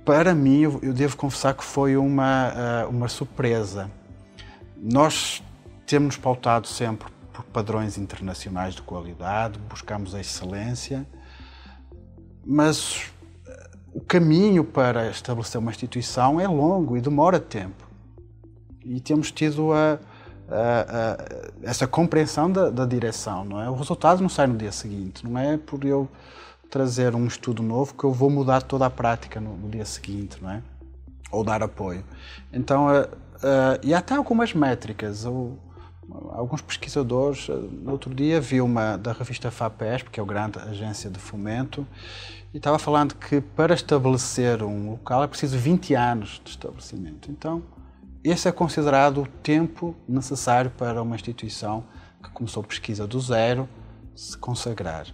Para 0.08 0.34
mim, 0.34 0.62
eu 0.62 0.94
devo 0.94 1.18
confessar 1.18 1.54
que 1.54 1.66
foi 1.66 1.98
uma, 1.98 2.54
eh, 2.56 2.86
uma 2.86 3.10
surpresa. 3.10 3.92
Nós 4.78 5.44
temos 5.86 6.16
pautado 6.16 6.66
sempre 6.66 7.10
por 7.34 7.44
padrões 7.44 7.98
internacionais 7.98 8.74
de 8.74 8.82
qualidade, 8.82 9.60
buscamos 9.68 10.16
a 10.16 10.22
excelência, 10.22 11.06
mas 12.46 13.12
eh, 13.46 13.70
o 13.94 14.00
caminho 14.00 14.64
para 14.64 15.10
estabelecer 15.10 15.60
uma 15.60 15.72
instituição 15.72 16.40
é 16.40 16.48
longo 16.48 16.96
e 16.96 17.02
demora 17.02 17.38
tempo 17.38 17.86
e 18.86 19.02
temos 19.02 19.30
tido 19.30 19.74
a, 19.74 20.00
a, 20.50 20.56
a, 20.56 21.18
essa 21.64 21.86
compreensão 21.86 22.50
da, 22.50 22.70
da, 22.70 22.86
direção, 22.86 23.44
não 23.44 23.62
é? 23.62 23.70
O 23.70 23.76
resultado 23.76 24.22
não 24.22 24.30
sai 24.30 24.48
no 24.48 24.56
dia 24.56 24.72
seguinte, 24.72 25.28
não 25.28 25.38
é 25.38 25.58
por 25.58 25.84
eu 25.84 26.08
trazer 26.70 27.16
um 27.16 27.26
estudo 27.26 27.64
novo 27.64 27.94
que 27.94 28.04
eu 28.04 28.12
vou 28.12 28.30
mudar 28.30 28.62
toda 28.62 28.86
a 28.86 28.90
prática 28.90 29.40
no, 29.40 29.56
no 29.58 29.70
dia 29.70 29.86
seguinte, 29.86 30.38
não 30.42 30.50
é? 30.50 30.62
Ou 31.32 31.44
dar 31.44 31.62
apoio. 31.64 32.04
Então, 32.52 32.88
uh, 32.88 33.04
uh, 33.04 33.80
e 33.84 33.94
até 33.94 34.16
algumas 34.16 34.54
métricas. 34.54 35.26
Eu, 35.26 35.58
alguns 36.32 36.62
pesquisadores, 36.62 37.50
no 37.50 37.92
outro 37.92 38.14
dia 38.14 38.40
vi 38.40 38.62
uma 38.62 38.98
da 38.98 39.12
revista 39.12 39.52
FAPESP, 39.52 40.10
que 40.10 40.20
é 40.20 40.24
a 40.24 40.26
grande 40.26 40.58
agência 40.60 41.10
de 41.10 41.20
fomento, 41.20 41.86
e 42.54 42.58
estava 42.58 42.80
falando 42.80 43.16
que 43.16 43.42
para 43.42 43.74
estabelecer 43.74 44.64
um 44.64 44.92
local 44.92 45.24
é 45.24 45.28
preciso 45.28 45.58
20 45.58 45.94
anos 45.96 46.42
de 46.44 46.52
estabelecimento. 46.52 47.30
Então, 47.30 47.62
esse 48.24 48.48
é 48.48 48.52
considerado 48.52 49.24
o 49.24 49.28
tempo 49.28 49.96
necessário 50.08 50.72
para 50.72 51.02
uma 51.02 51.16
instituição 51.16 51.84
que 52.24 52.30
começou 52.32 52.64
pesquisa 52.64 53.06
do 53.06 53.20
zero 53.20 53.68
se 54.16 54.38
consagrar. 54.38 55.08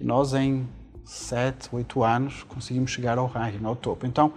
E 0.00 0.04
nós, 0.04 0.32
em 0.32 0.66
7, 1.08 1.70
8 1.72 2.04
anos, 2.04 2.42
conseguimos 2.42 2.90
chegar 2.90 3.16
ao 3.16 3.26
ranking, 3.26 3.64
ao 3.64 3.74
topo. 3.74 4.06
Então, 4.06 4.30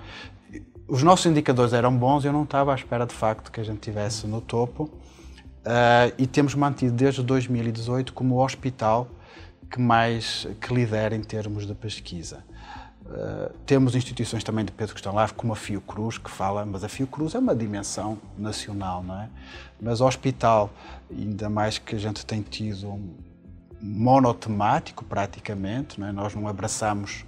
os 0.87 1.03
nossos 1.03 1.25
indicadores 1.25 1.73
eram 1.73 1.95
bons 1.95 2.23
eu 2.23 2.31
não 2.31 2.43
estava 2.43 2.71
à 2.71 2.75
espera 2.75 3.05
de 3.05 3.13
facto 3.13 3.51
que 3.51 3.59
a 3.59 3.63
gente 3.63 3.79
estivesse 3.79 4.25
no 4.25 4.39
topo. 4.39 4.85
Uh, 4.85 6.15
e 6.17 6.25
temos 6.25 6.55
mantido 6.55 6.93
desde 6.93 7.21
2018 7.21 8.13
como 8.13 8.35
o 8.35 8.43
hospital 8.43 9.07
que 9.69 9.79
mais 9.79 10.47
que 10.59 10.73
lidera 10.73 11.13
em 11.13 11.21
termos 11.21 11.67
de 11.67 11.75
pesquisa. 11.75 12.43
Uh, 13.05 13.53
temos 13.65 13.93
instituições 13.93 14.41
também 14.41 14.63
de 14.63 14.71
peso 14.71 14.93
que 14.93 14.99
estão 14.99 15.13
lá, 15.13 15.27
como 15.27 15.51
a 15.51 15.55
Fiocruz, 15.57 16.17
que 16.17 16.31
fala, 16.31 16.65
mas 16.65 16.85
a 16.85 16.89
Fiocruz 16.89 17.35
é 17.35 17.39
uma 17.39 17.53
dimensão 17.53 18.17
nacional, 18.37 19.03
não 19.03 19.21
é? 19.21 19.29
Mas 19.79 19.99
o 19.99 20.07
hospital, 20.07 20.69
ainda 21.09 21.49
mais 21.49 21.77
que 21.77 21.95
a 21.97 21.99
gente 21.99 22.25
tem 22.25 22.41
tido 22.41 22.97
monotemático 23.81 25.03
praticamente, 25.03 25.99
não 25.99 26.07
é? 26.07 26.11
nós 26.11 26.35
não 26.35 26.47
abraçamos 26.47 27.25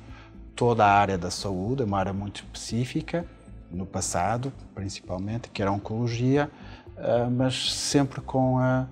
toda 0.55 0.85
a 0.85 0.91
área 0.91 1.17
da 1.17 1.31
saúde, 1.31 1.81
é 1.81 1.85
uma 1.85 1.97
área 1.97 2.13
muito 2.13 2.37
específica, 2.37 3.25
no 3.71 3.85
passado 3.85 4.53
principalmente, 4.73 5.49
que 5.49 5.61
era 5.61 5.71
a 5.71 5.73
oncologia, 5.73 6.49
uh, 6.97 7.29
mas 7.31 7.73
sempre 7.73 8.21
com, 8.21 8.59
a, 8.59 8.87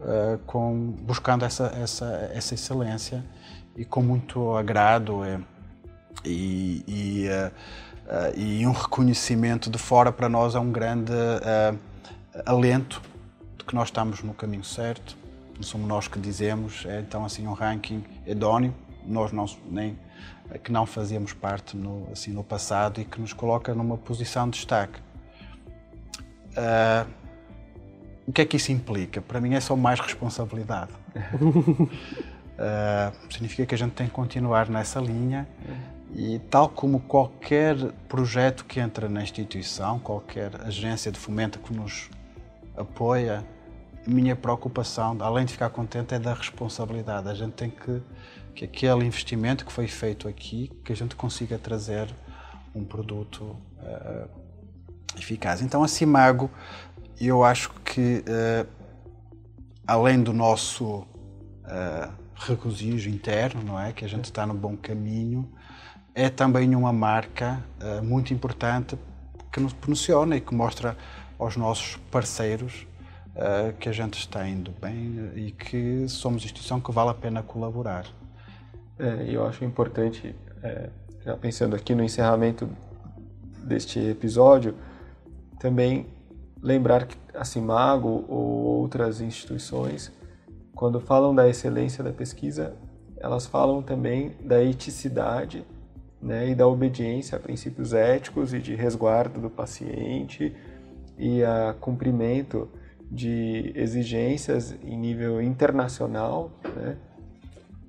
uh, 0.00 0.38
com 0.46 0.94
buscando 1.02 1.44
essa, 1.44 1.66
essa, 1.82 2.30
essa 2.34 2.54
excelência 2.54 3.24
e 3.76 3.84
com 3.84 4.02
muito 4.02 4.54
agrado. 4.54 5.24
É, 5.24 5.40
e, 6.24 6.84
e, 6.86 7.28
uh, 7.28 7.52
e 8.36 8.66
um 8.66 8.72
reconhecimento 8.72 9.70
de 9.70 9.78
fora 9.78 10.12
para 10.12 10.28
nós 10.28 10.54
é 10.54 10.60
um 10.60 10.70
grande 10.70 11.12
alento 12.44 13.02
de 13.58 13.64
que 13.64 13.74
nós 13.74 13.88
estamos 13.88 14.22
no 14.22 14.32
caminho 14.32 14.62
certo. 14.62 15.16
Não 15.56 15.62
somos 15.62 15.88
nós 15.88 16.08
que 16.08 16.18
dizemos, 16.18 16.84
é 16.86 17.00
então 17.00 17.24
assim 17.24 17.46
um 17.46 17.52
ranking 17.52 18.04
hedónio, 18.26 18.74
nós 19.06 19.32
não, 19.32 19.46
nem 19.70 19.98
que 20.62 20.70
não 20.70 20.86
fazíamos 20.86 21.32
parte 21.32 21.76
no, 21.76 22.08
assim, 22.12 22.30
no 22.30 22.44
passado 22.44 23.00
e 23.00 23.04
que 23.04 23.20
nos 23.20 23.32
coloca 23.32 23.74
numa 23.74 23.96
posição 23.96 24.48
de 24.48 24.58
destaque. 24.58 25.00
Uh, 26.52 27.10
o 28.26 28.32
que 28.32 28.42
é 28.42 28.44
que 28.44 28.56
isso 28.56 28.72
implica? 28.72 29.20
Para 29.20 29.40
mim 29.40 29.54
é 29.54 29.60
só 29.60 29.76
mais 29.76 30.00
responsabilidade. 30.00 30.92
uh, 31.14 31.46
significa 33.30 33.66
que 33.66 33.74
a 33.74 33.78
gente 33.78 33.92
tem 33.92 34.06
que 34.06 34.12
continuar 34.12 34.68
nessa 34.68 35.00
linha 35.00 35.46
e 36.14 36.38
tal 36.50 36.68
como 36.68 37.00
qualquer 37.00 37.76
projeto 38.08 38.64
que 38.64 38.80
entra 38.80 39.08
na 39.08 39.22
instituição, 39.22 39.98
qualquer 39.98 40.60
agência 40.62 41.12
de 41.12 41.18
fomento 41.18 41.58
que 41.58 41.74
nos 41.74 42.08
apoia, 42.76 43.44
a 44.06 44.10
minha 44.10 44.36
preocupação, 44.36 45.16
além 45.20 45.44
de 45.44 45.52
ficar 45.52 45.70
contente, 45.70 46.14
é 46.14 46.18
da 46.18 46.34
responsabilidade. 46.34 47.28
A 47.28 47.34
gente 47.34 47.52
tem 47.52 47.70
que 47.70 48.02
que 48.56 48.64
aquele 48.64 49.04
investimento 49.04 49.66
que 49.66 49.70
foi 49.70 49.86
feito 49.86 50.26
aqui, 50.26 50.72
que 50.82 50.90
a 50.90 50.96
gente 50.96 51.14
consiga 51.14 51.58
trazer 51.58 52.08
um 52.74 52.82
produto 52.84 53.42
uh, 53.42 54.28
eficaz. 55.16 55.60
Então, 55.60 55.84
a 55.84 55.88
Cimago, 55.88 56.50
eu 57.20 57.44
acho 57.44 57.70
que 57.84 58.24
uh, 58.26 58.66
além 59.86 60.22
do 60.22 60.32
nosso 60.32 61.00
uh, 61.00 61.06
regozijo 62.34 63.10
interno, 63.10 63.62
não 63.62 63.78
é, 63.78 63.92
que 63.92 64.06
a 64.06 64.08
gente 64.08 64.24
está 64.24 64.46
no 64.46 64.54
bom 64.54 64.74
caminho, 64.74 65.52
é 66.14 66.30
também 66.30 66.74
uma 66.74 66.94
marca 66.94 67.62
muito 68.02 68.32
importante 68.32 68.98
que 69.52 69.60
nos 69.60 69.74
promociona 69.74 70.34
e 70.34 70.40
que 70.40 70.54
mostra 70.54 70.96
aos 71.38 71.58
nossos 71.58 71.96
parceiros 72.10 72.86
uh, 73.36 73.72
que 73.78 73.88
a 73.88 73.92
gente 73.92 74.18
está 74.18 74.46
indo 74.46 74.72
bem 74.80 75.30
e 75.36 75.52
que 75.52 76.08
somos 76.08 76.44
instituição 76.44 76.80
que 76.80 76.90
vale 76.90 77.10
a 77.10 77.14
pena 77.14 77.42
colaborar. 77.42 78.06
É, 78.98 79.26
eu 79.28 79.46
acho 79.46 79.64
importante, 79.64 80.34
é, 80.62 80.88
já 81.22 81.36
pensando 81.36 81.76
aqui 81.76 81.94
no 81.94 82.02
encerramento 82.02 82.68
deste 83.62 83.98
episódio, 83.98 84.74
também 85.60 86.06
lembrar 86.62 87.06
que 87.06 87.16
a 87.34 87.44
Cimago 87.44 88.24
ou 88.28 88.80
outras 88.80 89.20
instituições, 89.20 90.10
quando 90.74 90.98
falam 90.98 91.34
da 91.34 91.46
excelência 91.46 92.02
da 92.02 92.12
pesquisa, 92.12 92.74
elas 93.18 93.46
falam 93.46 93.82
também 93.82 94.34
da 94.40 94.62
eticidade 94.62 95.64
né, 96.20 96.48
e 96.48 96.54
da 96.54 96.66
obediência 96.66 97.36
a 97.36 97.40
princípios 97.40 97.92
éticos 97.92 98.54
e 98.54 98.58
de 98.58 98.74
resguardo 98.74 99.40
do 99.40 99.50
paciente 99.50 100.54
e 101.18 101.42
a 101.42 101.74
cumprimento 101.78 102.68
de 103.10 103.72
exigências 103.74 104.76
em 104.82 104.96
nível 104.96 105.40
internacional 105.40 106.50
né, 106.74 106.96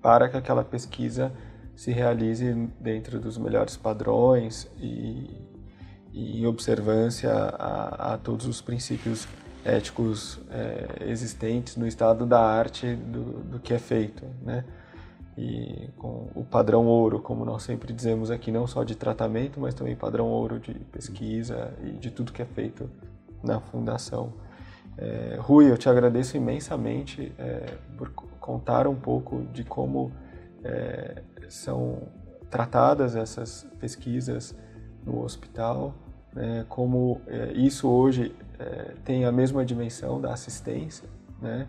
para 0.02 0.30
que 0.30 0.38
aquela 0.38 0.64
pesquisa 0.64 1.32
se 1.76 1.92
realize 1.92 2.54
dentro 2.80 3.20
dos 3.20 3.38
melhores 3.38 3.78
padrões 3.78 4.70
e, 4.80 5.30
e 6.12 6.42
em 6.42 6.46
observância 6.46 7.32
a, 7.32 8.14
a, 8.14 8.18
todos 8.18 8.48
os 8.48 8.62
princípios 8.62 9.28
éticos 9.64 10.40
é, 10.50 11.10
existentes 11.12 11.76
no 11.76 11.86
estado 11.86 12.26
da 12.26 12.40
arte 12.40 12.96
do, 12.96 13.44
do 13.44 13.60
que 13.60 13.74
é 13.74 13.80
feito, 13.80 14.26
né? 14.42 14.64
E 15.38 15.90
com 15.98 16.30
o 16.34 16.44
padrão 16.44 16.88
ouro, 16.88 17.20
como 17.20 17.46
nós 17.46 17.62
sempre 17.62 17.94
dizemos 17.94 18.32
aqui, 18.32 18.52
não 18.52 18.66
só 18.66 18.84
de 18.84 18.96
tratamento, 18.96 19.60
mas 19.60 19.76
também 19.76 19.96
padrão 19.96 20.26
ouro 20.26 20.60
de 20.60 20.74
pesquisa 20.74 21.72
e 21.84 21.92
de 21.92 22.10
tudo 22.10 22.32
que 22.32 22.42
é 22.42 22.46
feito 22.46 22.90
na 23.44 23.60
fundação. 23.60 24.34
É, 24.98 25.38
Rui, 25.40 25.70
eu 25.70 25.78
te 25.78 25.88
agradeço 25.88 26.36
imensamente 26.36 27.32
é, 27.38 27.66
por 27.98 28.10
contar 28.40 28.88
um 28.88 28.96
pouco 28.96 29.44
de 29.54 29.64
como 29.64 30.12
é, 30.64 31.22
são 31.50 32.08
tratadas 32.50 33.16
essas 33.16 33.68
pesquisas 33.80 34.56
no 35.06 35.24
hospital, 35.24 35.94
né, 36.34 36.66
como 36.68 37.22
é, 37.28 37.52
isso 37.54 37.88
hoje 37.88 38.36
é, 38.60 38.94
tem 39.04 39.26
a 39.26 39.32
mesma 39.32 39.64
dimensão 39.64 40.20
da 40.20 40.34
assistência, 40.34 41.08
né, 41.42 41.68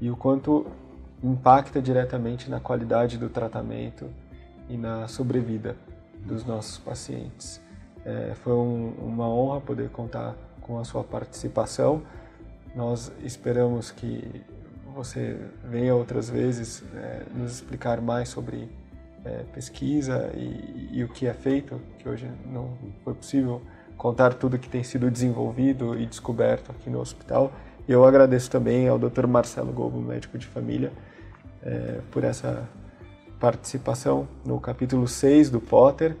e 0.00 0.10
o 0.10 0.16
quanto 0.16 0.66
impacta 1.22 1.82
diretamente 1.82 2.48
na 2.48 2.60
qualidade 2.60 3.18
do 3.18 3.28
tratamento 3.28 4.08
e 4.68 4.76
na 4.76 5.08
sobrevida 5.08 5.76
dos 6.24 6.44
nossos 6.44 6.78
pacientes. 6.78 7.60
É, 8.04 8.32
foi 8.36 8.52
um, 8.52 8.92
uma 9.00 9.28
honra 9.28 9.60
poder 9.60 9.90
contar 9.90 10.36
com 10.60 10.78
a 10.78 10.84
sua 10.84 11.02
participação. 11.02 12.02
Nós 12.78 13.10
esperamos 13.24 13.90
que 13.90 14.22
você 14.94 15.36
venha 15.64 15.96
outras 15.96 16.30
vezes 16.30 16.84
é, 16.94 17.22
nos 17.34 17.54
explicar 17.54 18.00
mais 18.00 18.28
sobre 18.28 18.68
é, 19.24 19.42
pesquisa 19.52 20.30
e, 20.32 20.90
e, 20.92 21.02
o 21.02 21.08
que 21.08 21.26
é 21.26 21.34
feito, 21.34 21.80
que 21.98 22.08
hoje 22.08 22.30
não 22.46 22.78
foi 23.02 23.14
possível 23.14 23.60
contar 23.96 24.32
tudo 24.34 24.60
que 24.60 24.68
tem 24.68 24.84
sido 24.84 25.10
desenvolvido 25.10 25.98
e 25.98 26.06
descoberto 26.06 26.70
aqui 26.70 26.88
no 26.88 27.00
hospital. 27.00 27.50
E 27.88 27.90
eu 27.90 28.04
agradeço 28.04 28.48
também 28.48 28.86
ao 28.86 28.96
Dr. 28.96 29.26
Marcelo 29.26 29.72
Gobo, 29.72 30.00
médico 30.00 30.38
de 30.38 30.46
família, 30.46 30.92
é, 31.64 31.98
por 32.12 32.22
essa 32.22 32.68
participação 33.40 34.28
no 34.46 34.60
capítulo 34.60 35.08
6 35.08 35.50
do 35.50 35.60
Potter. 35.60 36.16